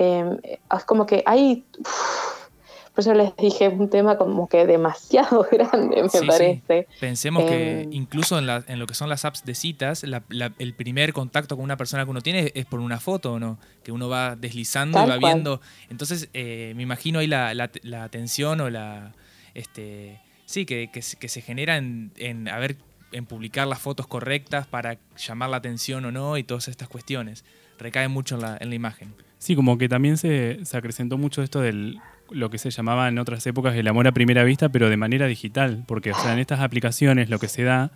Eh, 0.00 0.58
es 0.76 0.84
como 0.84 1.06
que 1.06 1.22
hay, 1.24 1.64
uf, 1.78 2.48
por 2.92 2.98
eso 3.02 3.14
les 3.14 3.36
dije, 3.36 3.68
un 3.68 3.88
tema 3.90 4.18
como 4.18 4.48
que 4.48 4.66
demasiado 4.66 5.46
grande, 5.52 6.02
me 6.02 6.08
Sí, 6.08 6.18
sí. 6.18 6.26
parece. 6.26 6.88
Pensemos 6.98 7.44
que 7.44 7.82
Eh, 7.82 7.88
incluso 7.92 8.40
en, 8.40 8.48
la- 8.48 8.64
en 8.66 8.80
lo 8.80 8.86
que 8.88 8.94
son 8.94 9.08
las 9.08 9.24
apps 9.24 9.44
de 9.44 9.54
citas, 9.54 10.02
la- 10.02 10.24
la- 10.30 10.52
el 10.58 10.74
primer 10.74 11.12
contacto 11.12 11.54
con 11.54 11.62
una 11.64 11.76
persona 11.76 12.04
que 12.04 12.10
uno 12.10 12.22
tiene 12.22 12.50
es 12.56 12.66
por 12.66 12.80
una 12.80 12.98
foto, 12.98 13.34
¿o 13.34 13.38
no? 13.38 13.56
Que 13.84 13.92
uno 13.92 14.08
va 14.08 14.34
deslizando 14.34 14.98
y 14.98 15.02
va 15.02 15.16
cual. 15.16 15.34
viendo. 15.34 15.60
Entonces, 15.90 16.28
eh, 16.34 16.72
me 16.74 16.82
imagino 16.82 17.20
ahí 17.20 17.28
la, 17.28 18.08
tensión 18.10 18.60
o 18.62 18.68
la. 18.68 19.12
Este, 19.54 20.18
sí, 20.44 20.66
que, 20.66 20.90
que 20.90 21.28
se 21.28 21.40
genera 21.40 21.76
en, 21.76 22.10
en, 22.16 22.48
a 22.48 22.58
ver, 22.58 22.78
en 23.12 23.26
publicar 23.26 23.66
las 23.66 23.78
fotos 23.78 24.06
correctas 24.06 24.66
para 24.66 24.98
llamar 25.16 25.50
la 25.50 25.58
atención 25.58 26.04
o 26.04 26.12
no 26.12 26.36
y 26.36 26.42
todas 26.42 26.68
estas 26.68 26.88
cuestiones. 26.88 27.44
Recae 27.78 28.08
mucho 28.08 28.34
en 28.34 28.42
la, 28.42 28.58
en 28.60 28.68
la 28.70 28.74
imagen. 28.74 29.14
Sí, 29.38 29.54
como 29.54 29.78
que 29.78 29.88
también 29.88 30.16
se, 30.16 30.64
se 30.64 30.76
acrecentó 30.76 31.16
mucho 31.16 31.42
esto 31.42 31.60
del 31.60 32.00
lo 32.30 32.50
que 32.50 32.58
se 32.58 32.70
llamaba 32.70 33.08
en 33.08 33.18
otras 33.18 33.46
épocas 33.46 33.74
el 33.74 33.88
amor 33.88 34.06
a 34.06 34.12
primera 34.12 34.44
vista, 34.44 34.68
pero 34.68 34.90
de 34.90 34.96
manera 34.96 35.26
digital, 35.26 35.84
porque 35.86 36.12
o 36.12 36.14
sea, 36.14 36.32
en 36.32 36.38
estas 36.38 36.60
aplicaciones 36.60 37.30
lo 37.30 37.38
que 37.38 37.48
se 37.48 37.62
da 37.62 37.90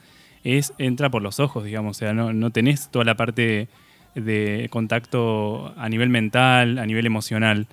es 0.44 0.72
entra 0.78 1.10
por 1.10 1.22
los 1.22 1.38
ojos, 1.40 1.64
digamos, 1.64 1.96
o 1.96 1.98
sea, 1.98 2.14
no, 2.14 2.32
no 2.32 2.50
tenés 2.50 2.90
toda 2.90 3.04
la 3.04 3.16
parte 3.16 3.68
de 4.14 4.68
contacto 4.70 5.74
a 5.76 5.88
nivel 5.88 6.08
mental, 6.08 6.78
a 6.78 6.86
nivel 6.86 7.06
emocional. 7.06 7.66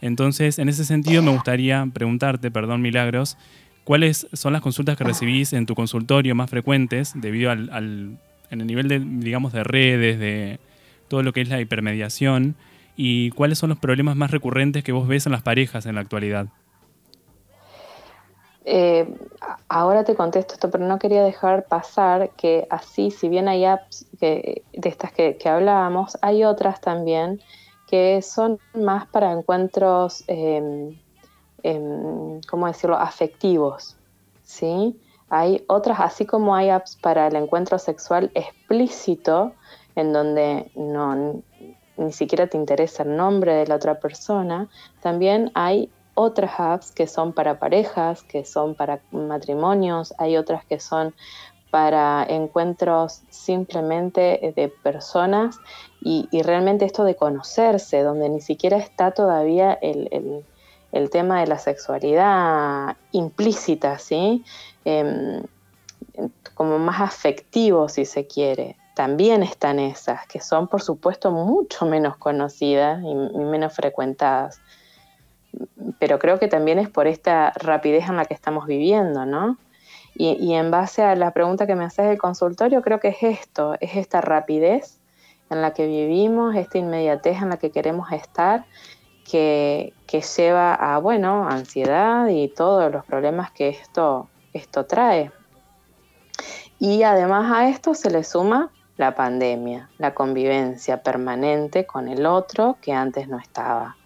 Entonces, 0.00 0.58
en 0.58 0.68
ese 0.68 0.84
sentido 0.84 1.22
me 1.22 1.30
gustaría 1.30 1.86
preguntarte, 1.92 2.50
perdón 2.50 2.82
Milagros, 2.82 3.36
¿cuáles 3.84 4.26
son 4.32 4.52
las 4.52 4.62
consultas 4.62 4.96
que 4.96 5.04
recibís 5.04 5.52
en 5.52 5.66
tu 5.66 5.74
consultorio 5.74 6.34
más 6.34 6.50
frecuentes 6.50 7.12
debido 7.14 7.50
al, 7.50 8.18
en 8.50 8.60
el 8.60 8.66
nivel 8.66 8.88
de, 8.88 8.98
digamos, 9.00 9.52
de 9.52 9.64
redes, 9.64 10.18
de 10.18 10.58
todo 11.08 11.22
lo 11.22 11.32
que 11.32 11.42
es 11.42 11.48
la 11.48 11.60
hipermediación? 11.60 12.56
¿Y 12.96 13.30
cuáles 13.30 13.58
son 13.58 13.70
los 13.70 13.78
problemas 13.78 14.16
más 14.16 14.30
recurrentes 14.30 14.84
que 14.84 14.92
vos 14.92 15.08
ves 15.08 15.26
en 15.26 15.32
las 15.32 15.42
parejas 15.42 15.86
en 15.86 15.96
la 15.96 16.00
actualidad? 16.00 16.46
Eh, 18.66 19.06
ahora 19.68 20.04
te 20.04 20.14
contesto 20.14 20.54
esto, 20.54 20.70
pero 20.70 20.86
no 20.86 20.98
quería 20.98 21.22
dejar 21.22 21.66
pasar 21.66 22.30
que 22.30 22.66
así, 22.70 23.10
si 23.10 23.28
bien 23.28 23.46
hay 23.46 23.66
apps 23.66 24.06
de 24.20 24.62
estas 24.72 25.12
que, 25.12 25.36
que 25.36 25.48
hablábamos, 25.48 26.16
hay 26.22 26.44
otras 26.44 26.80
también 26.80 27.40
que 27.86 28.22
son 28.22 28.58
más 28.74 29.06
para 29.06 29.32
encuentros, 29.32 30.24
em, 30.26 30.98
em, 31.64 32.40
¿cómo 32.48 32.66
decirlo?, 32.68 32.96
afectivos, 32.96 33.96
¿sí? 34.44 35.00
Hay 35.28 35.64
otras, 35.68 35.98
así 36.00 36.26
como 36.26 36.54
hay 36.54 36.68
apps 36.70 36.96
para 37.02 37.26
el 37.26 37.36
encuentro 37.36 37.78
sexual 37.78 38.30
explícito, 38.34 39.54
en 39.96 40.12
donde 40.12 40.70
no, 40.76 41.42
ni 41.96 42.12
siquiera 42.12 42.46
te 42.46 42.56
interesa 42.56 43.02
el 43.02 43.16
nombre 43.16 43.54
de 43.54 43.66
la 43.66 43.76
otra 43.76 43.98
persona, 43.98 44.68
también 45.00 45.50
hay 45.54 45.90
otras 46.14 46.52
apps 46.58 46.92
que 46.92 47.06
son 47.08 47.32
para 47.32 47.58
parejas, 47.58 48.22
que 48.22 48.44
son 48.44 48.74
para 48.76 49.00
matrimonios, 49.10 50.14
hay 50.18 50.36
otras 50.36 50.64
que 50.66 50.78
son 50.78 51.14
para 51.70 52.24
encuentros 52.28 53.22
simplemente 53.30 54.52
de 54.54 54.68
personas 54.68 55.58
y, 56.00 56.28
realmente 56.42 56.84
esto 56.84 57.02
de 57.02 57.16
conocerse, 57.16 58.02
donde 58.04 58.28
ni 58.28 58.40
siquiera 58.40 58.76
está 58.76 59.10
todavía 59.10 59.72
el- 59.82 60.44
el 60.94 61.10
tema 61.10 61.40
de 61.40 61.48
la 61.48 61.58
sexualidad 61.58 62.96
implícita, 63.10 63.98
¿sí? 63.98 64.44
Em, 64.84 65.42
como 66.54 66.78
más 66.78 67.00
afectivo, 67.00 67.88
si 67.88 68.04
se 68.04 68.28
quiere. 68.28 68.76
También 68.94 69.42
están 69.42 69.80
esas, 69.80 70.24
que 70.28 70.40
son 70.40 70.68
por 70.68 70.82
supuesto 70.82 71.32
mucho 71.32 71.84
menos 71.84 72.16
conocidas 72.16 73.02
y, 73.02 73.12
menos 73.12 73.74
frecuentadas. 73.74 74.60
Pero 75.98 76.20
creo 76.20 76.38
que 76.38 76.46
también 76.46 76.78
es 76.78 76.88
por 76.88 77.08
esta 77.08 77.52
rapidez 77.56 78.08
en 78.08 78.16
la 78.16 78.24
que 78.24 78.34
estamos 78.34 78.66
viviendo, 78.68 79.26
¿no? 79.26 79.58
Y, 80.14 80.36
y 80.40 80.54
en 80.54 80.70
base 80.70 81.02
a 81.02 81.16
la 81.16 81.32
pregunta 81.32 81.66
que 81.66 81.74
me 81.74 81.84
haces 81.84 82.06
del 82.06 82.18
consultorio, 82.18 82.82
creo 82.82 83.00
que 83.00 83.08
es 83.08 83.22
esto, 83.24 83.74
es 83.80 83.96
esta 83.96 84.20
rapidez 84.20 85.00
en 85.50 85.60
la 85.60 85.72
que 85.74 85.88
vivimos, 85.88 86.54
esta 86.54 86.78
inmediatez 86.78 87.42
en 87.42 87.48
la 87.48 87.56
que 87.56 87.72
queremos 87.72 88.12
estar, 88.12 88.64
que, 89.24 89.92
que 90.06 90.20
lleva 90.20 90.74
a, 90.74 90.98
bueno, 90.98 91.48
ansiedad 91.48 92.28
y 92.28 92.48
todos 92.48 92.92
los 92.92 93.04
problemas 93.04 93.50
que 93.50 93.68
esto, 93.68 94.28
esto 94.52 94.86
trae. 94.86 95.32
Y 96.78 97.02
además 97.02 97.50
a 97.52 97.68
esto 97.68 97.94
se 97.94 98.10
le 98.10 98.24
suma 98.24 98.70
la 98.96 99.14
pandemia, 99.14 99.88
la 99.98 100.14
convivencia 100.14 101.02
permanente 101.02 101.86
con 101.86 102.08
el 102.08 102.26
otro 102.26 102.76
que 102.80 102.92
antes 102.92 103.28
no 103.28 103.38
estaba. 103.38 103.96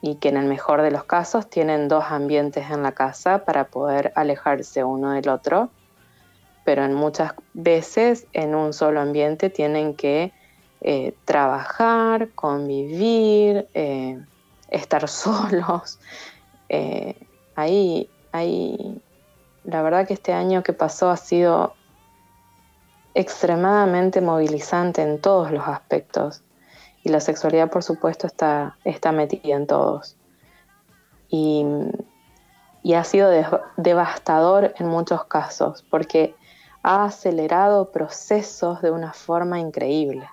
Y 0.00 0.16
que 0.16 0.28
en 0.28 0.36
el 0.36 0.46
mejor 0.46 0.82
de 0.82 0.90
los 0.90 1.04
casos 1.04 1.48
tienen 1.48 1.88
dos 1.88 2.04
ambientes 2.08 2.70
en 2.70 2.82
la 2.82 2.92
casa 2.92 3.44
para 3.44 3.64
poder 3.68 4.12
alejarse 4.16 4.84
uno 4.84 5.12
del 5.12 5.28
otro, 5.28 5.70
pero 6.64 6.84
en 6.84 6.94
muchas 6.94 7.34
veces 7.52 8.26
en 8.32 8.54
un 8.54 8.72
solo 8.72 9.00
ambiente 9.00 9.50
tienen 9.50 9.94
que 9.94 10.32
eh, 10.86 11.16
trabajar, 11.24 12.28
convivir, 12.34 13.66
eh, 13.72 14.22
estar 14.68 15.08
solos. 15.08 15.98
Eh, 16.68 17.16
ahí, 17.56 18.10
ahí, 18.32 19.00
la 19.64 19.80
verdad 19.80 20.06
que 20.06 20.12
este 20.12 20.34
año 20.34 20.62
que 20.62 20.74
pasó 20.74 21.08
ha 21.08 21.16
sido 21.16 21.74
extremadamente 23.14 24.20
movilizante 24.20 25.00
en 25.00 25.22
todos 25.22 25.50
los 25.50 25.66
aspectos. 25.66 26.42
Y 27.02 27.08
la 27.08 27.20
sexualidad, 27.20 27.70
por 27.70 27.82
supuesto, 27.82 28.26
está, 28.26 28.76
está 28.84 29.10
metida 29.10 29.56
en 29.56 29.66
todos. 29.66 30.16
Y, 31.30 31.64
y 32.82 32.92
ha 32.92 33.04
sido 33.04 33.30
de- 33.30 33.46
devastador 33.78 34.74
en 34.78 34.88
muchos 34.88 35.24
casos, 35.24 35.82
porque 35.88 36.34
ha 36.82 37.04
acelerado 37.04 37.90
procesos 37.90 38.82
de 38.82 38.90
una 38.90 39.14
forma 39.14 39.58
increíble. 39.58 40.28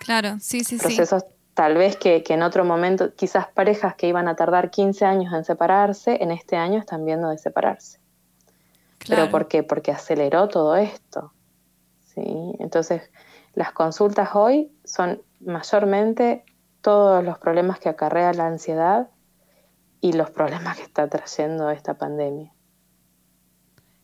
Claro, 0.00 0.38
sí, 0.40 0.64
sí, 0.64 0.78
sí. 0.78 0.84
Procesos 0.84 1.24
tal 1.54 1.76
vez 1.76 1.96
que, 1.96 2.22
que 2.22 2.34
en 2.34 2.42
otro 2.42 2.64
momento, 2.64 3.14
quizás 3.14 3.48
parejas 3.48 3.94
que 3.94 4.08
iban 4.08 4.28
a 4.28 4.34
tardar 4.34 4.70
15 4.70 5.04
años 5.04 5.32
en 5.34 5.44
separarse, 5.44 6.18
en 6.22 6.30
este 6.30 6.56
año 6.56 6.78
están 6.78 7.04
viendo 7.04 7.28
de 7.28 7.38
separarse. 7.38 8.00
Claro. 8.98 9.22
¿Pero 9.22 9.30
por 9.30 9.48
qué? 9.48 9.62
Porque 9.62 9.92
aceleró 9.92 10.48
todo 10.48 10.74
esto. 10.76 11.32
¿sí? 12.14 12.22
Entonces, 12.58 13.10
las 13.54 13.72
consultas 13.72 14.30
hoy 14.34 14.72
son 14.84 15.22
mayormente 15.40 16.44
todos 16.80 17.22
los 17.22 17.38
problemas 17.38 17.78
que 17.78 17.90
acarrea 17.90 18.32
la 18.32 18.46
ansiedad 18.46 19.10
y 20.00 20.14
los 20.14 20.30
problemas 20.30 20.78
que 20.78 20.84
está 20.84 21.08
trayendo 21.08 21.70
esta 21.70 21.94
pandemia. 21.94 22.52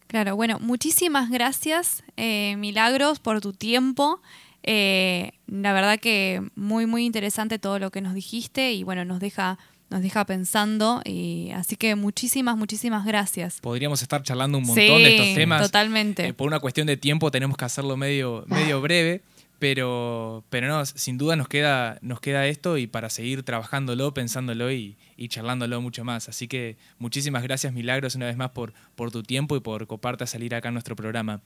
Claro, 0.09 0.37
bueno, 0.37 0.59
muchísimas 0.61 1.31
gracias, 1.31 2.05
eh, 2.17 2.57
Milagros, 2.59 3.19
por 3.19 3.41
tu 3.41 3.53
tiempo. 3.53 4.21
Eh, 4.67 5.33
la 5.47 5.73
verdad 5.73 5.99
que 5.99 6.43
muy, 6.57 6.87
muy 6.87 7.05
interesante 7.07 7.59
todo 7.59 7.79
lo 7.79 7.91
que 7.91 8.01
nos 8.01 8.15
dijiste 8.15 8.73
y 8.73 8.83
bueno, 8.83 9.05
nos 9.05 9.21
deja, 9.21 9.59
nos 9.91 10.03
deja 10.03 10.25
pensando. 10.27 11.01
Y, 11.05 11.51
así 11.55 11.77
que 11.77 11.95
muchísimas, 11.95 12.57
muchísimas 12.57 13.07
gracias. 13.07 13.61
Podríamos 13.61 14.03
estar 14.03 14.23
charlando 14.23 14.59
un 14.59 14.65
montón 14.67 14.85
Sí, 14.85 15.03
de 15.05 15.17
estos 15.17 15.35
temas. 15.35 15.63
totalmente. 15.63 16.27
Eh, 16.27 16.35
por 16.35 16.49
una 16.49 16.59
cuestión 16.61 16.87
de 16.89 16.97
tiempo 16.97 17.31
tenemos 17.31 17.57
que 17.57 17.65
hacerlo 17.65 17.97
medio, 17.97 18.45
medio 18.49 18.81
breve, 18.81 19.23
pero, 19.61 20.45
pero 20.51 20.67
no, 20.67 20.85
sin 20.85 21.17
duda 21.17 21.37
nos 21.37 21.49
queda, 21.49 21.99
nos 22.03 22.21
queda 22.21 22.47
esto 22.47 22.77
y 22.77 22.89
para 22.89 23.09
seguir 23.09 23.45
trabajándolo, 23.45 24.13
pensándolo 24.13 24.71
y, 24.73 24.97
y 25.17 25.29
charlándolo 25.29 25.81
mucho 25.81 26.05
más. 26.05 26.29
Así 26.29 26.49
que 26.49 26.77
muchísimas 26.99 27.45
gracias, 27.45 27.73
Milagros, 27.73 28.17
una 28.17 28.27
vez 28.27 28.37
más 28.37 28.51
por, 28.51 28.75
por 28.97 29.13
tu 29.13 29.23
tiempo 29.23 29.57
y 29.57 29.61
por 29.61 29.87
coparte 29.87 30.25
a 30.25 30.27
salir 30.27 30.55
acá 30.57 30.71
a 30.71 30.73
nuestro 30.73 30.97
programa. 30.97 31.41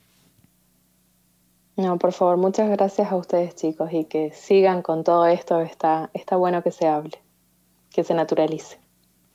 No, 1.81 1.97
por 1.97 2.13
favor, 2.13 2.37
muchas 2.37 2.69
gracias 2.69 3.11
a 3.11 3.15
ustedes 3.15 3.55
chicos 3.55 3.89
y 3.91 4.05
que 4.05 4.31
sigan 4.35 4.83
con 4.83 5.03
todo 5.03 5.25
esto. 5.25 5.61
Está, 5.61 6.11
está 6.13 6.35
bueno 6.35 6.61
que 6.61 6.71
se 6.71 6.87
hable, 6.87 7.19
que 7.91 8.03
se 8.03 8.13
naturalice. 8.13 8.77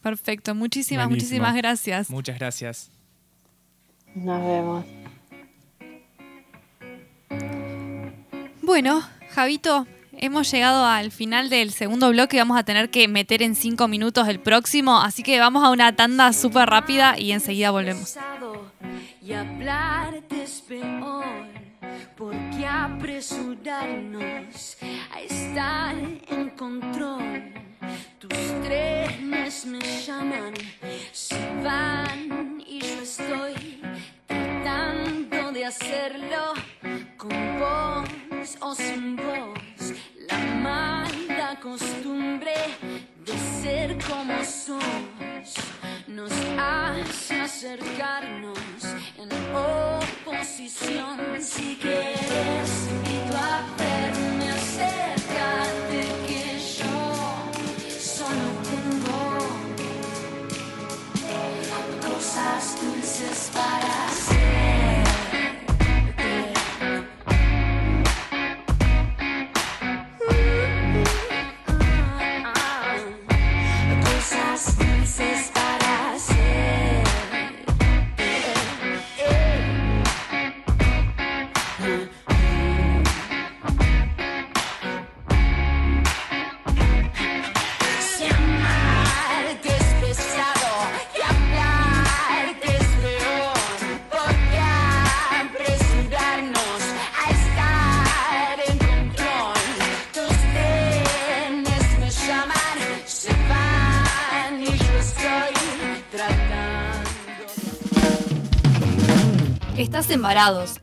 Perfecto, 0.00 0.54
muchísimas, 0.54 1.06
Buenísimo. 1.08 1.42
muchísimas 1.42 1.56
gracias. 1.56 2.08
Muchas 2.10 2.38
gracias. 2.38 2.90
Nos 4.14 4.40
vemos. 4.46 4.84
Bueno, 8.62 9.02
Javito, 9.30 9.86
hemos 10.12 10.48
llegado 10.50 10.86
al 10.86 11.10
final 11.10 11.50
del 11.50 11.72
segundo 11.72 12.10
bloque 12.10 12.36
y 12.36 12.38
vamos 12.38 12.58
a 12.58 12.62
tener 12.62 12.90
que 12.90 13.08
meter 13.08 13.42
en 13.42 13.56
cinco 13.56 13.88
minutos 13.88 14.28
el 14.28 14.38
próximo, 14.38 15.00
así 15.00 15.24
que 15.24 15.40
vamos 15.40 15.64
a 15.64 15.70
una 15.70 15.96
tanda 15.96 16.32
súper 16.32 16.68
rápida 16.68 17.18
y 17.18 17.32
enseguida 17.32 17.72
volvemos. 17.72 18.16
Y 19.20 19.32
hablarte 19.32 20.44
es 20.44 20.60
peor, 20.60 21.24
porque 22.16 22.66
apresurarnos 22.66 24.76
a 25.12 25.20
estar 25.20 25.94
en 26.28 26.50
control. 26.50 27.52
Tus 28.18 28.36
trenes 28.64 29.66
me 29.66 29.80
llaman, 29.80 30.54
se 31.12 31.38
van 31.62 32.60
y 32.66 32.80
yo 32.80 33.02
estoy 33.02 33.80
tratando 34.26 35.52
de 35.52 35.66
hacerlo 35.66 36.54
con 37.16 37.58
voz 37.58 38.08
o 38.60 38.74
sin 38.74 39.16
voz. 39.16 39.92
La 40.28 40.38
mala 40.38 41.60
costumbre 41.60 42.54
de 43.24 43.32
ser 43.62 43.96
como 44.08 44.42
sos 44.44 44.82
nos 46.08 46.32
hace 46.58 47.40
acercarnos 47.40 48.58
en 49.18 49.28
Si 50.46 51.76
quieres, 51.80 52.70
invito 52.88 53.36
a 53.36 53.66
verme, 53.76 54.48
acércate 54.48 56.00
que 56.26 56.42
yo 56.78 56.98
solo 58.00 58.46
tengo 58.70 59.20
cosas 62.00 62.62
dulces 62.80 63.50
para 63.52 63.95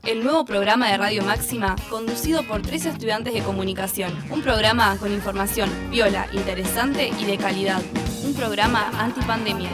El 0.02 0.24
nuevo 0.24 0.46
programa 0.46 0.90
de 0.90 0.98
Radio 0.98 1.24
Máxima 1.24 1.76
conducido 1.88 2.42
por 2.42 2.64
tres 2.64 2.88
estudiantes 2.88 3.36
de 3.36 3.44
comunicación. 3.44 4.12
Un 4.32 4.42
programa 4.42 4.98
con 4.98 5.14
información 5.14 5.70
viola, 5.92 6.26
interesante 6.34 7.12
y 7.20 7.26
de 7.26 7.38
calidad. 7.38 7.80
Un 8.24 8.34
programa 8.34 8.90
antipandemia. 8.98 9.70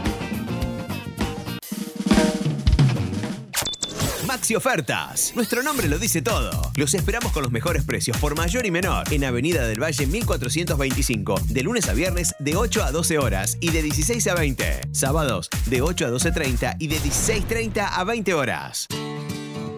Maxi 4.28 4.54
Ofertas. 4.54 5.32
Nuestro 5.34 5.64
nombre 5.64 5.88
lo 5.88 5.98
dice 5.98 6.22
todo. 6.22 6.52
Los 6.76 6.94
esperamos 6.94 7.32
con 7.32 7.44
los 7.44 7.52
mejores 7.54 7.86
precios 7.86 8.18
por 8.18 8.36
mayor 8.36 8.66
y 8.66 8.72
menor 8.72 9.06
en 9.14 9.24
Avenida 9.24 9.66
del 9.66 9.82
Valle 9.82 10.06
1425, 10.06 11.36
de 11.48 11.64
lunes 11.64 11.88
a 11.88 11.94
viernes 11.94 12.36
de 12.40 12.58
8 12.58 12.84
a 12.84 12.92
12 12.92 13.18
horas 13.18 13.58
y 13.62 13.72
de 13.72 13.82
16 13.82 14.28
a 14.28 14.36
20. 14.36 14.82
Sábados 14.92 15.50
de 15.68 15.82
8 15.82 16.06
a 16.06 16.10
12.30 16.10 16.76
y 16.80 16.88
de 16.88 16.98
16.30 16.98 17.92
a 17.94 18.04
20 18.04 18.34
horas. 18.34 18.90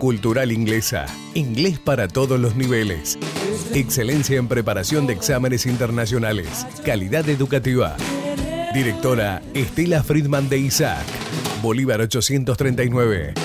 Cultural 0.01 0.51
Inglesa. 0.51 1.05
Inglés 1.35 1.77
para 1.77 2.07
todos 2.07 2.39
los 2.39 2.55
niveles. 2.55 3.19
Excelencia 3.75 4.39
en 4.39 4.47
preparación 4.47 5.05
de 5.05 5.13
exámenes 5.13 5.67
internacionales. 5.67 6.65
Calidad 6.83 7.29
educativa. 7.29 7.95
Directora 8.73 9.43
Estela 9.53 10.01
Friedman 10.01 10.49
de 10.49 10.57
Isaac. 10.57 11.05
Bolívar 11.61 12.01
839. 12.01 13.35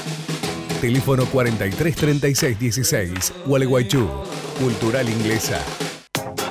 Teléfono 0.80 1.26
433616. 1.26 3.34
Gualeguaychú. 3.44 4.08
Cultural 4.58 5.10
Inglesa. 5.10 5.60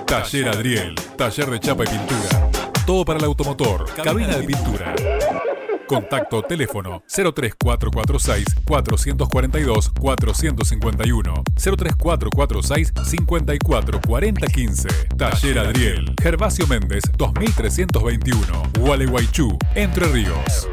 Taller 0.05 0.49
Adriel, 0.49 0.93
taller 1.17 1.49
de 1.49 1.59
chapa 1.59 1.83
y 1.83 1.87
pintura. 1.87 2.51
Todo 2.85 3.05
para 3.05 3.17
el 3.17 3.25
automotor, 3.25 3.91
cabina 3.95 4.37
de 4.37 4.43
pintura. 4.43 4.93
Contacto 5.87 6.41
teléfono 6.41 7.03
03446 7.07 8.45
442 8.65 9.91
451 9.99 11.43
03446 11.55 12.93
544015 13.03 14.87
Taller 15.17 15.59
Adriel 15.59 16.13
Gervasio 16.21 16.67
Méndez 16.67 17.03
2321 17.17 18.63
Gualeguaychú 18.79 19.57
Entre 19.75 20.07
Ríos 20.07 20.67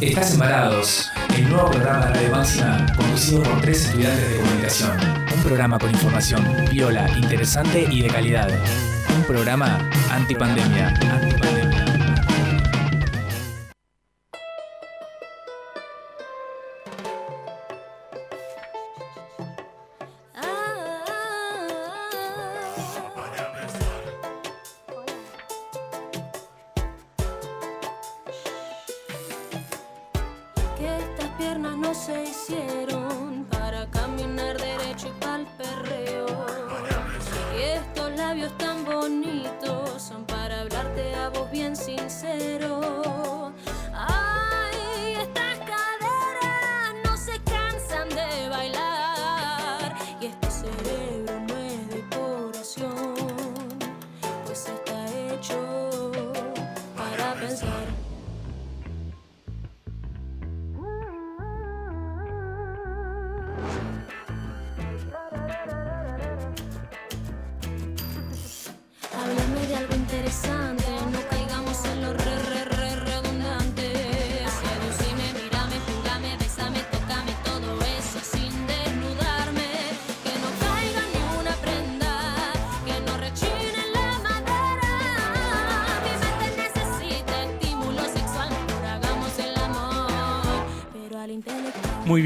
Estás 0.00 0.32
embarados. 0.32 1.10
El 1.36 1.48
nuevo 1.50 1.70
programa 1.70 2.06
de 2.06 2.14
Radio 2.14 2.96
conducido 2.96 3.42
por 3.42 3.60
tres 3.60 3.84
estudiantes 3.84 4.30
de 4.30 4.36
comunicación. 4.40 4.98
Un 5.34 5.42
programa 5.42 5.78
con 5.78 5.90
información 5.90 6.44
viola, 6.70 7.08
interesante 7.18 7.86
y 7.90 8.02
de 8.02 8.08
calidad. 8.08 8.48
Un 9.14 9.22
programa 9.24 9.78
antipandemia. 10.10 10.88
Antipandemia. 10.88 11.59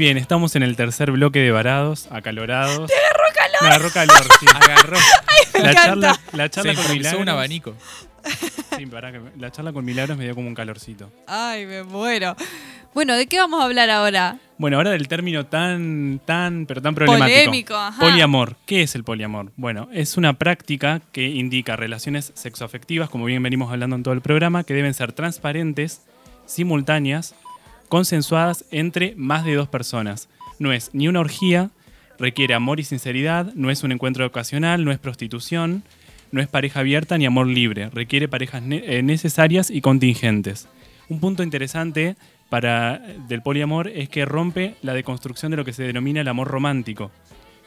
Bien, 0.05 0.17
estamos 0.19 0.55
en 0.55 0.61
el 0.61 0.75
tercer 0.75 1.09
bloque 1.09 1.39
de 1.39 1.49
varados, 1.49 2.07
acalorados. 2.11 2.91
¡Te 2.91 2.93
agarró 2.95 3.23
calor! 3.33 3.61
Me 3.61 3.67
agarró 3.69 3.89
calor, 3.89 4.27
sí. 4.39 4.45
Agarró. 4.53 4.97
me 5.55 5.59
la 5.63 5.73
charla, 5.73 6.19
la 6.31 6.49
charla 6.51 6.75
Se 6.75 6.81
con 6.83 6.91
Milagros. 6.91 7.21
un 7.23 7.29
abanico. 7.29 7.73
Sí, 8.77 8.85
pará 8.85 9.11
la 9.35 9.51
charla 9.51 9.73
con 9.73 9.83
Milagros 9.83 10.15
me 10.15 10.25
dio 10.25 10.35
como 10.35 10.47
un 10.47 10.53
calorcito. 10.53 11.11
Ay, 11.25 11.65
me 11.65 11.81
muero. 11.81 12.35
Bueno, 12.93 13.15
¿de 13.15 13.25
qué 13.25 13.39
vamos 13.39 13.59
a 13.59 13.65
hablar 13.65 13.89
ahora? 13.89 14.37
Bueno, 14.59 14.77
ahora 14.77 14.91
del 14.91 15.07
término 15.07 15.47
tan, 15.47 16.21
tan, 16.23 16.67
pero 16.67 16.83
tan 16.83 16.93
problemático. 16.93 17.37
Polémico, 17.37 17.75
ajá. 17.75 17.99
Poliamor. 17.99 18.57
¿Qué 18.67 18.83
es 18.83 18.93
el 18.93 19.03
poliamor? 19.03 19.53
Bueno, 19.55 19.89
es 19.91 20.17
una 20.17 20.33
práctica 20.33 21.01
que 21.13 21.29
indica 21.29 21.75
relaciones 21.75 22.31
sexoafectivas, 22.35 23.09
como 23.09 23.25
bien 23.25 23.41
venimos 23.41 23.71
hablando 23.71 23.95
en 23.95 24.03
todo 24.03 24.13
el 24.13 24.21
programa, 24.21 24.63
que 24.65 24.75
deben 24.75 24.93
ser 24.93 25.13
transparentes, 25.13 26.03
simultáneas, 26.45 27.33
consensuadas 27.89 28.65
entre 28.71 29.13
más 29.15 29.45
de 29.45 29.55
dos 29.55 29.67
personas. 29.67 30.29
No 30.59 30.71
es 30.71 30.89
ni 30.93 31.07
una 31.07 31.19
orgía, 31.19 31.69
requiere 32.17 32.53
amor 32.53 32.79
y 32.79 32.83
sinceridad, 32.83 33.53
no 33.55 33.69
es 33.69 33.83
un 33.83 33.91
encuentro 33.91 34.25
ocasional, 34.25 34.85
no 34.85 34.91
es 34.91 34.99
prostitución, 34.99 35.83
no 36.31 36.41
es 36.41 36.47
pareja 36.47 36.81
abierta 36.81 37.17
ni 37.17 37.25
amor 37.25 37.47
libre, 37.47 37.89
requiere 37.89 38.27
parejas 38.27 38.63
eh, 38.69 39.01
necesarias 39.03 39.69
y 39.69 39.81
contingentes. 39.81 40.67
Un 41.09 41.19
punto 41.19 41.43
interesante 41.43 42.15
para, 42.49 42.99
del 43.27 43.41
poliamor 43.41 43.87
es 43.87 44.09
que 44.09 44.25
rompe 44.25 44.75
la 44.81 44.93
deconstrucción 44.93 45.51
de 45.51 45.57
lo 45.57 45.65
que 45.65 45.73
se 45.73 45.83
denomina 45.83 46.21
el 46.21 46.27
amor 46.27 46.47
romántico. 46.47 47.11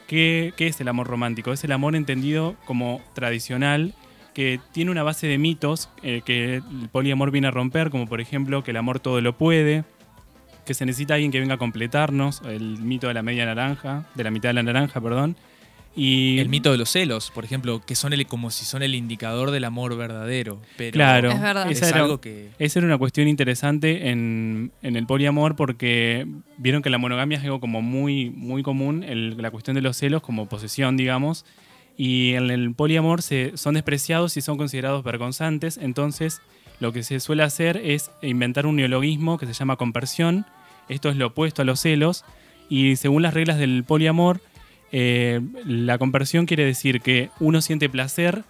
¿Qué, 0.07 0.53
qué 0.57 0.67
es 0.67 0.81
el 0.81 0.87
amor 0.87 1.07
romántico? 1.07 1.53
Es 1.53 1.63
el 1.63 1.71
amor 1.71 1.95
entendido 1.95 2.55
como 2.65 3.01
tradicional, 3.13 3.93
que 4.33 4.59
tiene 4.71 4.91
una 4.91 5.03
base 5.03 5.27
de 5.27 5.37
mitos 5.37 5.89
eh, 6.01 6.21
que 6.25 6.55
el 6.55 6.89
poliamor 6.91 7.31
viene 7.31 7.47
a 7.47 7.51
romper, 7.51 7.89
como 7.89 8.07
por 8.07 8.21
ejemplo 8.21 8.63
que 8.63 8.71
el 8.71 8.77
amor 8.77 8.99
todo 8.99 9.21
lo 9.21 9.37
puede, 9.37 9.83
que 10.69 10.75
se 10.75 10.85
necesita 10.85 11.15
alguien 11.15 11.31
que 11.31 11.39
venga 11.39 11.55
a 11.55 11.57
completarnos, 11.57 12.41
el 12.45 12.77
mito 12.77 13.07
de 13.07 13.15
la 13.15 13.23
media 13.23 13.43
naranja, 13.45 14.05
de 14.13 14.23
la 14.23 14.29
mitad 14.29 14.49
de 14.49 14.53
la 14.53 14.61
naranja, 14.63 15.01
perdón. 15.01 15.35
Y 15.95 16.37
El 16.37 16.47
mito 16.49 16.71
de 16.71 16.77
los 16.77 16.89
celos, 16.91 17.31
por 17.31 17.43
ejemplo, 17.43 17.81
que 17.85 17.95
son 17.95 18.13
el, 18.13 18.25
como 18.27 18.51
si 18.51 18.63
son 18.65 18.83
el 18.83 18.93
indicador 18.93 19.49
del 19.49 19.65
amor 19.65 19.97
verdadero. 19.97 20.61
Pero 20.77 20.91
Claro, 20.93 21.31
Es 21.31 21.41
verdad. 21.41 21.71
es 21.71 21.77
esa 21.81 21.89
era, 21.89 22.01
algo 22.03 22.21
que. 22.21 22.49
esa 22.59 22.79
era 22.79 22.85
una 22.85 22.99
cuestión 22.99 23.27
interesante 23.27 24.09
en, 24.11 24.71
en 24.83 24.95
el 24.95 25.07
poliamor 25.07 25.55
porque 25.55 26.27
vieron 26.57 26.83
que 26.83 26.91
la 26.91 26.99
monogamia 26.99 27.39
es 27.39 27.43
algo 27.43 27.59
como 27.59 27.81
muy, 27.81 28.29
muy 28.29 28.61
común, 28.61 29.03
el- 29.03 29.41
la 29.41 29.49
cuestión 29.49 29.73
de 29.75 29.81
los 29.81 29.97
celos 29.97 30.21
como 30.21 30.45
posesión, 30.47 30.95
digamos, 30.95 31.43
y 31.97 32.33
en 32.35 32.51
el 32.51 32.75
poliamor 32.75 33.23
se, 33.23 33.57
son 33.57 33.73
despreciados 33.73 34.37
y 34.37 34.41
son 34.41 34.57
considerados 34.57 35.03
vergonzantes, 35.03 35.77
entonces 35.81 36.39
lo 36.79 36.93
que 36.93 37.01
se 37.03 37.19
suele 37.19 37.41
hacer 37.43 37.75
es 37.83 38.09
inventar 38.21 38.65
un 38.67 38.77
neologismo 38.77 39.37
que 39.39 39.47
se 39.47 39.53
llama 39.53 39.75
compersión, 39.75 40.45
esto 40.89 41.09
es 41.09 41.15
lo 41.15 41.27
opuesto 41.27 41.61
a 41.61 41.65
los 41.65 41.79
celos, 41.79 42.25
y 42.69 42.97
según 42.97 43.21
las 43.21 43.33
reglas 43.33 43.57
del 43.57 43.83
poliamor, 43.83 44.41
eh, 44.91 45.41
la 45.65 45.97
compersión 45.97 46.45
quiere 46.45 46.65
decir 46.65 47.01
que 47.01 47.29
uno 47.39 47.61
siente 47.61 47.89
placer 47.89 48.43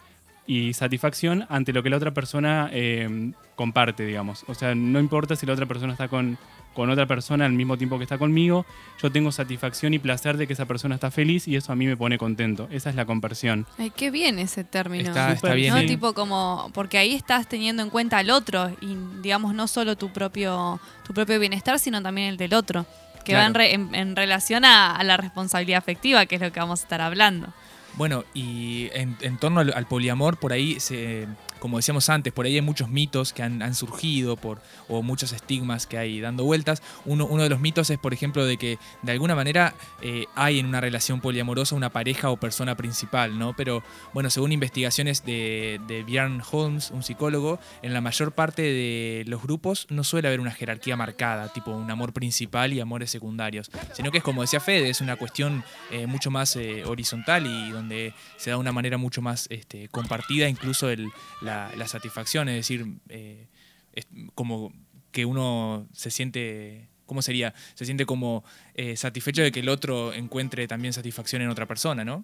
y 0.48 0.74
satisfacción 0.74 1.46
ante 1.50 1.74
lo 1.74 1.84
que 1.84 1.90
la 1.90 1.98
otra 1.98 2.12
persona 2.12 2.70
eh, 2.74 3.32
comparte, 3.56 4.06
digamos. 4.06 4.46
O 4.48 4.56
sea, 4.56 4.74
no 4.74 5.00
importa 5.00 5.36
si 5.36 5.46
la 5.46 5.54
otra 5.54 5.68
persona 5.68 5.94
está 5.94 6.08
con, 6.08 6.38
con 6.80 6.90
otra 6.90 7.06
persona 7.08 7.46
al 7.46 7.52
mismo 7.52 7.78
tiempo 7.78 7.98
que 7.98 8.04
está 8.04 8.18
conmigo, 8.18 8.66
yo 9.04 9.12
tengo 9.12 9.32
satisfacción 9.34 9.94
y 9.94 10.00
placer 10.00 10.38
de 10.38 10.48
que 10.48 10.54
esa 10.54 10.66
persona 10.66 10.96
está 10.96 11.12
feliz 11.12 11.48
y 11.48 11.56
eso 11.58 11.72
a 11.74 11.76
mí 11.76 11.86
me 11.88 11.98
pone 11.98 12.18
contento. 12.18 12.70
Esa 12.72 12.90
es 12.90 12.96
la 12.96 13.06
compersión. 13.06 13.66
Ay, 13.78 13.92
qué 13.96 14.12
bien 14.12 14.40
ese 14.40 14.64
término. 14.64 15.10
Está, 15.10 15.54
bien. 15.54 15.74
¿no? 15.74 15.80
eh. 15.82 15.88
Tipo 15.88 16.14
como, 16.14 16.72
porque 16.74 16.98
ahí 16.98 17.14
estás 17.14 17.48
teniendo 17.50 17.84
en 17.84 17.90
cuenta 17.90 18.18
al 18.20 18.30
otro 18.30 18.70
y 18.80 18.96
digamos 19.22 19.54
no 19.54 19.68
solo 19.68 19.98
tu 19.98 20.14
propio, 20.14 20.80
tu 21.06 21.14
propio 21.14 21.38
bienestar, 21.40 21.80
sino 21.80 22.02
también 22.02 22.30
el 22.30 22.38
del 22.38 22.54
otro, 22.54 22.86
que 23.26 23.34
va 23.36 23.46
en, 23.46 23.54
re- 23.54 23.74
en- 23.74 23.94
en 23.94 24.16
relación 24.16 24.64
a, 24.64 24.96
a 24.96 25.04
la 25.04 25.18
responsabilidad 25.18 25.80
afectiva, 25.80 26.26
que 26.26 26.36
es 26.36 26.42
lo 26.42 26.52
que 26.54 26.60
vamos 26.62 26.80
a 26.80 26.84
estar 26.84 27.02
hablando. 27.02 27.54
Bueno, 28.00 28.24
y 28.34 28.88
en, 28.94 29.18
en 29.20 29.38
torno 29.38 29.60
al, 29.60 29.86
poliamor, 29.86 30.38
por 30.38 30.54
ahí 30.54 30.80
se, 30.80 31.28
como 31.60 31.76
decíamos 31.76 32.08
antes, 32.08 32.32
por 32.32 32.46
ahí 32.46 32.56
hay 32.56 32.62
muchos 32.62 32.88
mitos 32.88 33.34
que 33.34 33.44
han, 33.44 33.76
surgido 33.76 34.38
por, 34.38 34.62
o 34.88 35.04
muchos 35.04 35.34
estigmas 35.34 35.86
que 35.86 35.98
hay 35.98 36.22
dando 36.22 36.46
vueltas. 36.46 36.82
Uno, 37.04 37.26
uno 37.26 37.44
de 37.44 37.50
los 37.50 37.60
mitos 37.60 37.90
es, 37.90 37.98
por 37.98 38.14
ejemplo, 38.14 38.46
de 38.46 38.56
que 38.56 38.80
de 39.02 39.12
alguna 39.12 39.36
manera 39.36 39.74
eh, 40.02 40.28
hay 40.36 40.60
en 40.60 40.68
una 40.68 40.80
relación 40.80 41.20
poliamorosa 41.20 41.76
una 41.76 41.90
pareja 41.90 42.30
o 42.30 42.38
persona 42.38 42.78
principal, 42.78 43.38
¿no? 43.38 43.54
Pero 43.54 43.84
bueno, 44.14 44.30
según 44.30 44.54
investigaciones 44.54 45.26
de, 45.26 45.82
de 45.86 46.04
Björn 46.04 46.42
Holmes, 46.50 46.92
un 46.92 47.04
psicólogo, 47.04 47.60
en 47.82 47.94
la 47.94 48.00
mayor 48.00 48.32
parte 48.32 48.62
de 48.62 49.26
los 49.28 49.44
grupos 49.44 49.88
no 49.90 50.06
suele 50.06 50.30
haber 50.30 50.40
una 50.40 50.52
jerarquía 50.52 50.96
marcada, 50.96 51.52
tipo 51.52 51.72
un 51.72 51.92
amor 51.92 52.14
principal 52.14 52.72
y 52.72 52.80
amores 52.80 53.12
secundarios, 53.12 53.70
sino 53.92 54.10
que 54.10 54.20
es 54.20 54.24
como 54.24 54.42
decía 54.42 54.62
Fede, 54.62 54.90
es 54.90 55.02
una 55.02 55.18
cuestión 55.18 55.66
eh, 55.92 56.08
mucho 56.08 56.32
más 56.32 56.56
eh, 56.56 56.86
horizontal 56.86 57.46
y 57.46 57.72
donde 57.72 57.89
se 58.38 58.50
da 58.50 58.56
de 58.56 58.60
una 58.60 58.72
manera 58.72 58.98
mucho 58.98 59.22
más 59.22 59.48
este, 59.50 59.88
compartida, 59.90 60.48
incluso 60.48 60.90
el, 60.90 61.10
la, 61.42 61.72
la 61.78 61.88
satisfacción, 61.88 62.50
es 62.50 62.56
decir, 62.56 62.86
eh, 63.10 63.48
es 63.94 64.08
como 64.36 64.72
que 65.12 65.26
uno 65.26 65.88
se 65.94 66.12
siente, 66.12 66.88
¿cómo 67.06 67.22
sería? 67.22 67.54
Se 67.74 67.86
siente 67.86 68.06
como 68.06 68.44
eh, 68.76 68.96
satisfecho 68.96 69.42
de 69.42 69.52
que 69.52 69.62
el 69.62 69.70
otro 69.70 70.14
encuentre 70.14 70.68
también 70.68 70.94
satisfacción 70.94 71.42
en 71.42 71.50
otra 71.50 71.66
persona, 71.66 72.06
¿no? 72.06 72.24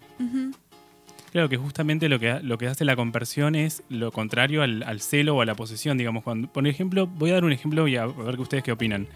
Claro 1.32 1.49
que 1.49 1.57
justamente 1.57 2.07
lo 2.07 2.18
que, 2.18 2.39
lo 2.41 2.57
que 2.57 2.68
hace 2.68 2.86
la 2.86 2.95
conversión 2.95 3.55
es 3.55 3.84
lo 3.89 4.11
contrario 4.11 4.61
al, 4.61 4.84
al 4.84 5.01
celo 5.01 5.36
o 5.36 5.41
a 5.41 5.45
la 5.45 5.55
posesión, 5.55 5.97
digamos. 5.97 6.24
Cuando, 6.24 6.47
por 6.47 6.66
ejemplo, 6.66 7.07
voy 7.07 7.32
a 7.32 7.34
dar 7.34 7.43
un 7.43 7.51
ejemplo 7.51 7.88
y 7.88 7.97
a, 7.97 8.03
a 8.03 8.07
ver 8.07 8.36
que 8.36 8.41
ustedes 8.41 8.63
qué 8.63 8.72
opinan. 8.72 9.07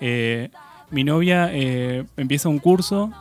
Eh, 0.00 0.50
mi 0.90 1.04
novia 1.04 1.50
eh, 1.52 2.04
empieza 2.16 2.48
un 2.48 2.58
curso 2.58 3.12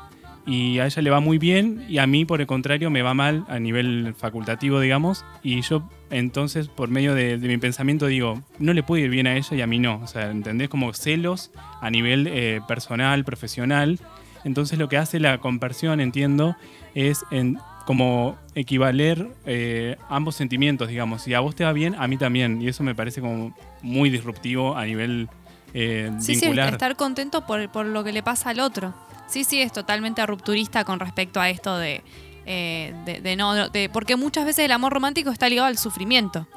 y 0.48 0.80
a 0.80 0.86
ella 0.86 1.02
le 1.02 1.10
va 1.10 1.20
muy 1.20 1.38
bien 1.38 1.86
y 1.90 1.98
a 1.98 2.08
mí, 2.08 2.24
por 2.24 2.40
el 2.40 2.48
contrario, 2.48 2.90
me 2.90 3.02
va 3.02 3.14
mal 3.14 3.44
a 3.50 3.60
nivel 3.60 4.16
facultativo, 4.18 4.80
digamos. 4.80 5.26
Y 5.44 5.62
yo, 5.62 5.88
entonces, 6.10 6.70
por 6.70 6.90
medio 6.90 7.14
de, 7.14 7.38
de 7.38 7.48
mi 7.50 7.58
pensamiento, 7.58 8.08
digo, 8.08 8.42
no 8.58 8.72
le 8.74 8.82
puede 8.82 9.04
ir 9.04 9.10
bien 9.10 9.28
a 9.28 9.36
ella 9.36 9.58
y 9.58 9.62
a 9.62 9.68
mí 9.68 9.78
no. 9.78 10.00
O 10.02 10.08
sea, 10.08 10.32
¿entendés? 10.32 10.70
Como 10.70 10.94
celos 10.94 11.52
a 11.82 11.90
nivel 11.92 12.28
eh, 12.28 12.62
personal, 12.68 13.26
profesional. 13.26 14.00
Entonces, 14.46 14.80
lo 14.80 14.88
que 14.88 14.96
hace 14.98 15.20
la 15.20 15.40
conversión, 15.40 16.00
entiendo, 16.00 16.56
es 16.96 17.26
en, 17.30 17.58
como 17.86 18.38
equivaler 18.56 19.28
eh, 19.46 19.98
ambos 20.10 20.36
sentimientos, 20.36 20.88
digamos. 20.88 21.24
Si 21.24 21.34
a 21.34 21.42
vos 21.42 21.56
te 21.56 21.66
va 21.66 21.74
bien, 21.74 21.94
a 22.00 22.08
mí 22.08 22.16
también. 22.16 22.62
Y 22.62 22.70
eso 22.70 22.84
me 22.84 22.96
parece 22.96 23.20
como 23.20 23.54
muy 23.82 24.10
disruptivo 24.10 24.78
a 24.78 24.86
nivel 24.86 25.28
eh, 25.74 26.10
Sí, 26.20 26.36
sí, 26.36 26.42
vincular. 26.46 26.72
estar 26.72 26.96
contento 26.96 27.46
por, 27.46 27.70
por 27.70 27.86
lo 27.86 28.06
que 28.06 28.14
le 28.14 28.24
pasa 28.24 28.52
al 28.52 28.62
otro. 28.62 28.94
Sí, 29.28 29.44
sí, 29.44 29.62
es 29.62 29.72
totalmente 29.74 30.26
rupturista 30.26 30.84
con 30.86 31.00
respecto 31.00 31.40
a 31.40 31.50
esto 31.50 31.78
de, 31.78 32.04
eh, 32.46 32.94
de, 33.06 33.22
de 33.22 33.36
no, 33.36 33.70
de- 33.70 33.90
porque 33.90 34.16
muchas 34.16 34.46
veces 34.46 34.66
el 34.66 34.72
amor 34.72 34.94
romántico 34.94 35.30
está 35.32 35.50
ligado 35.50 35.68
al 35.68 35.78
sufrimiento. 35.78 36.48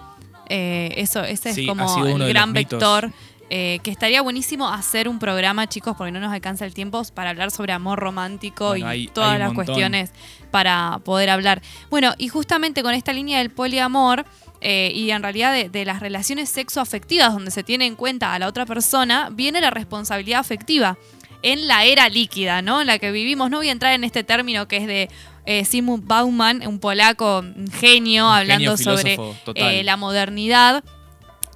Eh, 0.49 0.95
eso, 0.97 1.23
ese 1.23 1.53
Sí, 1.55 1.63
es 1.63 1.69
como 1.69 2.07
el 2.07 2.29
gran 2.29 2.53
vector. 2.53 3.13
eh, 3.53 3.81
que 3.83 3.91
estaría 3.91 4.23
buenísimo 4.23 4.69
hacer 4.69 5.09
un 5.09 5.19
programa, 5.19 5.69
chicos, 5.69 5.97
porque 5.97 6.13
no 6.13 6.21
nos 6.21 6.33
alcanza 6.33 6.65
el 6.65 6.73
tiempo 6.73 7.03
para 7.15 7.31
hablar 7.31 7.51
sobre 7.51 7.73
amor 7.73 7.99
romántico 7.99 8.69
Bueno, 8.69 8.87
y 8.87 8.89
hay- 8.89 9.07
todas 9.09 9.33
hay 9.33 9.39
las 9.41 9.49
montón. 9.49 9.65
cuestiones 9.65 10.13
para 10.53 11.01
poder 11.05 11.31
hablar. 11.31 11.61
Bueno, 11.91 12.15
y 12.19 12.29
justamente 12.29 12.85
con 12.85 12.95
esta 12.95 13.13
línea 13.13 13.39
del 13.39 13.51
poliamor 13.51 14.25
eh, 14.61 14.93
y 14.95 15.11
en 15.11 15.23
realidad 15.25 15.53
de, 15.53 15.69
de 15.69 15.85
las 15.85 15.99
relaciones 15.99 16.49
sexoafectivas, 16.51 17.33
donde 17.33 17.51
se 17.51 17.65
tiene 17.65 17.87
en 17.87 17.97
cuenta 17.97 18.35
a 18.35 18.39
la 18.39 18.47
otra 18.47 18.67
persona, 18.67 19.31
viene 19.33 19.61
la 19.61 19.71
responsabilidad 19.71 20.39
afectiva 20.39 20.97
en 21.43 21.67
la 21.67 21.85
era 21.85 22.09
líquida, 22.09 22.63
¿no? 22.63 22.81
En 22.81 22.87
la 22.87 22.99
que 22.99 23.11
vivimos. 23.13 23.51
No 23.51 23.59
voy 23.59 23.69
a 23.69 23.73
entrar 23.73 23.93
en 23.93 24.05
este 24.05 24.25
término 24.25 24.69
que 24.69 24.77
es 24.77 24.87
de 24.87 25.11
eh, 25.47 25.65
Sigmund 25.65 26.07
Bauman, 26.07 26.67
un 26.67 26.79
polaco 26.79 27.41
un 27.41 27.71
genio, 27.71 28.27
Un 28.27 28.33
hablando 28.33 28.77
genio 28.77 28.95
sobre 28.95 29.19
eh, 29.55 29.83
la 29.85 29.97
modernidad 29.97 30.85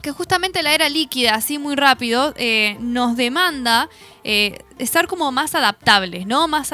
que 0.04 0.12
justamente 0.12 0.62
la 0.62 0.74
era 0.74 0.90
líquida, 0.90 1.34
así 1.34 1.58
muy 1.58 1.76
rápido, 1.76 2.34
eh, 2.36 2.76
nos 2.78 3.16
demanda 3.16 3.88
eh, 4.26 4.64
estar 4.78 5.06
como 5.06 5.30
más 5.32 5.54
adaptables, 5.54 6.26
¿no? 6.26 6.48
Más, 6.48 6.72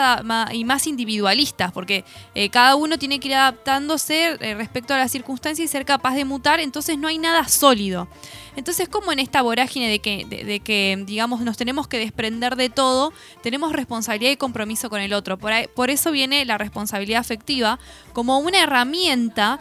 y 0.52 0.64
más 0.64 0.86
individualistas, 0.86 1.72
porque 1.72 2.04
eh, 2.36 2.48
cada 2.48 2.76
uno 2.76 2.96
tiene 2.96 3.18
que 3.18 3.26
ir 3.26 3.34
adaptándose 3.34 4.36
eh, 4.40 4.54
respecto 4.54 4.94
a 4.94 4.98
las 4.98 5.10
circunstancias 5.10 5.64
y 5.64 5.68
ser 5.68 5.84
capaz 5.84 6.14
de 6.14 6.24
mutar, 6.24 6.60
entonces 6.60 6.96
no 6.96 7.08
hay 7.08 7.18
nada 7.18 7.48
sólido. 7.48 8.06
Entonces, 8.54 8.88
como 8.88 9.12
en 9.12 9.18
esta 9.18 9.42
vorágine 9.42 9.88
de 9.88 9.98
que, 9.98 10.24
de, 10.26 10.60
que, 10.60 11.02
digamos, 11.06 11.40
nos 11.40 11.56
tenemos 11.56 11.88
que 11.88 11.98
desprender 11.98 12.54
de 12.54 12.70
todo, 12.70 13.12
tenemos 13.42 13.72
responsabilidad 13.72 14.30
y 14.30 14.36
compromiso 14.36 14.88
con 14.88 15.00
el 15.00 15.12
otro. 15.12 15.36
Por, 15.36 15.52
por 15.70 15.90
eso 15.90 16.12
viene 16.12 16.44
la 16.44 16.56
responsabilidad 16.56 17.20
afectiva 17.20 17.80
como 18.12 18.38
una 18.38 18.62
herramienta 18.62 19.60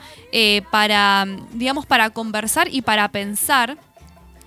para, 0.71 1.25
digamos, 1.53 1.85
para 1.85 2.11
conversar 2.11 2.67
y 2.71 2.81
para 2.81 3.09
pensar 3.09 3.77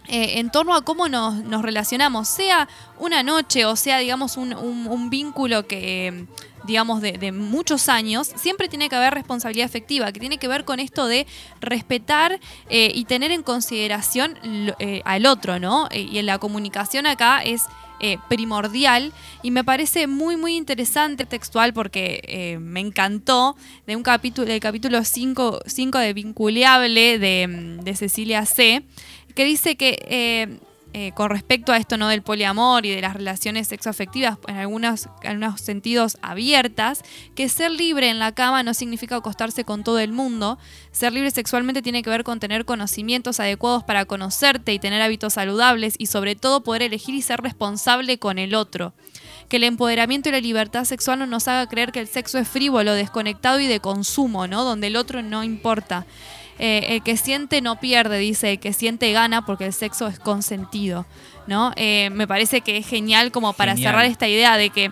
eh, 0.09 0.41
en 0.41 0.51
torno 0.51 0.75
a 0.75 0.83
cómo 0.83 1.09
nos, 1.09 1.63
relacionamos, 1.63 2.27
sea 2.29 2.69
una 2.99 3.23
noche 3.23 3.65
o 3.65 3.77
sea, 3.77 3.99
digamos, 3.99 4.37
un, 4.37 5.11
vínculo 5.11 5.67
que, 5.67 6.09
eh, 6.09 6.27
digamos, 6.65 7.01
de, 7.01 7.33
muchos 7.33 7.89
años, 7.89 8.31
siempre 8.35 8.69
tiene 8.69 8.89
que 8.89 8.97
haber 8.97 9.15
responsabilidad 9.15 9.67
afectiva, 9.67 10.11
que 10.11 10.19
tiene 10.19 10.39
que 10.39 10.49
ver 10.49 10.65
con 10.65 10.81
esto 10.81 11.07
de 11.07 11.27
respetar 11.61 12.41
eh, 12.69 12.91
y 12.95 13.05
tener 13.05 13.31
en 13.31 13.43
consideración 13.43 14.39
eh, 14.79 15.03
al 15.05 15.27
otro, 15.27 15.59
¿no? 15.59 15.89
Y 15.93 16.19
en 16.19 16.27
la 16.27 16.39
comunicación 16.39 17.07
acá 17.07 17.43
es 17.43 17.63
primordial 18.29 19.13
y 19.45 19.53
me 19.53 19.63
parece 19.63 20.09
muy 20.09 20.37
muy 20.37 20.57
interesante 20.57 21.25
textual 21.25 21.73
porque 21.73 22.59
me 22.61 22.81
encantó 22.81 23.55
de 23.87 23.95
un 23.95 24.03
capítulo 24.03 24.49
del 24.49 24.59
capítulo 24.59 25.05
5 25.05 25.61
de 25.65 26.13
Vinculeable 26.13 27.21
de, 27.21 27.47
mm, 27.47 27.85
de 27.85 27.95
Cecilia 27.95 28.45
C 28.45 28.83
que 29.35 29.45
dice 29.45 29.77
que 29.77 29.99
eh, 30.09 30.59
eh, 30.95 31.13
con 31.13 31.31
respecto 31.31 31.73
a 31.73 31.79
esto 31.79 31.97
no 31.97 32.09
del 32.09 32.21
poliamor 32.21 32.85
y 32.85 32.91
de 32.91 33.01
las 33.01 33.15
relaciones 33.15 33.69
sexoafectivas 33.69 34.37
en 34.47 34.57
algunos, 34.57 35.09
en 35.23 35.31
algunos 35.31 35.59
sentidos 35.63 36.19
abiertas, 36.21 37.03
que 37.35 37.49
ser 37.49 37.71
libre 37.71 38.11
en 38.11 38.19
la 38.19 38.33
cama 38.33 38.63
no 38.63 38.75
significa 38.75 39.17
acostarse 39.17 39.65
con 39.65 39.85
todo 39.85 40.01
el 40.01 40.13
mundo. 40.13 40.59
Ser 40.91 41.15
libre 41.15 41.31
sexualmente 41.31 41.81
tiene 41.81 42.03
que 42.03 42.11
ver 42.11 42.25
con 42.25 42.41
tener 42.41 42.67
conocimientos 42.67 43.41
adecuados 43.41 43.85
para 43.85 44.05
conocerte 44.05 44.75
y 44.75 44.79
tener 44.79 45.01
hábitos 45.01 45.33
saludables 45.33 45.95
y 45.97 46.07
sobre 46.07 46.37
todo 46.37 46.63
poder 46.63 46.83
elegir 46.83 47.15
y 47.15 47.23
ser 47.23 47.41
responsable 47.41 48.19
con 48.19 48.39
el 48.39 48.55
otro. 48.55 48.93
Que 49.49 49.57
el 49.57 49.65
empoderamiento 49.65 50.29
y 50.29 50.33
la 50.33 50.41
libertad 50.41 50.85
sexual 50.85 51.21
no 51.21 51.27
nos 51.27 51.49
haga 51.49 51.69
creer 51.69 51.93
que 51.93 52.01
el 52.01 52.09
sexo 52.09 52.39
es 52.39 52.47
frívolo, 52.47 52.93
desconectado 52.93 53.61
y 53.61 53.67
de 53.67 53.81
consumo, 53.81 54.47
¿no? 54.47 54.63
Donde 54.65 54.89
el 54.89 54.97
otro 54.97 55.23
no 55.23 55.43
importa. 55.43 56.05
Eh, 56.59 56.87
el 56.89 57.03
que 57.03 57.17
siente 57.17 57.61
no 57.61 57.81
pierde, 57.81 58.19
dice, 58.19 58.53
el 58.53 58.61
que 58.61 58.73
siente 58.73 59.13
gana 59.13 59.45
porque 59.45 59.67
el 59.67 59.73
sexo 59.73 60.07
es 60.07 60.19
consentido, 60.19 61.07
¿no? 61.47 61.73
Eh, 61.77 62.11
me 62.11 62.27
parece 62.27 62.61
que 62.61 62.77
es 62.77 62.87
genial 62.87 63.33
como 63.33 63.53
para 63.53 63.73
Genial. 63.73 63.93
cerrar 63.93 64.07
esta 64.07 64.29
idea 64.29 64.57
de 64.57 64.71
que 64.71 64.91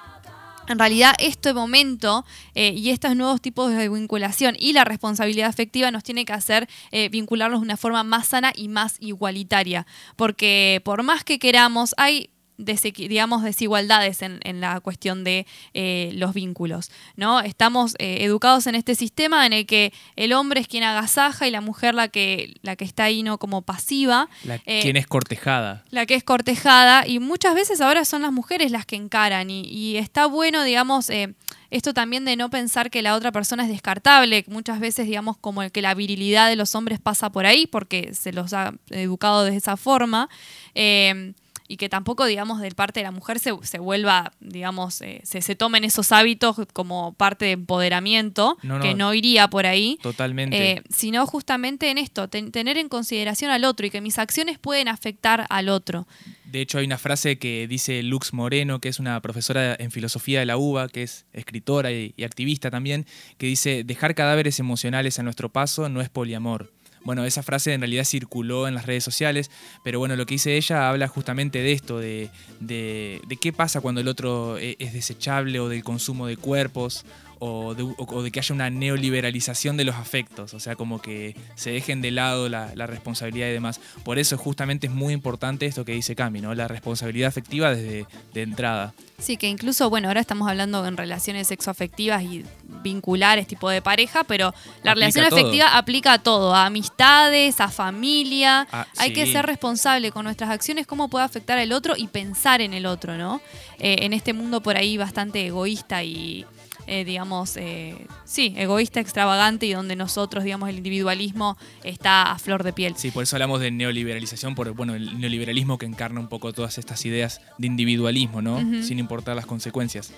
en 0.71 0.79
realidad 0.79 1.15
este 1.19 1.53
momento 1.53 2.25
eh, 2.55 2.73
y 2.77 2.91
estos 2.91 3.17
nuevos 3.17 3.41
tipos 3.41 3.73
de 3.73 3.89
vinculación 3.89 4.55
y 4.59 4.73
la 4.73 4.85
responsabilidad 4.85 5.49
afectiva 5.49 5.91
nos 5.91 6.05
tiene 6.05 6.25
que 6.25 6.33
hacer 6.33 6.69
eh, 6.93 7.09
vincularnos 7.09 7.61
de 7.61 7.65
una 7.65 7.77
forma 7.77 8.05
más 8.05 8.29
sana 8.29 8.53
y 8.55 8.69
más 8.69 8.97
igualitaria, 9.01 9.87
porque 10.17 10.81
por 10.85 11.03
más 11.03 11.25
que 11.25 11.39
queramos, 11.39 11.95
hay 11.97 12.31
digamos, 12.65 13.43
desigualdades 13.43 14.23
en, 14.23 14.41
en 14.45 14.61
la 14.61 14.81
cuestión 14.81 15.25
de 15.25 15.47
eh, 15.75 16.11
los 16.15 16.35
vínculos, 16.35 16.91
¿no? 17.17 17.41
Estamos 17.41 17.95
eh, 17.99 18.19
educados 18.25 18.67
en 18.67 18.75
este 18.75 18.95
sistema 18.95 19.47
en 19.47 19.53
el 19.53 19.67
que 19.67 19.93
el 20.17 20.33
hombre 20.33 20.61
es 20.61 20.69
quien 20.69 20.85
agasaja 20.85 21.47
y 21.47 21.51
la 21.51 21.61
mujer 21.61 21.95
la 21.95 22.09
que, 22.09 22.55
la 22.63 22.77
que 22.77 22.85
está 22.85 23.05
ahí, 23.05 23.23
¿no? 23.23 23.39
Como 23.39 23.63
pasiva. 23.63 24.29
La, 24.45 24.61
Eh, 24.67 24.81
quien 24.83 24.97
es 24.97 25.07
cortejada. 25.07 25.85
la 25.91 26.07
que 26.07 26.15
es 26.15 26.23
cortejada 26.25 27.07
y 27.07 27.19
muchas 27.19 27.55
veces 27.55 27.81
ahora 27.81 28.05
son 28.05 28.23
las 28.23 28.33
mujeres 28.33 28.71
las 28.71 28.87
que 28.87 28.97
encaran 28.97 29.51
y, 29.51 29.63
y 29.63 29.97
está 29.97 30.27
bueno, 30.27 30.63
digamos, 30.65 31.11
eh, 31.11 31.35
esto 31.71 31.95
también 31.95 32.25
de 32.25 32.37
no 32.37 32.51
pensar 32.51 32.91
que 32.91 33.01
la 33.01 33.15
otra 33.15 33.31
persona 33.33 33.63
es 33.63 33.69
descartable, 33.69 34.45
muchas 34.49 34.81
veces, 34.81 35.07
digamos, 35.07 35.37
como 35.37 35.63
el 35.63 35.71
que 35.71 35.83
la 35.83 35.95
virilidad 35.95 36.49
de 36.49 36.57
los 36.57 36.75
hombres 36.75 36.99
pasa 37.01 37.31
por 37.31 37.47
ahí 37.47 37.67
porque 37.67 38.13
se 38.15 38.33
los 38.33 38.53
ha 38.53 38.75
educado 38.91 39.45
de 39.45 39.57
esa 39.57 39.77
forma. 39.77 40.29
eh, 40.75 41.33
y 41.73 41.77
que 41.77 41.89
tampoco, 41.89 42.27
digamos, 42.27 42.61
de 42.61 42.71
parte 42.73 42.99
de 42.99 43.05
la 43.05 43.13
mujer 43.13 43.39
se, 43.39 43.53
se 43.63 43.79
vuelva, 43.79 44.33
digamos, 44.41 45.01
eh, 45.03 45.21
se, 45.23 45.41
se 45.41 45.55
tomen 45.55 45.85
esos 45.85 46.11
hábitos 46.11 46.57
como 46.73 47.13
parte 47.15 47.45
de 47.45 47.53
empoderamiento, 47.53 48.59
No, 48.65 48.79
no. 48.79 48.83
que 48.85 48.95
no 48.95 49.15
iría 49.15 49.49
por 49.49 49.67
ahí. 49.67 49.97
Totalmente. 50.03 50.73
Eh, 50.73 50.83
sino 50.91 51.27
justamente 51.27 51.91
en 51.93 51.99
esto, 51.99 52.27
ten- 52.29 52.51
tener 52.51 52.77
en 52.77 52.89
consideración 52.89 53.53
al 53.53 53.65
otro 53.65 53.87
y 53.87 53.91
que 53.91 54.01
mis 54.01 54.19
acciones 54.19 54.59
pueden 54.59 54.89
afectar 54.89 55.47
al 55.49 55.69
otro. 55.69 56.09
De 56.45 56.61
hecho, 56.61 56.79
hay 56.79 56.87
una 56.87 56.99
frase 56.99 57.39
que 57.39 57.69
dice 57.69 58.03
Lux 58.03 58.33
Moreno, 58.33 58.81
que 58.81 58.89
es 58.89 58.99
una 58.99 59.21
profesora 59.23 59.77
en 59.79 59.93
filosofía 59.93 60.41
de 60.41 60.47
la 60.47 60.57
UBA, 60.57 60.89
que 60.89 61.05
es 61.05 61.25
escritora 61.33 61.93
y, 61.93 62.13
y 62.17 62.25
activista 62.25 62.73
también, 62.73 63.07
que 63.39 63.47
dice, 63.47 63.85
dejar 63.85 64.17
cadáveres 64.17 64.59
emocionales 64.59 65.21
a 65.21 65.23
nuestro 65.23 65.49
paso 65.51 65.89
no 65.89 66.01
es 66.01 66.09
poliamor. 66.09 66.73
Bueno, 67.03 67.25
esa 67.25 67.43
frase 67.43 67.73
en 67.73 67.81
realidad 67.81 68.05
circuló 68.05 68.69
en 68.69 68.75
las 68.75 68.87
redes 68.87 69.03
sociales, 69.05 69.51
pero 69.83 69.99
bueno, 69.99 70.17
lo 70.17 70.27
que 70.27 70.35
dice 70.35 70.57
ella 70.57 70.89
habla 70.91 71.09
justamente 71.09 71.61
de 71.61 71.73
esto, 71.73 71.99
de, 71.99 72.31
de- 72.61 73.21
qué 73.41 73.53
pasa 73.53 73.81
cuando 73.81 74.01
el 74.03 74.09
otro 74.09 74.59
e- 74.59 74.77
es 74.79 74.93
desechable 74.93 75.59
o 75.61 75.69
del 75.69 75.83
consumo 75.83 76.27
de 76.27 76.37
cuerpos 76.37 77.05
o 77.41 77.75
de, 77.75 77.83
o 77.97 78.23
de 78.23 78.31
que 78.31 78.39
haya 78.39 78.55
una 78.55 78.71
neoliberalización 78.71 79.77
de 79.77 79.85
los 79.85 79.97
afectos, 79.97 80.55
o 80.55 80.61
sea, 80.61 80.77
como 80.77 81.01
que 81.01 81.35
se 81.57 81.73
dejen 81.73 82.03
de 82.03 82.11
lado 82.13 82.49
la, 82.49 82.71
la 82.75 82.87
responsabilidad 82.87 83.49
y 83.49 83.53
demás. 83.53 83.81
Por 84.05 84.19
eso 84.19 84.39
justamente 84.39 84.87
es 84.87 84.93
muy 84.93 85.13
importante 85.13 85.67
esto 85.67 85.85
que 85.85 85.93
dice 85.93 86.15
Cami, 86.15 86.41
¿no? 86.41 86.55
La 86.55 86.69
responsabilidad 86.69 87.29
afectiva 87.29 87.75
desde 87.75 88.07
de 88.35 88.43
entrada. 88.43 88.95
Sí, 89.19 89.37
que 89.37 89.49
incluso, 89.49 89.91
bueno, 89.91 90.09
ahora 90.09 90.21
estamos 90.21 90.49
hablando 90.49 90.87
en 90.87 90.97
relaciones 90.97 91.49
sexoafectivas 91.49 92.23
y 92.23 92.45
vinculares, 92.83 93.47
tipo 93.47 93.69
de 93.69 93.83
pareja, 93.83 94.25
pero 94.25 94.55
la 94.83 94.93
Aplica 94.93 94.95
relación 94.95 95.29
todo. 95.29 95.39
afectiva 95.39 95.77
aplica 95.77 96.13
a 96.15 96.19
todo, 96.19 96.55
a 96.55 96.67
amistades, 96.67 97.61
a 97.61 97.69
familia. 97.69 98.67
Ah, 98.73 98.87
Hay 98.99 99.13
que 99.13 99.27
ser 99.27 99.45
responsable 99.47 100.11
con 100.13 100.25
nuestras 100.25 100.51
acciones, 100.51 100.87
cómo 100.87 101.09
puede 101.09 101.25
afectar 101.25 101.59
al 101.59 101.73
otro 101.73 101.95
y 101.97 102.07
pensar 102.07 102.61
en 102.61 102.73
el 102.73 102.87
otro, 102.87 103.17
¿no? 103.19 103.41
Eh, 103.79 103.97
en 104.01 104.13
este 104.13 104.33
mundo 104.33 104.61
por 104.63 104.77
ahí 104.77 104.97
bastante 104.97 105.47
egoísta 105.47 106.03
y, 106.03 106.45
eh, 106.91 107.05
digamos, 107.05 107.57
eh, 107.57 108.07
sí, 108.25 108.53
egoísta, 108.57 108.99
extravagante 109.01 109.65
y 109.67 109.73
donde 109.73 109.95
nosotros, 109.97 110.43
digamos, 110.45 110.69
el 110.69 110.77
individualismo 110.79 111.57
está 111.85 112.33
a 112.33 112.39
flor 112.39 112.65
de 112.65 112.73
piel. 112.73 112.95
Sí, 112.97 113.11
por 113.13 113.23
eso 113.23 113.37
hablamos 113.37 113.61
de 113.61 113.71
neoliberalización, 113.71 114.55
por 114.55 114.73
bueno, 114.73 114.95
el 114.95 115.19
neoliberalismo 115.21 115.79
que 115.79 115.87
encarna 115.87 116.21
un 116.21 116.29
poco 116.29 116.53
todas 116.53 116.79
estas 116.79 117.07
ideas 117.07 117.41
de 117.59 117.67
individualismo, 117.69 118.43
¿no? 118.43 118.59
Sin 118.83 118.99
importar 118.99 119.37
las 119.37 119.47
consecuencias. 119.47 120.13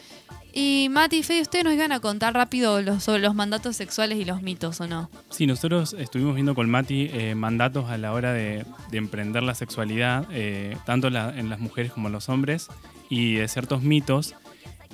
Y 0.54 0.88
Mati 0.90 1.18
y 1.18 1.22
Fede, 1.22 1.40
ustedes 1.42 1.64
nos 1.64 1.72
iban 1.74 1.92
a 1.92 2.00
contar 2.00 2.34
rápido 2.34 2.82
los, 2.82 3.02
sobre 3.04 3.20
los 3.22 3.34
mandatos 3.34 3.74
sexuales 3.76 4.18
y 4.18 4.24
los 4.26 4.42
mitos, 4.42 4.80
¿o 4.82 4.86
no? 4.86 5.10
Sí, 5.30 5.46
nosotros 5.46 5.94
estuvimos 5.98 6.34
viendo 6.34 6.54
con 6.54 6.68
Mati 6.68 7.08
eh, 7.12 7.34
mandatos 7.34 7.88
a 7.88 7.96
la 7.96 8.12
hora 8.12 8.32
de, 8.34 8.64
de 8.90 8.98
emprender 8.98 9.42
la 9.42 9.54
sexualidad, 9.54 10.26
eh, 10.30 10.76
tanto 10.84 11.08
la- 11.10 11.30
en 11.38 11.48
las 11.48 11.58
mujeres 11.60 11.92
como 11.92 12.08
en 12.08 12.12
los 12.12 12.28
hombres, 12.28 12.68
y 13.08 13.34
de 13.34 13.48
ciertos 13.48 13.82
mitos. 13.82 14.34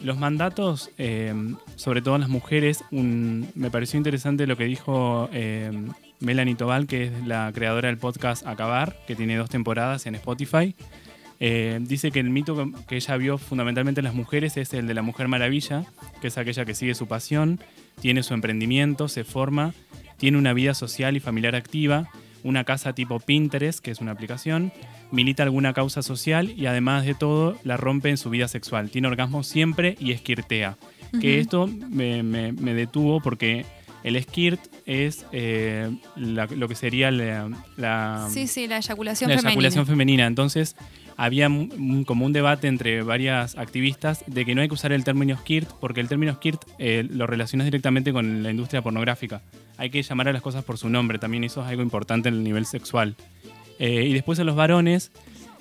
Los 0.02 0.16
mandatos, 0.16 0.90
eh, 0.96 1.34
sobre 1.76 2.02
todo 2.02 2.18
las 2.18 2.28
mujeres, 2.28 2.84
me 2.90 3.70
pareció 3.70 3.96
interesante 3.96 4.46
lo 4.46 4.56
que 4.56 4.64
dijo 4.64 5.28
eh, 5.32 5.72
Melanie 6.20 6.54
Tobal, 6.54 6.86
que 6.86 7.04
es 7.04 7.26
la 7.26 7.50
creadora 7.52 7.88
del 7.88 7.98
podcast 7.98 8.46
Acabar, 8.46 8.96
que 9.06 9.16
tiene 9.16 9.36
dos 9.36 9.50
temporadas 9.50 10.06
en 10.06 10.14
Spotify. 10.14 10.74
Eh, 11.40 11.78
dice 11.82 12.10
que 12.10 12.20
el 12.20 12.30
mito 12.30 12.72
que 12.88 12.96
ella 12.96 13.16
vio 13.16 13.38
fundamentalmente 13.38 14.00
en 14.00 14.04
las 14.04 14.14
mujeres 14.14 14.56
es 14.56 14.72
el 14.74 14.86
de 14.86 14.94
la 14.94 15.02
mujer 15.02 15.28
maravilla, 15.28 15.84
que 16.20 16.28
es 16.28 16.38
aquella 16.38 16.64
que 16.64 16.74
sigue 16.74 16.94
su 16.94 17.06
pasión, 17.06 17.60
tiene 18.00 18.22
su 18.22 18.34
emprendimiento, 18.34 19.08
se 19.08 19.24
forma, 19.24 19.74
tiene 20.16 20.38
una 20.38 20.52
vida 20.52 20.74
social 20.74 21.16
y 21.16 21.20
familiar 21.20 21.54
activa, 21.54 22.08
una 22.42 22.64
casa 22.64 22.92
tipo 22.92 23.20
Pinterest, 23.20 23.80
que 23.80 23.90
es 23.90 24.00
una 24.00 24.12
aplicación, 24.12 24.72
milita 25.10 25.42
alguna 25.42 25.72
causa 25.72 26.02
social 26.02 26.50
y 26.56 26.66
además 26.66 27.04
de 27.06 27.14
todo 27.14 27.56
la 27.64 27.76
rompe 27.76 28.10
en 28.10 28.16
su 28.18 28.30
vida 28.30 28.48
sexual. 28.48 28.90
Tiene 28.90 29.08
orgasmo 29.08 29.42
siempre 29.42 29.96
y 30.00 30.12
esquirtea. 30.12 30.76
Que 31.12 31.16
Ujú. 31.16 31.40
esto 31.40 31.66
me, 31.66 32.22
me- 32.22 32.52
me 32.52 32.74
detuvo 32.74 33.20
porque 33.22 33.64
el 34.04 34.16
esquirt 34.16 34.60
es 34.86 35.24
eh, 35.32 35.90
la- 36.16 36.46
lo 36.46 36.68
que 36.68 36.74
sería 36.74 37.10
la- 37.10 37.48
la, 37.76 38.28
Sí, 38.30 38.46
sí, 38.46 38.66
la 38.66 38.76
eyaculación 38.78 39.30
la 39.30 39.36
femenina. 39.36 39.50
eyaculación 39.50 39.86
femenina. 39.86 40.26
Entonces, 40.26 40.76
había 41.16 41.48
un- 41.48 42.04
como 42.04 42.26
un 42.26 42.32
debate 42.32 42.68
entre 42.68 43.02
varias 43.02 43.56
activistas 43.56 44.22
de 44.26 44.44
que 44.44 44.54
no 44.54 44.60
hay 44.60 44.68
que 44.68 44.74
usar 44.74 44.92
el 44.92 45.02
término 45.04 45.36
skirt 45.36 45.68
porque 45.80 46.00
el 46.00 46.08
término 46.08 46.34
skirt 46.34 46.62
eh, 46.78 47.06
lo 47.10 47.26
relacionas 47.26 47.64
directamente 47.64 48.12
con 48.12 48.42
la 48.42 48.50
industria 48.50 48.82
pornográfica. 48.82 49.40
Hay 49.78 49.90
que 49.90 50.02
llamar 50.02 50.28
a 50.28 50.32
las 50.32 50.42
cosas 50.42 50.62
por 50.64 50.76
su 50.78 50.88
nombre, 50.90 51.18
también 51.18 51.42
eso 51.44 51.62
es 51.62 51.68
algo 51.68 51.82
importante 51.82 52.28
en 52.28 52.34
el 52.36 52.44
nivel 52.44 52.66
sexual. 52.66 53.16
Eh, 53.78 54.04
y 54.08 54.12
después 54.12 54.38
a 54.38 54.44
los 54.44 54.56
varones, 54.56 55.12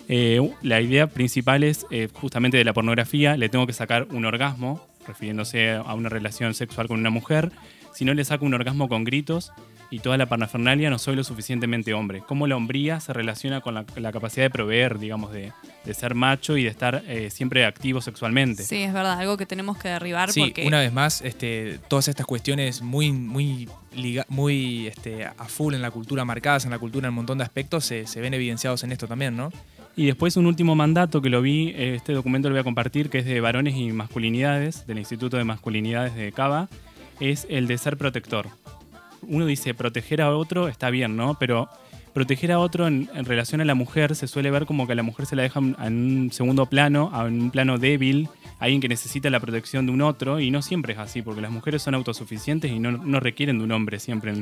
eh, 0.07 0.39
la 0.61 0.81
idea 0.81 1.07
principal 1.07 1.63
es 1.63 1.85
eh, 1.91 2.07
justamente 2.13 2.57
de 2.57 2.63
la 2.63 2.73
pornografía, 2.73 3.37
le 3.37 3.49
tengo 3.49 3.67
que 3.67 3.73
sacar 3.73 4.07
un 4.11 4.25
orgasmo, 4.25 4.85
refiriéndose 5.07 5.71
a 5.71 5.93
una 5.93 6.09
relación 6.09 6.53
sexual 6.53 6.87
con 6.87 6.99
una 6.99 7.09
mujer, 7.09 7.51
si 7.93 8.05
no 8.05 8.13
le 8.13 8.23
saco 8.25 8.45
un 8.45 8.53
orgasmo 8.53 8.89
con 8.89 9.03
gritos 9.03 9.51
y 9.89 9.99
toda 9.99 10.17
la 10.17 10.25
parafernalia, 10.25 10.89
no 10.89 10.99
soy 10.99 11.15
lo 11.15 11.23
suficientemente 11.23 11.93
hombre. 11.93 12.21
Cómo 12.27 12.45
la 12.47 12.55
hombría 12.55 12.99
se 12.99 13.13
relaciona 13.13 13.61
con 13.61 13.73
la, 13.73 13.85
la 13.95 14.11
capacidad 14.11 14.45
de 14.45 14.49
proveer, 14.49 14.99
digamos, 14.99 15.31
de, 15.31 15.53
de 15.85 15.93
ser 15.93 16.13
macho 16.13 16.57
y 16.57 16.63
de 16.63 16.69
estar 16.69 17.03
eh, 17.07 17.29
siempre 17.29 17.65
activo 17.65 18.01
sexualmente. 18.01 18.63
Sí, 18.63 18.83
es 18.83 18.91
verdad, 18.93 19.19
algo 19.19 19.37
que 19.37 19.45
tenemos 19.45 19.77
que 19.77 19.87
derribar 19.87 20.31
Sí, 20.31 20.41
porque 20.41 20.67
una 20.67 20.79
vez 20.79 20.91
más, 20.91 21.21
este, 21.21 21.79
todas 21.87 22.07
estas 22.09 22.25
cuestiones 22.25 22.81
muy, 22.81 23.11
muy, 23.11 23.69
liga- 23.95 24.25
muy 24.29 24.87
este, 24.87 25.25
a 25.25 25.33
full 25.45 25.73
en 25.73 25.81
la 25.81 25.91
cultura, 25.91 26.25
marcadas 26.25 26.65
en 26.65 26.71
la 26.71 26.79
cultura 26.79 27.07
en 27.07 27.11
un 27.11 27.15
montón 27.15 27.37
de 27.37 27.45
aspectos, 27.45 27.85
se, 27.85 28.07
se 28.07 28.19
ven 28.19 28.33
evidenciados 28.33 28.83
en 28.83 28.91
esto 28.91 29.07
también, 29.07 29.37
¿no? 29.37 29.51
Y 29.95 30.05
después 30.05 30.37
un 30.37 30.45
último 30.45 30.75
mandato 30.75 31.21
que 31.23 31.29
lo 31.29 31.41
vi, 31.41 31.69
eh, 31.69 31.95
este 31.95 32.13
documento 32.13 32.49
lo 32.49 32.53
voy 32.53 32.59
a 32.59 32.63
compartir, 32.63 33.09
que 33.09 33.19
es 33.19 33.25
de 33.25 33.39
varones 33.41 33.75
y 33.75 33.91
masculinidades, 33.93 34.85
del 34.85 34.99
Instituto 34.99 35.37
de 35.37 35.43
Masculinidades 35.43 36.13
de 36.13 36.31
Cava, 36.33 36.67
es 37.19 37.47
el 37.49 37.65
de 37.65 37.77
ser 37.79 37.97
protector. 37.97 38.47
Uno 39.23 39.45
dice, 39.45 39.73
proteger 39.73 40.21
a 40.21 40.35
otro 40.35 40.67
está 40.67 40.89
bien, 40.89 41.15
¿no? 41.15 41.37
Pero 41.39 41.69
proteger 42.13 42.51
a 42.51 42.59
otro 42.59 42.87
en, 42.87 43.07
relación 43.25 43.61
a 43.61 43.65
la 43.65 43.75
mujer 43.75 44.15
se 44.15 44.27
suele 44.27 44.49
ver 44.49 44.65
como 44.65 44.87
que 44.87 44.93
a 44.93 44.95
la 44.95 45.03
mujer 45.03 45.27
se 45.27 45.35
la 45.35 45.43
deja 45.43 45.59
en 45.59 45.75
un 45.77 46.31
segundo 46.31 46.65
plano, 46.65 47.11
en 47.27 47.41
un 47.43 47.51
plano 47.51 47.77
débil, 47.77 48.27
alguien 48.59 48.81
que 48.81 48.89
necesita 48.89 49.29
la 49.29 49.39
protección 49.39 49.85
de 49.85 49.91
un 49.91 50.01
otro, 50.01 50.39
y 50.39 50.49
no 50.49 50.63
siempre 50.63 50.93
es 50.93 50.99
así, 50.99 51.21
porque 51.21 51.41
las 51.41 51.51
mujeres 51.51 51.83
son 51.83 51.93
autosuficientes 51.93 52.71
y 52.71 52.79
no, 52.79 53.19
requieren 53.19 53.59
de 53.59 53.65
un 53.65 53.71
hombre 53.71 53.99
siempre 53.99 54.33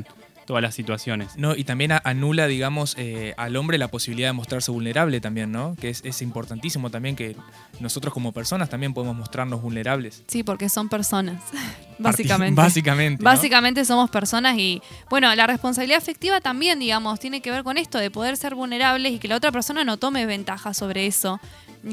todas 0.46 0.62
las 0.62 0.74
situaciones. 0.74 1.36
No, 1.36 1.54
y 1.54 1.64
también 1.64 1.92
anula, 2.04 2.46
digamos, 2.46 2.94
eh, 2.96 3.34
al 3.36 3.56
hombre 3.56 3.76
la 3.78 3.88
posibilidad 3.88 4.28
de 4.28 4.32
mostrarse 4.32 4.70
vulnerable 4.70 5.20
también, 5.20 5.52
¿no? 5.52 5.76
Que 5.78 5.90
es, 5.90 6.02
es 6.04 6.22
importantísimo 6.22 6.90
también 6.90 7.16
que 7.16 7.36
nosotros 7.80 8.14
como 8.14 8.32
personas 8.32 8.70
también 8.70 8.94
podemos 8.94 9.16
mostrarnos 9.16 9.60
vulnerables. 9.60 10.22
sí, 10.26 10.42
porque 10.42 10.68
son 10.68 10.88
personas, 10.88 11.42
básicamente. 11.98 12.60
Básicamente. 12.60 13.22
¿no? 13.22 13.28
Básicamente 13.28 13.84
somos 13.84 14.08
personas 14.08 14.56
y, 14.56 14.80
bueno, 15.10 15.34
la 15.34 15.46
responsabilidad 15.46 15.98
afectiva 15.98 16.40
también, 16.40 16.78
digamos, 16.78 17.20
tiene 17.20 17.42
que 17.42 17.50
ver 17.50 17.64
con 17.64 17.76
esto 17.76 17.98
de 17.98 18.10
poder 18.10 18.36
ser 18.36 18.54
vulnerables 18.54 19.12
y 19.12 19.18
que 19.18 19.28
la 19.28 19.36
otra 19.36 19.52
persona 19.52 19.84
no 19.84 19.96
tome 19.96 20.24
ventaja 20.26 20.72
sobre 20.72 21.06
eso. 21.06 21.40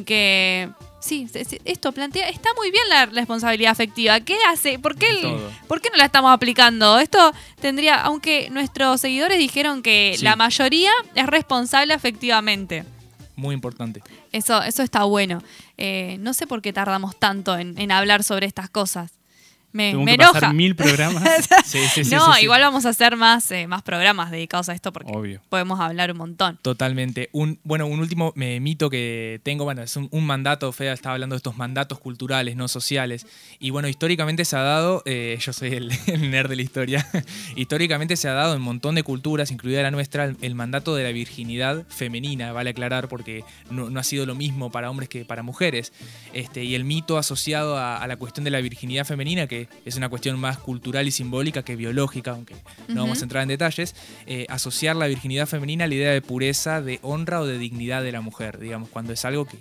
Que, 0.05 0.69
sí, 1.03 1.27
esto 1.65 1.91
plantea, 1.91 2.29
está 2.29 2.49
muy 2.55 2.71
bien 2.71 2.83
la 2.89 3.05
responsabilidad 3.07 3.71
afectiva. 3.71 4.19
¿Qué 4.21 4.37
hace? 4.49 4.79
¿Por 4.79 4.95
qué, 4.97 5.09
el-. 5.09 5.37
¿por 5.67 5.81
qué 5.81 5.89
no 5.91 5.97
la 5.97 6.05
estamos 6.05 6.31
aplicando? 6.31 6.97
Esto 6.99 7.33
tendría, 7.59 7.95
aunque 8.01 8.49
nuestros 8.49 9.01
seguidores 9.01 9.37
dijeron 9.37 9.81
que 9.83 10.15
Sí. 10.17 10.23
la 10.23 10.35
mayoría 10.35 10.91
es 11.15 11.25
responsable 11.27 11.93
afectivamente. 11.93 12.85
Muy 13.35 13.53
importante. 13.55 14.01
Eso, 14.31 14.61
eso 14.63 14.83
está 14.83 15.03
bueno. 15.03 15.41
Eh, 15.77 16.17
no 16.19 16.33
sé 16.33 16.45
por 16.47 16.61
qué 16.61 16.71
tardamos 16.71 17.17
tanto 17.19 17.57
en, 17.57 17.77
en 17.79 17.91
hablar 17.91 18.23
sobre 18.23 18.45
estas 18.45 18.69
cosas. 18.69 19.11
Me, 19.73 19.89
Tengo 19.91 20.03
me 20.03 20.17
que 20.17 20.23
pasar 20.23 20.53
mil 20.53 20.75
programas. 20.75 21.23
Sí, 21.65 21.79
sí, 21.91 22.03
sí, 22.03 22.15
no, 22.15 22.37
igual 22.39 22.61
vamos 22.61 22.85
a 22.85 22.89
hacer 22.89 23.15
más, 23.15 23.49
eh, 23.51 23.65
más 23.67 23.81
programas 23.81 24.29
dedicados 24.29 24.69
a 24.69 24.73
esto 24.73 24.93
porque 24.93 25.11
Obvio. 25.11 25.41
podemos 25.49 25.79
hablar 25.79 26.11
un 26.11 26.17
montón. 26.17 26.59
Totalmente. 26.61 27.29
Un, 27.31 27.59
bueno, 27.63 27.87
un 27.87 27.99
último 27.99 28.33
eh, 28.35 28.59
mito 28.59 28.89
que 28.89 29.39
tengo, 29.43 29.63
bueno, 29.63 29.81
es 29.81 29.95
un, 29.95 30.07
un 30.11 30.25
mandato, 30.25 30.71
Feda 30.71 30.93
estaba 30.93 31.13
hablando 31.13 31.33
de 31.33 31.37
estos 31.37 31.57
mandatos 31.57 31.99
culturales, 31.99 32.55
no 32.55 32.67
sociales. 32.67 33.25
Y 33.59 33.71
bueno, 33.71 33.87
históricamente 33.87 34.45
se 34.45 34.55
ha 34.55 34.61
dado, 34.61 35.01
eh, 35.05 35.37
yo 35.39 35.53
soy 35.53 35.73
el, 35.73 35.91
el 36.07 36.29
nerd 36.29 36.49
de 36.49 36.55
la 36.57 36.61
historia, 36.61 37.07
históricamente 37.55 38.15
se 38.17 38.27
ha 38.27 38.33
dado 38.33 38.53
en 38.53 38.59
un 38.59 38.65
montón 38.65 38.93
de 38.95 39.03
culturas, 39.03 39.49
incluida 39.51 39.81
la 39.81 39.91
nuestra, 39.91 40.25
el, 40.25 40.37
el 40.41 40.53
mandato 40.53 40.95
de 40.95 41.03
la 41.03 41.11
virginidad 41.11 41.83
femenina, 41.87 42.51
vale 42.51 42.71
aclarar, 42.71 43.07
porque 43.07 43.43
no, 43.71 43.89
no 43.89 43.99
ha 43.99 44.03
sido 44.03 44.25
lo 44.25 44.35
mismo 44.35 44.71
para 44.71 44.89
hombres 44.91 45.09
que 45.09 45.25
para 45.25 45.41
mujeres. 45.41 45.91
Este, 46.33 46.63
y 46.63 46.75
el 46.75 46.83
mito 46.83 47.17
asociado 47.17 47.77
a, 47.77 47.97
a 47.97 48.07
la 48.07 48.17
cuestión 48.17 48.43
de 48.43 48.51
la 48.51 48.61
virginidad 48.61 49.05
femenina, 49.05 49.47
que 49.47 49.62
es 49.85 49.95
una 49.95 50.09
cuestión 50.09 50.39
más 50.39 50.57
cultural 50.57 51.07
y 51.07 51.11
simbólica 51.11 51.63
que 51.63 51.75
biológica, 51.75 52.31
aunque 52.31 52.55
no 52.87 53.01
vamos 53.01 53.21
a 53.21 53.23
entrar 53.23 53.43
en 53.43 53.49
detalles, 53.49 53.95
eh, 54.25 54.45
asociar 54.49 54.95
la 54.95 55.07
virginidad 55.07 55.47
femenina 55.47 55.85
a 55.85 55.87
la 55.87 55.95
idea 55.95 56.11
de 56.11 56.21
pureza, 56.21 56.81
de 56.81 56.99
honra 57.01 57.41
o 57.41 57.45
de 57.45 57.57
dignidad 57.57 58.03
de 58.03 58.11
la 58.11 58.21
mujer, 58.21 58.59
digamos, 58.59 58.89
cuando 58.89 59.13
es 59.13 59.25
algo 59.25 59.45
que 59.45 59.57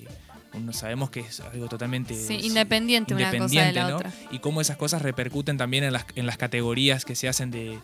no 0.58 0.72
sabemos 0.72 1.10
que 1.10 1.20
es 1.20 1.40
algo 1.40 1.68
totalmente 1.68 2.14
Sí, 2.14 2.34
es 2.36 2.44
independiente 2.44 3.14
una 3.14 3.24
cosa 3.24 3.30
de 3.30 3.36
independiente, 3.38 3.80
la 3.80 3.88
¿no? 3.90 3.96
otra. 3.96 4.12
Y 4.30 4.38
cómo 4.40 4.60
esas 4.60 4.76
cosas 4.76 5.02
repercuten 5.02 5.56
también 5.56 5.84
en 5.84 5.92
las, 5.92 6.04
en 6.14 6.26
las 6.26 6.36
categorías 6.36 7.04
que 7.04 7.14
se 7.14 7.28
hacen 7.28 7.50
de, 7.50 7.72
eh, 7.74 7.78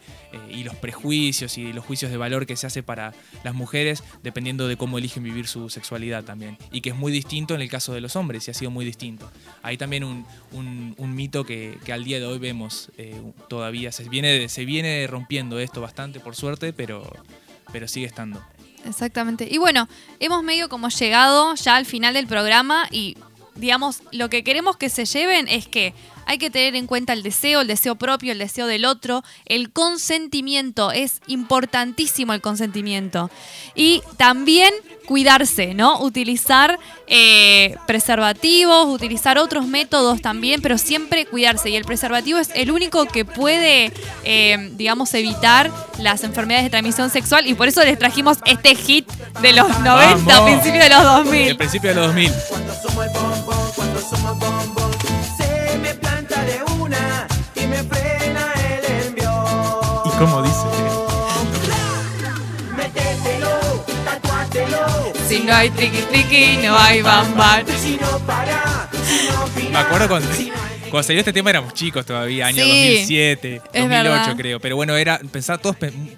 y 0.51 0.64
los 0.64 0.75
prejuicios 0.77 1.57
y 1.59 1.73
los 1.73 1.85
juicios 1.85 2.11
de 2.11 2.16
valor 2.16 2.47
que 2.47 2.57
se 2.57 2.66
hace 2.66 2.83
para 2.83 3.14
las 3.45 3.55
mujeres, 3.55 4.03
dependiendo 4.23 4.69
de 4.69 4.77
cómo 4.77 4.99
eligen 4.99 5.23
vivir 5.23 5.47
su 5.47 5.71
sexualidad 5.71 6.25
también. 6.25 6.59
Y 6.71 6.81
que 6.81 6.91
es 6.91 6.97
muy 6.97 7.11
distinto 7.12 7.55
en 7.55 7.61
el 7.61 7.69
caso 7.71 7.93
de 7.95 8.01
los 8.01 8.16
hombres, 8.16 8.47
y 8.49 8.51
ha 8.51 8.55
sido 8.55 8.71
muy 8.71 8.85
distinto. 8.85 9.31
Hay 9.62 9.77
también 9.79 10.05
un, 10.05 10.27
un- 10.53 10.95
un 10.99 11.14
mito 11.14 11.45
que, 11.45 11.79
que 11.85 11.93
al 11.93 12.05
día 12.05 12.19
de 12.19 12.27
hoy 12.27 12.39
vemos 12.39 12.91
eh, 12.99 13.21
todavía. 13.49 13.93
Se 13.93 14.09
viene, 14.09 14.49
se 14.49 14.64
viene 14.64 15.07
rompiendo 15.07 15.59
esto 15.59 15.81
bastante, 15.81 16.21
por 16.21 16.37
suerte, 16.37 16.73
pero, 16.73 17.11
pero 17.73 17.89
sigue 17.89 18.07
estando. 18.07 18.43
Exactamente. 18.85 19.49
Y 19.51 19.59
bueno, 19.59 19.89
hemos 20.20 20.43
medio 20.43 20.68
como 20.68 20.89
llegado 20.89 21.55
ya 21.55 21.76
al 21.76 21.87
final 21.87 22.14
del 22.14 22.26
programa 22.26 22.87
y 22.91 23.16
digamos, 23.59 24.03
lo 24.12 24.31
que 24.31 24.45
queremos 24.45 24.76
que 24.76 24.89
se 24.89 25.05
lleven 25.05 25.49
es 25.49 25.66
que 25.66 25.93
hay 26.29 26.37
que 26.37 26.51
tener 26.51 26.76
en 26.76 26.87
cuenta 26.87 27.14
el 27.14 27.22
deseo, 27.22 27.62
el 27.62 27.66
deseo 27.66 27.97
propio, 27.97 28.33
el 28.33 28.39
deseo 28.39 28.66
del 28.66 28.85
otro, 28.85 29.24
el 29.46 29.72
consentimiento, 29.72 30.92
es 30.92 31.22
importantísimo 31.26 32.34
el 32.34 32.42
consentimiento. 32.42 33.30
Y 33.75 34.03
también 34.18 34.75
cuidarse, 35.07 35.72
¿no? 35.72 36.03
Utilizar 36.03 36.79
eh, 37.07 37.76
preservativos, 37.87 38.88
utilizar 38.88 39.38
otros 39.38 39.67
métodos 39.67 40.21
también, 40.21 40.61
pero 40.61 40.76
siempre 40.76 41.25
cuidarse. 41.25 41.71
Y 41.71 41.76
el 41.76 41.87
preservativo 41.87 42.38
es 42.38 42.50
el 42.55 42.71
único 42.71 43.07
que 43.07 43.25
puede, 43.25 43.91
eh, 44.25 44.68
digamos, 44.72 45.14
evitar 45.14 45.71
las 45.99 46.25
enfermedades 46.25 46.67
de 46.67 46.71
transmisión 46.71 47.09
sexual 47.09 47.46
y 47.46 47.55
por 47.55 47.68
eso 47.68 47.83
les 47.83 47.99
trajimos 47.99 48.37
este 48.45 48.75
hit 48.75 49.11
de 49.41 49.55
los 49.55 49.67
90, 49.80 50.25
Vamos. 50.26 50.50
principios 50.50 50.84
de 50.84 50.91
los 50.91 51.03
2000. 51.03 51.49
El 51.49 51.57
principio 51.57 51.88
de 51.88 51.96
los 51.96 52.07
2000. 52.09 52.30
Se 52.30 52.38
Si 65.39 65.45
no 65.45 65.55
hay 65.55 65.71
triqui 65.71 65.99
triqui, 66.11 66.57
no 66.67 66.77
hay 66.77 67.01
bam 67.03 67.37
bam. 67.37 67.65
Si 67.81 67.97
no 67.97 68.19
para, 68.27 68.89
si 69.05 69.29
no 69.29 69.71
Me 69.71 69.79
acuerdo 69.79 70.09
cuando, 70.09 70.29
cuando 70.91 71.03
salió 71.05 71.21
este 71.21 71.33
tema 71.33 71.51
éramos 71.51 71.75
chicos 71.75 72.05
todavía, 72.05 72.47
año 72.47 72.63
Sí, 72.65 72.69
2007, 72.71 73.55
es 73.57 73.63
2008 73.63 73.89
verdad. 73.89 74.37
creo. 74.37 74.59
Pero 74.61 74.75
bueno, 74.77 74.97
era 74.97 75.19
pensar, 75.31 75.59
todos, 75.59 75.77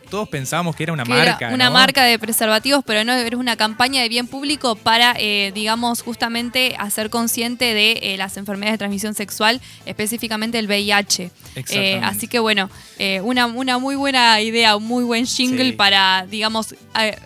todos 0.09 0.29
pensábamos 0.29 0.75
que 0.75 0.85
era 0.85 0.93
una 0.95 1.05
que 1.05 1.13
era 1.13 1.25
marca. 1.33 1.49
una 1.53 1.67
¿no? 1.67 1.73
marca 1.73 2.05
de 2.05 2.19
preservativos, 2.19 2.83
pero 2.87 3.05
no, 3.05 3.13
era 3.13 3.37
una 3.37 3.57
campaña 3.57 4.01
de 4.01 4.09
bien 4.09 4.27
público 4.27 4.75
para, 4.75 5.15
eh, 5.19 5.53
digamos, 5.55 6.01
justamente 6.03 6.75
hacer 6.79 7.11
consciente 7.11 7.75
de 7.75 7.99
eh, 8.03 8.17
las 8.17 8.37
enfermedades 8.39 8.75
de 8.75 8.79
transmisión 8.79 9.15
sexual, 9.15 9.61
específicamente 9.85 10.59
el 10.59 10.67
VIH. 10.67 11.31
Exactamente. 11.57 11.93
Eh, 11.93 12.01
así 12.03 12.27
que 12.27 12.39
bueno, 12.39 12.71
eh, 12.99 13.21
una, 13.23 13.47
una 13.47 13.79
muy 13.79 13.97
buena 13.97 14.41
idea, 14.41 14.77
un 14.77 14.85
muy 14.87 15.05
buen 15.05 15.27
jingle 15.27 15.71
Sí. 15.71 15.73
para, 15.73 16.27
digamos, 16.31 16.75
eh, 16.99 17.17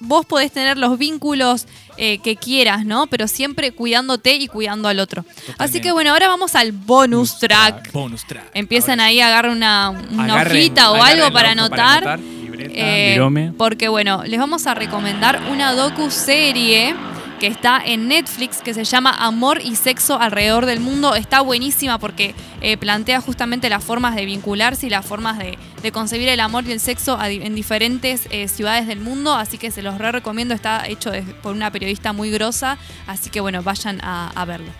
vos 0.00 0.24
podés 0.26 0.52
tener 0.52 0.78
los 0.78 0.98
vínculos 0.98 1.66
eh, 1.96 2.18
que 2.18 2.36
quieras, 2.36 2.84
¿no? 2.84 3.06
Pero 3.08 3.26
siempre 3.28 3.72
cuidándote 3.72 4.34
y 4.34 4.46
cuidando 4.48 4.88
al 4.88 5.00
otro. 5.00 5.24
Así 5.58 5.80
que 5.80 5.90
bueno, 5.92 6.10
ahora 6.12 6.28
vamos 6.28 6.54
al 6.54 6.72
bonus 6.72 7.38
track. 7.38 7.90
Bonus 7.92 8.24
track. 8.26 8.50
Empiezan 8.54 9.00
ahí, 9.00 9.20
agarren 9.20 9.52
una, 9.52 9.90
una 9.90 10.26
Agarren- 10.42 10.50
hojita 10.52 10.90
o 10.92 10.94
algo 11.02 11.04
para 11.04 11.24
hoja 11.24 11.32
para 11.32 11.50
anotar. 11.50 11.96
anotar. 12.08 12.20
Eh, 12.60 13.52
porque 13.56 13.88
bueno, 13.88 14.22
les 14.24 14.38
vamos 14.38 14.66
a 14.66 14.74
recomendar 14.74 15.40
una 15.50 15.72
docu-serie 15.74 16.94
que 17.38 17.46
está 17.46 17.80
en 17.84 18.08
Netflix 18.08 18.60
que 18.62 18.74
se 18.74 18.84
llama 18.84 19.10
Amor 19.10 19.60
y 19.62 19.76
Sexo 19.76 20.20
alrededor 20.20 20.66
del 20.66 20.80
mundo. 20.80 21.14
Está 21.14 21.40
buenísima 21.40 21.98
porque 21.98 22.34
eh, 22.60 22.76
plantea 22.76 23.20
justamente 23.20 23.68
las 23.68 23.84
formas 23.84 24.16
de 24.16 24.26
vincularse 24.26 24.86
y 24.86 24.90
las 24.90 25.06
formas 25.06 25.38
de, 25.38 25.56
concebir 25.92 26.28
el 26.28 26.40
amor 26.40 26.64
y 26.66 26.72
el 26.72 26.80
sexo 26.80 27.18
en 27.22 27.54
diferentes 27.54 28.28
eh, 28.30 28.48
ciudades 28.48 28.86
del 28.86 29.00
mundo. 29.00 29.32
Así 29.32 29.56
que 29.56 29.70
se 29.70 29.82
los 29.82 29.98
re 29.98 30.12
recomiendo. 30.12 30.54
Está 30.54 30.86
hecho 30.86 31.10
por 31.42 31.54
una 31.54 31.70
periodista 31.70 32.12
muy 32.12 32.30
grosa. 32.30 32.76
Así 33.06 33.30
que 33.30 33.40
bueno, 33.40 33.62
vayan 33.62 34.00
a, 34.02 34.44
verlo. 34.44 34.70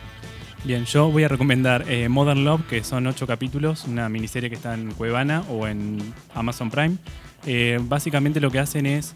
Bien, 0.64 0.84
yo 0.84 1.10
voy 1.10 1.24
a 1.24 1.28
recomendar 1.28 1.84
eh, 1.88 2.08
Modern 2.08 2.44
Love, 2.44 2.66
que 2.68 2.84
son 2.84 3.06
ocho 3.06 3.26
capítulos, 3.26 3.84
una 3.84 4.08
miniserie 4.08 4.50
que 4.50 4.56
está 4.56 4.74
en 4.74 4.92
Cuevana 4.92 5.44
o 5.48 5.66
en 5.66 6.12
Amazon 6.34 6.70
Prime. 6.70 6.96
Básicamente 7.80 8.40
lo 8.40 8.50
que 8.50 8.58
hacen 8.58 8.84
es 8.84 9.14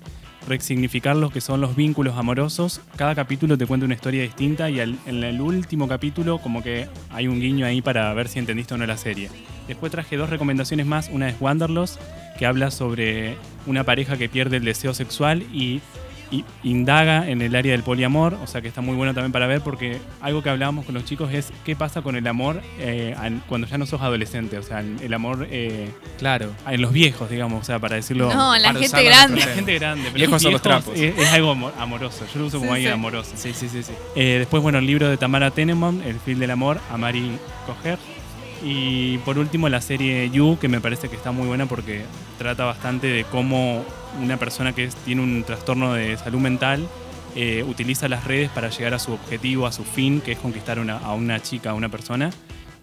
resignificar 0.48 1.16
lo 1.16 1.30
que 1.30 1.40
son 1.40 1.60
los 1.60 1.76
vínculos 1.76 2.16
amorosos. 2.16 2.80
Cada 2.96 3.14
capítulo 3.14 3.56
te 3.56 3.66
cuenta 3.66 3.86
una 3.86 3.94
historia 3.94 4.22
distinta 4.22 4.70
y 4.70 4.80
en 4.80 4.98
el 5.06 5.40
último 5.40 5.88
capítulo 5.88 6.38
como 6.38 6.62
que 6.62 6.88
hay 7.10 7.28
un 7.28 7.40
guiño 7.40 7.66
ahí 7.66 7.82
para 7.82 8.12
ver 8.14 8.28
si 8.28 8.38
entendiste 8.38 8.74
o 8.74 8.78
no 8.78 8.86
la 8.86 8.96
serie. 8.96 9.30
Después 9.68 9.92
traje 9.92 10.16
dos 10.16 10.30
recomendaciones 10.30 10.86
más. 10.86 11.08
Una 11.12 11.28
es 11.28 11.36
Wanderlust, 11.40 12.00
que 12.38 12.46
habla 12.46 12.70
sobre 12.70 13.36
una 13.66 13.84
pareja 13.84 14.16
que 14.16 14.28
pierde 14.28 14.56
el 14.56 14.64
deseo 14.64 14.94
sexual 14.94 15.42
y 15.52 15.80
indaga 16.62 17.28
en 17.28 17.42
el 17.42 17.54
área 17.54 17.72
del 17.72 17.82
poliamor, 17.82 18.34
o 18.42 18.46
sea 18.46 18.60
que 18.62 18.68
está 18.68 18.80
muy 18.80 18.94
bueno 18.96 19.12
también 19.14 19.32
para 19.32 19.46
ver 19.46 19.60
porque 19.60 19.98
algo 20.20 20.42
que 20.42 20.50
hablábamos 20.50 20.84
con 20.86 20.94
los 20.94 21.04
chicos 21.04 21.32
es 21.32 21.52
qué 21.64 21.76
pasa 21.76 22.02
con 22.02 22.16
el 22.16 22.26
amor 22.26 22.62
eh, 22.78 23.14
al- 23.18 23.42
cuando 23.48 23.66
ya 23.66 23.76
no 23.78 23.86
sos 23.86 24.00
adolescente, 24.00 24.56
o 24.58 24.62
sea, 24.62 24.80
el 24.80 25.12
amor 25.14 25.46
eh, 25.50 25.90
claro. 26.18 26.50
en 26.68 26.80
los 26.80 26.92
viejos, 26.92 27.28
digamos, 27.28 27.60
o 27.62 27.64
sea, 27.64 27.78
para 27.78 27.96
decirlo... 27.96 28.32
No, 28.32 28.54
en 28.54 28.62
la 28.62 28.72
gente 28.74 29.04
grande. 29.04 29.40
en 29.42 29.48
La 29.48 29.54
gente 29.54 29.74
grande, 29.78 30.02
pero 30.04 30.14
Viejos 30.16 30.42
son 30.42 30.52
los 30.52 30.62
trapos. 30.62 30.94
Es, 30.96 31.18
es 31.18 31.32
algo 31.32 31.52
amo- 31.52 31.72
amoroso, 31.78 32.24
yo 32.32 32.40
lo 32.40 32.46
uso 32.46 32.58
como 32.58 32.70
Sí, 32.70 32.74
alguien 32.76 32.90
sí. 32.92 32.94
amoroso. 32.94 33.32
Sí, 33.34 33.52
sí, 33.52 33.68
sí, 33.68 33.82
sí. 33.82 33.92
Eh, 34.16 34.36
después, 34.38 34.62
bueno, 34.62 34.78
el 34.78 34.86
libro 34.86 35.08
de 35.08 35.16
Tamara 35.16 35.50
Tenemon, 35.50 36.02
El 36.02 36.18
fil 36.20 36.38
del 36.38 36.50
amor, 36.50 36.80
Amari 36.90 37.32
Coger. 37.66 37.98
Y 38.64 39.18
por 39.18 39.38
último, 39.38 39.68
la 39.68 39.80
serie 39.80 40.30
You, 40.30 40.56
que 40.60 40.68
me 40.68 40.80
parece 40.80 41.08
que 41.08 41.16
está 41.16 41.32
muy 41.32 41.46
buena 41.46 41.66
porque 41.66 42.04
trata 42.38 42.64
bastante 42.64 43.08
de 43.08 43.24
cómo 43.24 43.84
una 44.20 44.36
persona 44.36 44.72
que 44.72 44.88
tiene 45.04 45.22
un 45.22 45.44
trastorno 45.44 45.94
de 45.94 46.16
salud 46.16 46.40
mental 46.40 46.86
eh, 47.34 47.64
utiliza 47.66 48.08
las 48.08 48.24
redes 48.24 48.50
para 48.50 48.68
llegar 48.68 48.92
a 48.92 48.98
su 48.98 49.12
objetivo, 49.12 49.66
a 49.66 49.72
su 49.72 49.84
fin, 49.84 50.20
que 50.20 50.32
es 50.32 50.38
conquistar 50.38 50.78
a 50.78 51.12
una 51.12 51.40
chica, 51.40 51.70
a 51.70 51.74
una 51.74 51.88
persona. 51.88 52.30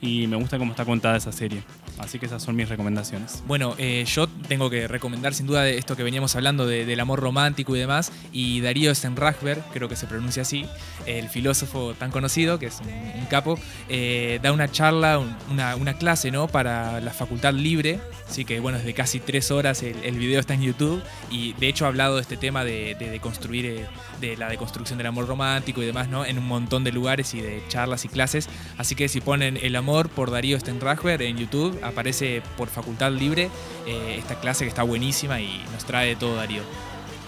Y 0.02 0.28
me 0.28 0.38
gusta 0.38 0.58
cómo 0.58 0.72
está 0.72 0.86
contada 0.86 1.18
esa 1.18 1.32
serie. 1.32 1.62
Así 2.00 2.18
que 2.18 2.26
esas 2.28 2.42
son 2.42 2.56
mis 2.56 2.68
recomendaciones. 2.70 3.44
Bueno, 3.46 3.76
eh, 3.78 4.06
yo 4.08 4.28
tengo 4.48 4.70
que 4.70 4.88
recomendar 4.88 5.34
sin 5.34 5.46
duda 5.48 5.64
de 5.64 5.78
esto 5.78 5.96
que 5.98 6.04
veníamos 6.04 6.36
hablando 6.36 6.66
de- 6.66 6.86
del 6.86 7.00
amor 7.02 7.20
romántico 7.20 7.76
y 7.76 7.80
demás. 7.80 8.12
Y 8.32 8.62
Darío 8.62 8.96
Stenrachberg, 8.96 9.64
creo 9.74 9.90
que 9.90 9.96
se 9.98 10.08
pronuncia 10.08 10.44
así, 10.44 10.66
el 11.06 11.28
filósofo 11.30 11.94
tan 12.00 12.10
conocido, 12.12 12.58
que 12.58 12.68
es 12.68 12.80
un, 12.80 13.20
un 13.20 13.26
capo, 13.26 13.60
eh, 13.90 14.40
da 14.42 14.52
una 14.54 14.72
charla, 14.72 15.20
un- 15.20 15.36
una, 15.52 15.76
una 15.76 15.94
clase, 15.96 16.32
¿no? 16.32 16.48
Para 16.48 17.02
la 17.02 17.12
facultad 17.12 17.54
libre. 17.54 18.00
Así 18.30 18.46
que, 18.46 18.60
bueno, 18.60 18.78
es 18.78 18.86
de 18.86 18.94
casi 18.94 19.20
tres 19.20 19.52
horas, 19.52 19.84
el, 19.84 19.96
el 20.04 20.18
video 20.18 20.40
está 20.40 20.54
en 20.54 20.62
YouTube. 20.62 21.02
Y 21.30 21.54
de 21.54 21.68
hecho 21.68 21.86
ha 21.86 21.90
hablado 21.90 22.16
de 22.16 22.22
este 22.22 22.38
tema 22.38 22.64
de, 22.64 22.96
de, 22.98 23.10
de 23.10 23.20
construir, 23.20 23.66
eh, 23.66 23.86
de 24.22 24.38
la 24.38 24.48
deconstrucción 24.50 24.98
del 24.98 25.08
amor 25.08 25.28
romántico 25.28 25.84
y 25.84 25.86
demás, 25.86 26.08
¿no? 26.08 26.24
En 26.26 26.38
un 26.38 26.48
montón 26.48 26.84
de 26.84 26.92
lugares 26.92 27.34
y 27.34 27.42
de 27.42 27.62
charlas 27.68 28.06
y 28.06 28.08
clases. 28.08 28.48
Así 28.78 28.96
que 28.96 29.08
si 29.10 29.20
ponen 29.20 29.58
El 29.62 29.76
amor 29.76 30.10
por 30.10 30.32
Darío 30.32 30.60
Stenrachberg 30.60 31.22
en 31.24 31.38
YouTube, 31.38 31.78
aparece 31.90 32.42
por 32.58 32.70
facultad 32.70 33.12
libre 33.12 33.50
eh, 33.86 34.16
esta 34.18 34.36
clase 34.40 34.64
que 34.66 34.70
está 34.70 34.84
buenísima 34.84 35.40
y 35.42 35.62
nos 35.74 35.86
trae 35.86 36.08
de 36.10 36.16
todo 36.16 36.36
Darío. 36.36 36.62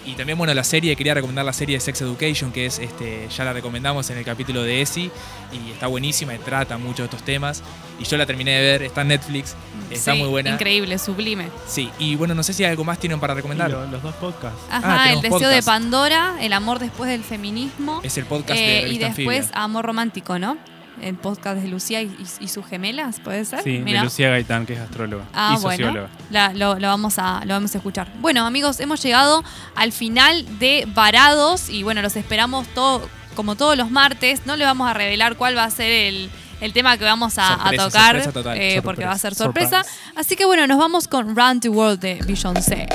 Y 0.04 0.14
también, 0.14 0.36
bueno, 0.36 0.52
la 0.52 0.64
serie, 0.64 0.96
quería 0.96 1.14
recomendar 1.14 1.44
la 1.44 1.52
serie 1.52 1.76
de 1.76 1.80
Sex 1.80 2.00
Education, 2.00 2.50
que 2.50 2.66
es, 2.66 2.80
este, 2.80 3.28
ya 3.28 3.44
la 3.44 3.52
recomendamos 3.52 4.10
en 4.10 4.18
el 4.18 4.24
capítulo 4.24 4.64
de 4.64 4.82
ESI, 4.82 5.12
y 5.52 5.70
está 5.70 5.86
buenísima 5.86 6.34
y 6.34 6.38
trata 6.38 6.76
mucho 6.76 7.02
de 7.02 7.04
estos 7.04 7.22
temas. 7.22 7.62
Y 8.00 8.04
yo 8.04 8.16
la 8.16 8.26
terminé 8.26 8.50
de 8.50 8.62
ver, 8.62 8.82
está 8.82 9.02
en 9.02 9.08
Netflix, 9.08 9.54
está 9.92 10.14
Sí, 10.14 10.18
muy 10.18 10.26
buena. 10.28 10.50
Increíble, 10.50 10.98
sublime. 10.98 11.46
Sí, 11.68 11.88
y 12.00 12.16
bueno, 12.16 12.34
no 12.34 12.42
sé 12.42 12.52
si 12.52 12.64
algo 12.64 12.82
más 12.82 12.98
tienen 12.98 13.20
para 13.20 13.34
recomendar. 13.34 13.70
Lo- 13.70 13.86
los 13.86 14.02
dos 14.02 14.16
podcasts. 14.16 14.58
Ajá, 14.72 15.12
el 15.12 15.20
tenemos 15.20 15.38
deseo 15.40 15.54
de. 15.54 15.62
Pandora, 15.62 16.34
el 16.40 16.52
amor 16.52 16.80
después 16.80 17.08
del 17.08 17.22
feminismo. 17.22 18.00
Es 18.02 18.18
el 18.18 18.24
podcast 18.24 18.58
eh, 18.58 18.82
de 18.82 18.88
y 18.88 18.98
después 18.98 19.38
Anfibia. 19.42 19.62
Amor 19.62 19.84
Romántico, 19.86 20.36
¿no? 20.40 20.58
El 21.00 21.16
podcast 21.16 21.60
de 21.60 21.68
Lucía 21.68 22.00
y, 22.02 22.06
y- 22.06 22.44
y 22.44 22.48
sus 22.48 22.64
gemelas, 22.66 23.18
¿puede 23.20 23.44
ser? 23.44 23.62
Sí, 23.62 23.78
de. 23.78 24.04
Lucía 24.04 24.28
Gaitán, 24.30 24.66
que 24.66 24.74
es 24.74 24.80
astróloga 24.80 25.24
Ah, 25.32 25.56
y 25.58 25.62
bueno. 25.62 25.76
socióloga. 25.86 26.08
La- 26.30 26.52
lo, 26.52 26.78
lo 26.78 26.88
vamos 26.88 27.18
a, 27.18 27.44
lo 27.44 27.54
vamos 27.54 27.74
a 27.74 27.78
escuchar. 27.78 28.08
Bueno, 28.20 28.46
amigos, 28.46 28.78
hemos 28.80 29.02
llegado 29.02 29.42
al 29.74 29.92
final 29.92 30.46
de 30.58 30.86
Varados 30.94 31.70
y 31.70 31.82
bueno, 31.82 32.02
los 32.02 32.14
esperamos 32.16 32.68
todo, 32.68 33.08
como 33.34 33.56
todos 33.56 33.76
los 33.76 33.90
martes. 33.90 34.42
No 34.46 34.56
le 34.56 34.64
vamos 34.64 34.88
a 34.88 34.94
revelar 34.94 35.36
cuál 35.36 35.56
va 35.56 35.64
a 35.64 35.70
ser 35.70 35.90
el, 35.90 36.30
el 36.60 36.72
tema 36.72 36.96
que 36.98 37.04
vamos 37.04 37.34
a, 37.38 37.56
tocar, 37.76 37.90
sorpresa 37.90 38.32
total, 38.32 38.58
eh, 38.60 38.80
porque 38.82 39.04
va 39.04 39.12
a 39.12 39.18
ser 39.18 39.34
sorpresa. 39.34 39.82
sorpresa. 39.82 40.12
Así 40.14 40.36
que 40.36 40.44
bueno, 40.44 40.66
nos 40.66 40.78
vamos 40.78 41.08
con 41.08 41.34
Run 41.34 41.58
the 41.60 41.68
World 41.68 41.98
de 42.00 42.20
Beyoncé. 42.26 42.86